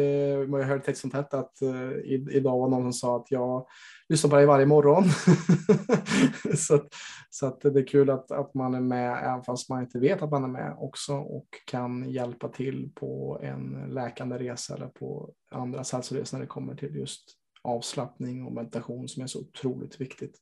jag 0.49 0.63
hörde 0.63 0.83
text 0.83 1.01
som 1.01 1.11
tätt 1.11 1.33
att 1.33 1.57
uh, 1.63 1.91
idag 2.35 2.59
var 2.59 2.69
någon 2.69 2.83
som 2.83 2.93
sa 2.93 3.17
att 3.17 3.31
jag 3.31 3.67
lyssnar 4.11 4.29
på 4.29 4.35
dig 4.35 4.45
varje 4.45 4.65
morgon. 4.65 5.03
så 6.57 6.75
att, 6.75 6.87
så 7.29 7.47
att 7.47 7.61
det 7.61 7.79
är 7.79 7.87
kul 7.87 8.09
att, 8.09 8.31
att 8.31 8.53
man 8.53 8.73
är 8.73 8.81
med, 8.81 9.23
även 9.23 9.43
fast 9.43 9.69
man 9.69 9.81
inte 9.81 9.99
vet 9.99 10.21
att 10.21 10.31
man 10.31 10.43
är 10.43 10.47
med 10.47 10.75
också 10.77 11.13
och 11.13 11.47
kan 11.65 12.09
hjälpa 12.09 12.47
till 12.47 12.91
på 12.95 13.39
en 13.43 13.89
läkande 13.89 14.37
resa 14.37 14.75
eller 14.75 14.87
på 14.87 15.33
andras 15.51 15.93
hälsoresor 15.93 16.37
när 16.37 16.41
det 16.41 16.47
kommer 16.47 16.75
till 16.75 16.95
just 16.95 17.23
avslappning 17.61 18.45
och 18.45 18.53
meditation 18.53 19.07
som 19.07 19.23
är 19.23 19.27
så 19.27 19.39
otroligt 19.39 20.01
viktigt. 20.01 20.37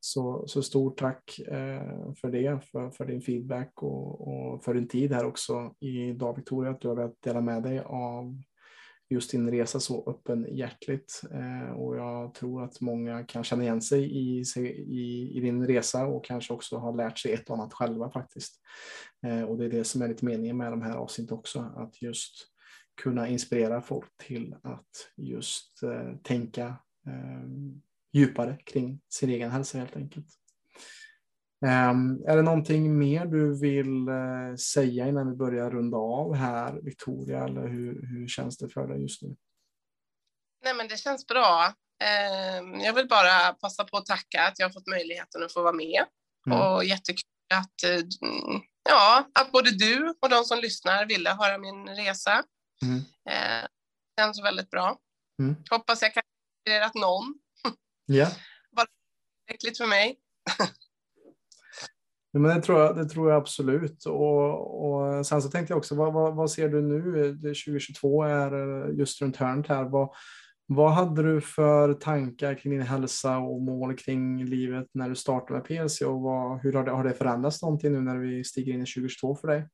Så, 0.00 0.44
så 0.46 0.62
stort 0.62 0.98
tack 0.98 1.38
eh, 1.38 2.12
för 2.20 2.30
det, 2.30 2.64
för, 2.64 2.90
för 2.90 3.06
din 3.06 3.20
feedback 3.20 3.82
och, 3.82 4.28
och, 4.28 4.64
för 4.64 4.74
din 4.74 4.88
tid 4.88 5.12
här 5.12 5.24
också 5.24 5.74
idag 5.80 6.36
Victoria, 6.36 6.70
att 6.70 6.80
du 6.80 6.88
har 6.88 6.96
velat 6.96 7.22
dela 7.22 7.40
med 7.40 7.62
dig 7.62 7.80
av 7.80 8.42
just 9.08 9.30
din 9.30 9.50
resa 9.50 9.80
så 9.80 10.10
öppenhjärtligt. 10.10 11.22
Eh, 11.30 11.70
och 11.70 11.96
jag 11.96 12.34
tror 12.34 12.64
att 12.64 12.80
många 12.80 13.24
kan 13.24 13.44
känna 13.44 13.62
igen 13.62 13.82
sig 13.82 14.04
i, 14.04 14.44
i, 14.56 15.32
i, 15.34 15.40
din 15.40 15.66
resa 15.66 16.06
och 16.06 16.24
kanske 16.24 16.52
också 16.52 16.76
har 16.76 16.96
lärt 16.96 17.18
sig 17.18 17.32
ett 17.32 17.50
och 17.50 17.56
annat 17.56 17.72
själva 17.72 18.10
faktiskt. 18.10 18.60
Eh, 19.26 19.42
och 19.42 19.58
det 19.58 19.64
är 19.64 19.70
det 19.70 19.84
som 19.84 20.02
är 20.02 20.08
lite 20.08 20.24
meningen 20.24 20.56
med 20.56 20.72
de 20.72 20.82
här 20.82 20.96
avsnitten 20.96 21.38
också, 21.38 21.72
att 21.76 22.02
just 22.02 22.46
kunna 23.02 23.28
inspirera 23.28 23.80
folk 23.80 24.16
till 24.16 24.54
att 24.62 25.12
just 25.16 25.82
eh, 25.82 26.16
tänka 26.22 26.66
eh, 27.06 27.48
djupare 28.12 28.58
kring 28.64 29.00
sin 29.08 29.30
egen 29.30 29.50
hälsa 29.50 29.78
helt 29.78 29.96
enkelt. 29.96 30.26
Um, 31.66 32.24
är 32.26 32.36
det 32.36 32.42
någonting 32.42 32.98
mer 32.98 33.26
du 33.26 33.60
vill 33.60 34.08
uh, 34.08 34.56
säga 34.56 35.08
innan 35.08 35.30
vi 35.30 35.36
börjar 35.36 35.70
runda 35.70 35.96
av 35.96 36.34
här, 36.34 36.80
Victoria, 36.82 37.44
eller 37.44 37.68
hur, 37.68 38.06
hur 38.06 38.28
känns 38.28 38.58
det 38.58 38.68
för 38.68 38.86
dig 38.86 39.02
just 39.02 39.22
nu? 39.22 39.36
Nej, 40.64 40.74
men 40.74 40.88
det 40.88 40.96
känns 40.96 41.26
bra. 41.26 41.72
Uh, 42.02 42.84
jag 42.84 42.92
vill 42.92 43.08
bara 43.08 43.52
passa 43.52 43.84
på 43.84 43.96
att 43.96 44.06
tacka 44.06 44.42
att 44.42 44.58
jag 44.58 44.66
har 44.66 44.72
fått 44.72 44.86
möjligheten 44.86 45.42
att 45.42 45.52
få 45.52 45.62
vara 45.62 45.72
med 45.72 46.04
mm. 46.46 46.60
och 46.60 46.84
jättekul 46.84 47.28
att, 47.54 47.84
uh, 47.90 48.60
ja, 48.88 49.30
att 49.34 49.52
både 49.52 49.70
du 49.70 50.14
och 50.22 50.28
de 50.28 50.44
som 50.44 50.58
lyssnar 50.58 51.06
ville 51.06 51.30
höra 51.30 51.58
min 51.58 51.88
resa. 51.88 52.42
Mm. 52.82 52.98
Uh, 52.98 53.66
känns 54.20 54.44
väldigt 54.44 54.70
bra. 54.70 54.98
Mm. 55.42 55.56
Hoppas 55.70 56.02
jag 56.02 56.14
kan 56.14 56.22
inspirerat 56.66 56.94
någon. 56.94 57.34
Ja. 58.06 58.30
Bara 58.76 58.86
tillräckligt 59.46 59.78
för 59.78 59.86
mig. 59.86 60.18
Men 62.40 62.56
det 62.56 62.62
tror 62.62 62.80
jag, 62.80 62.96
det 62.96 63.08
tror 63.08 63.30
jag 63.30 63.40
absolut. 63.40 64.04
Och, 64.04 64.86
och 64.86 65.26
sen 65.26 65.42
så 65.42 65.48
tänkte 65.50 65.72
jag 65.72 65.78
också, 65.78 65.94
vad, 65.94 66.12
vad, 66.12 66.34
vad 66.34 66.50
ser 66.50 66.68
du 66.68 66.82
nu? 66.82 67.32
2022 67.34 68.22
är 68.22 68.52
eh, 68.88 68.98
just 68.98 69.22
runt 69.22 69.36
hörnet 69.36 69.68
här. 69.68 69.84
Vad, 69.84 70.14
vad 70.66 70.92
hade 70.92 71.22
du 71.22 71.40
för 71.40 71.94
tankar 71.94 72.54
kring 72.54 72.72
din 72.72 72.86
hälsa 72.86 73.38
och 73.38 73.60
mål 73.60 73.96
kring 73.96 74.44
livet 74.44 74.86
när 74.92 75.08
du 75.08 75.14
startade 75.14 75.52
med 75.52 75.64
PLC 75.64 76.00
och 76.00 76.20
vad, 76.20 76.62
hur 76.62 76.72
har 76.72 76.84
det, 76.84 76.90
har 76.90 77.04
det 77.04 77.14
förändrats 77.14 77.62
någonting 77.62 77.92
nu 77.92 78.00
när 78.00 78.16
vi 78.16 78.44
stiger 78.44 78.72
in 78.72 78.82
i 78.82 78.86
2022 78.86 79.36
för 79.36 79.48
dig? 79.48 79.68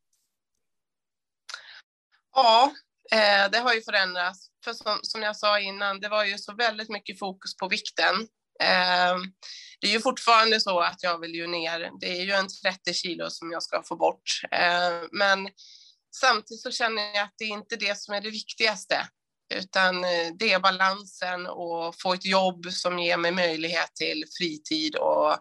Ja, 2.34 2.72
eh, 3.12 3.50
det 3.50 3.58
har 3.58 3.74
ju 3.74 3.82
förändrats. 3.82 4.48
För 4.64 4.72
som, 4.72 4.98
som 5.02 5.22
jag 5.22 5.36
sa 5.36 5.60
innan, 5.60 6.00
det 6.00 6.08
var 6.08 6.24
ju 6.24 6.38
så 6.38 6.54
väldigt 6.54 6.88
mycket 6.88 7.18
fokus 7.18 7.56
på 7.56 7.68
vikten. 7.68 8.14
Eh, 8.60 9.16
det 9.82 9.88
är 9.88 9.92
ju 9.92 10.00
fortfarande 10.00 10.60
så 10.60 10.80
att 10.80 11.02
jag 11.02 11.18
vill 11.18 11.34
ju 11.34 11.46
ner. 11.46 11.90
Det 12.00 12.18
är 12.18 12.22
ju 12.22 12.32
en 12.32 12.48
30 12.48 12.94
kilo 12.94 13.30
som 13.30 13.52
jag 13.52 13.62
ska 13.62 13.82
få 13.82 13.96
bort. 13.96 14.40
Eh, 14.50 15.08
men 15.12 15.48
samtidigt 16.14 16.62
så 16.62 16.70
känner 16.70 17.02
jag 17.02 17.24
att 17.24 17.34
det 17.38 17.44
är 17.44 17.48
inte 17.48 17.76
det 17.76 17.98
som 17.98 18.14
är 18.14 18.20
det 18.20 18.30
viktigaste, 18.30 19.08
utan 19.54 20.04
eh, 20.04 20.28
det 20.38 20.52
är 20.52 20.60
balansen 20.60 21.46
och 21.46 22.00
få 22.00 22.14
ett 22.14 22.24
jobb 22.24 22.66
som 22.66 22.98
ger 22.98 23.16
mig 23.16 23.32
möjlighet 23.32 23.94
till 23.94 24.24
fritid 24.38 24.96
och 24.96 25.36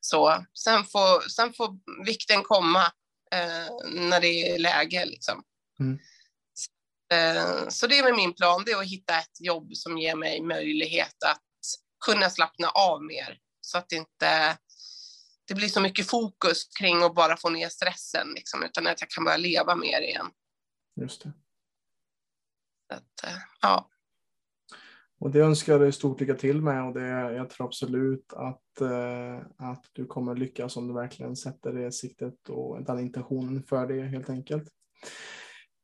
så. 0.00 0.44
Sen 0.64 0.84
får, 0.84 1.28
sen 1.28 1.52
får 1.52 1.78
vikten 2.04 2.42
komma 2.42 2.84
eh, 3.32 3.90
när 3.90 4.20
det 4.20 4.50
är 4.50 4.58
läge 4.58 5.04
liksom. 5.06 5.42
Mm. 5.80 5.98
Så 7.68 7.86
det 7.86 7.98
är 7.98 8.16
min 8.16 8.34
plan, 8.34 8.62
det 8.66 8.72
är 8.72 8.80
att 8.80 8.86
hitta 8.86 9.18
ett 9.18 9.40
jobb 9.40 9.76
som 9.76 9.98
ger 9.98 10.14
mig 10.14 10.42
möjlighet 10.42 11.22
att 11.26 11.42
kunna 12.06 12.30
slappna 12.30 12.68
av 12.68 13.02
mer 13.02 13.38
så 13.70 13.78
att 13.78 13.88
det 13.88 13.96
inte 13.96 14.58
det 15.50 15.54
blir 15.54 15.68
så 15.68 15.80
mycket 15.80 16.06
fokus 16.06 16.68
kring 16.78 17.02
att 17.02 17.14
bara 17.14 17.36
få 17.36 17.50
ner 17.50 17.68
stressen, 17.68 18.28
liksom, 18.34 18.62
utan 18.62 18.86
att 18.86 19.00
jag 19.00 19.10
kan 19.10 19.24
börja 19.24 19.36
leva 19.36 19.76
mer 19.76 20.00
igen. 20.00 20.26
Just 21.00 21.22
det. 21.22 21.32
Att, 22.94 23.24
eh, 23.24 23.38
ja. 23.62 23.90
Och 25.18 25.30
det 25.30 25.40
önskar 25.40 25.72
jag 25.72 25.80
dig 25.80 25.92
stort 25.92 26.20
lycka 26.20 26.34
till 26.34 26.62
med 26.62 26.84
och 26.84 26.94
det, 26.94 27.08
jag 27.08 27.50
tror 27.50 27.66
absolut 27.66 28.32
att, 28.32 28.80
eh, 28.80 29.38
att 29.56 29.84
du 29.92 30.06
kommer 30.06 30.34
lyckas 30.34 30.76
om 30.76 30.88
du 30.88 30.94
verkligen 30.94 31.36
sätter 31.36 31.72
det 31.72 31.92
siktet 31.92 32.48
och 32.48 32.84
den 32.84 32.98
intentionen 32.98 33.62
för 33.62 33.86
det 33.86 34.02
helt 34.02 34.30
enkelt. 34.30 34.68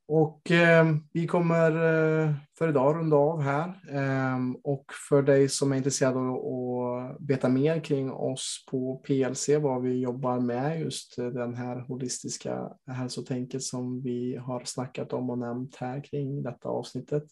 Och 0.09 0.51
eh, 0.51 0.87
vi 1.13 1.27
kommer 1.27 1.71
eh, 1.71 2.35
för 2.59 2.69
idag 2.69 2.97
runda 2.97 3.17
av 3.17 3.43
här. 3.43 3.69
Eh, 3.91 4.39
och 4.65 4.85
för 5.09 5.23
dig 5.23 5.49
som 5.49 5.73
är 5.73 5.77
intresserad 5.77 6.17
av 6.17 6.35
att 6.35 7.17
veta 7.29 7.49
mer 7.49 7.81
kring 7.81 8.13
oss 8.13 8.65
på 8.71 8.97
PLC, 8.97 9.49
vad 9.49 9.83
vi 9.83 10.01
jobbar 10.01 10.41
med, 10.41 10.81
just 10.81 11.17
den 11.17 11.55
här 11.55 11.81
holistiska 11.81 12.71
hälsotänket 12.87 13.63
som 13.63 14.03
vi 14.03 14.37
har 14.37 14.63
snackat 14.65 15.13
om 15.13 15.31
och 15.31 15.39
nämnt 15.39 15.77
här 15.77 16.05
kring 16.05 16.43
detta 16.43 16.69
avsnittet, 16.69 17.25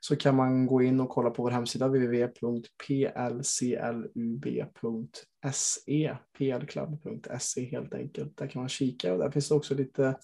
så 0.00 0.16
kan 0.16 0.36
man 0.36 0.66
gå 0.66 0.82
in 0.82 1.00
och 1.00 1.08
kolla 1.08 1.30
på 1.30 1.42
vår 1.42 1.50
hemsida 1.50 1.88
www.plclub.se, 1.88 3.76
seplclub.se 5.52 7.64
helt 7.64 7.94
enkelt. 7.94 8.36
Där 8.36 8.46
kan 8.46 8.62
man 8.62 8.68
kika 8.68 9.12
och 9.12 9.18
där 9.18 9.30
finns 9.30 9.48
det 9.48 9.54
också 9.54 9.74
lite 9.74 10.18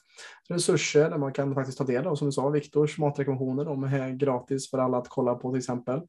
resurser 0.49 1.11
där 1.11 1.19
man 1.19 1.33
kan 1.33 1.55
faktiskt 1.55 1.79
ta 1.79 1.85
del 1.85 2.07
av, 2.07 2.17
som 2.17 2.29
du 2.29 2.33
sa, 2.33 2.49
Viktors 2.49 2.99
matrekommendationer. 2.99 3.65
De 3.65 3.85
är 3.85 4.11
gratis 4.11 4.71
för 4.71 4.79
alla 4.79 4.99
att 4.99 5.09
kolla 5.09 5.35
på 5.35 5.51
till 5.51 5.59
exempel. 5.59 6.01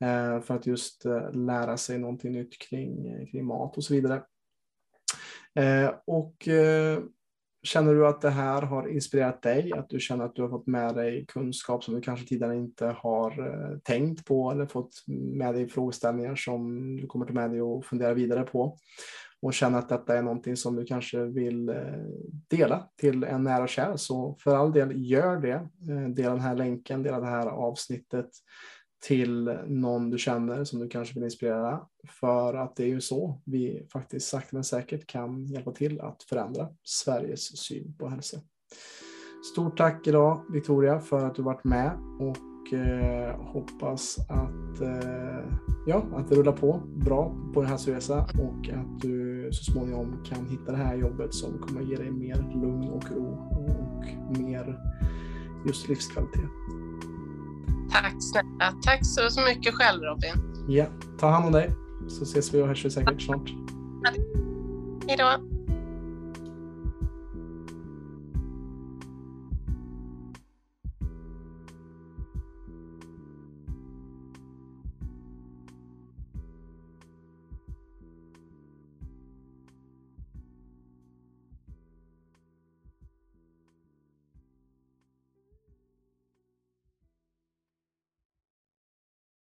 Eh, 0.00 0.40
för 0.40 0.54
att 0.54 0.66
just 0.66 1.04
eh, 1.04 1.32
lära 1.32 1.76
sig 1.76 1.98
någonting 1.98 2.32
nytt 2.32 2.58
kring, 2.58 3.06
eh, 3.06 3.26
kring 3.26 3.44
mat 3.44 3.76
och 3.76 3.84
så 3.84 3.94
vidare. 3.94 4.22
Och 6.06 6.48
Känner 7.62 7.94
du 7.94 8.06
att 8.06 8.20
det 8.20 8.30
här 8.30 8.62
har 8.62 8.88
inspirerat 8.88 9.42
dig? 9.42 9.72
Att 9.72 9.88
du 9.88 10.00
känner 10.00 10.24
att 10.24 10.34
du 10.34 10.42
har 10.42 10.48
fått 10.48 10.66
med 10.66 10.94
dig 10.94 11.26
kunskap 11.28 11.84
som 11.84 11.94
du 11.94 12.00
kanske 12.00 12.26
tidigare 12.26 12.56
inte 12.56 12.86
har 12.86 13.30
eh, 13.30 13.78
tänkt 13.78 14.26
på 14.26 14.50
eller 14.50 14.66
fått 14.66 14.92
med 15.06 15.54
dig 15.54 15.68
frågeställningar 15.68 16.36
som 16.36 16.96
du 16.96 17.06
kommer 17.06 17.26
ta 17.26 17.32
med 17.32 17.50
dig 17.50 17.62
och 17.62 17.84
fundera 17.84 18.14
vidare 18.14 18.42
på? 18.42 18.76
och 19.42 19.54
känner 19.54 19.78
att 19.78 19.88
detta 19.88 20.18
är 20.18 20.22
någonting 20.22 20.56
som 20.56 20.76
du 20.76 20.84
kanske 20.84 21.24
vill 21.24 21.68
eh, 21.68 21.76
dela 22.48 22.88
till 22.96 23.24
en 23.24 23.42
nära 23.42 23.62
och 23.62 23.68
kär 23.68 23.96
så 23.96 24.36
för 24.40 24.56
all 24.56 24.72
del 24.72 25.10
gör 25.10 25.36
det. 25.36 25.68
Eh, 25.92 26.08
dela 26.08 26.30
den 26.30 26.40
här 26.40 26.54
länken, 26.54 27.02
dela 27.02 27.20
det 27.20 27.26
här 27.26 27.46
avsnittet 27.46 28.28
till 29.00 29.58
någon 29.66 30.10
du 30.10 30.18
känner 30.18 30.64
som 30.64 30.78
du 30.78 30.88
kanske 30.88 31.14
vill 31.14 31.24
inspirera. 31.24 31.80
För 32.20 32.54
att 32.54 32.76
det 32.76 32.82
är 32.82 32.88
ju 32.88 33.00
så 33.00 33.40
vi 33.44 33.86
faktiskt 33.92 34.28
sakta 34.28 34.48
men 34.52 34.64
säkert 34.64 35.06
kan 35.06 35.46
hjälpa 35.46 35.72
till 35.72 36.00
att 36.00 36.22
förändra 36.22 36.68
Sveriges 36.84 37.58
syn 37.58 37.94
på 37.98 38.08
hälsa. 38.08 38.40
Stort 39.52 39.76
tack 39.76 40.06
idag 40.06 40.44
Victoria 40.52 41.00
för 41.00 41.26
att 41.26 41.34
du 41.34 41.42
varit 41.42 41.64
med 41.64 41.98
och 42.20 42.72
eh, 42.74 43.40
hoppas 43.40 44.18
att, 44.18 44.80
eh, 44.80 45.44
ja, 45.86 46.04
att 46.12 46.28
det 46.28 46.34
rullar 46.34 46.52
på 46.52 46.82
bra 47.04 47.34
på 47.54 47.60
din 47.60 47.70
hälsoresa 47.70 48.20
och 48.22 48.68
att 48.68 49.00
du 49.00 49.48
så 49.52 49.72
småningom 49.72 50.24
kan 50.24 50.46
hitta 50.46 50.72
det 50.72 50.78
här 50.78 50.96
jobbet 50.96 51.34
som 51.34 51.58
kommer 51.58 51.80
ge 51.80 51.96
dig 51.96 52.10
mer 52.10 52.36
lugn 52.36 52.88
och 52.88 53.10
ro 53.10 53.26
och 53.52 54.38
mer 54.38 54.78
just 55.66 55.88
livskvalitet. 55.88 56.50
Tack 57.90 58.16
snälla. 58.20 58.74
Tack 58.82 59.06
så, 59.06 59.30
så 59.30 59.40
mycket 59.40 59.74
själv 59.74 60.02
Robin. 60.02 60.64
Ja, 60.68 60.86
ta 61.18 61.30
hand 61.30 61.46
om 61.46 61.52
dig 61.52 61.70
så 62.08 62.22
ses 62.22 62.54
vi 62.54 62.62
och 62.62 62.66
hörs 62.66 62.84
vi 62.84 62.90
säkert 62.90 63.22
snart. 63.22 63.50
Hej 65.08 65.16
då. 65.16 65.49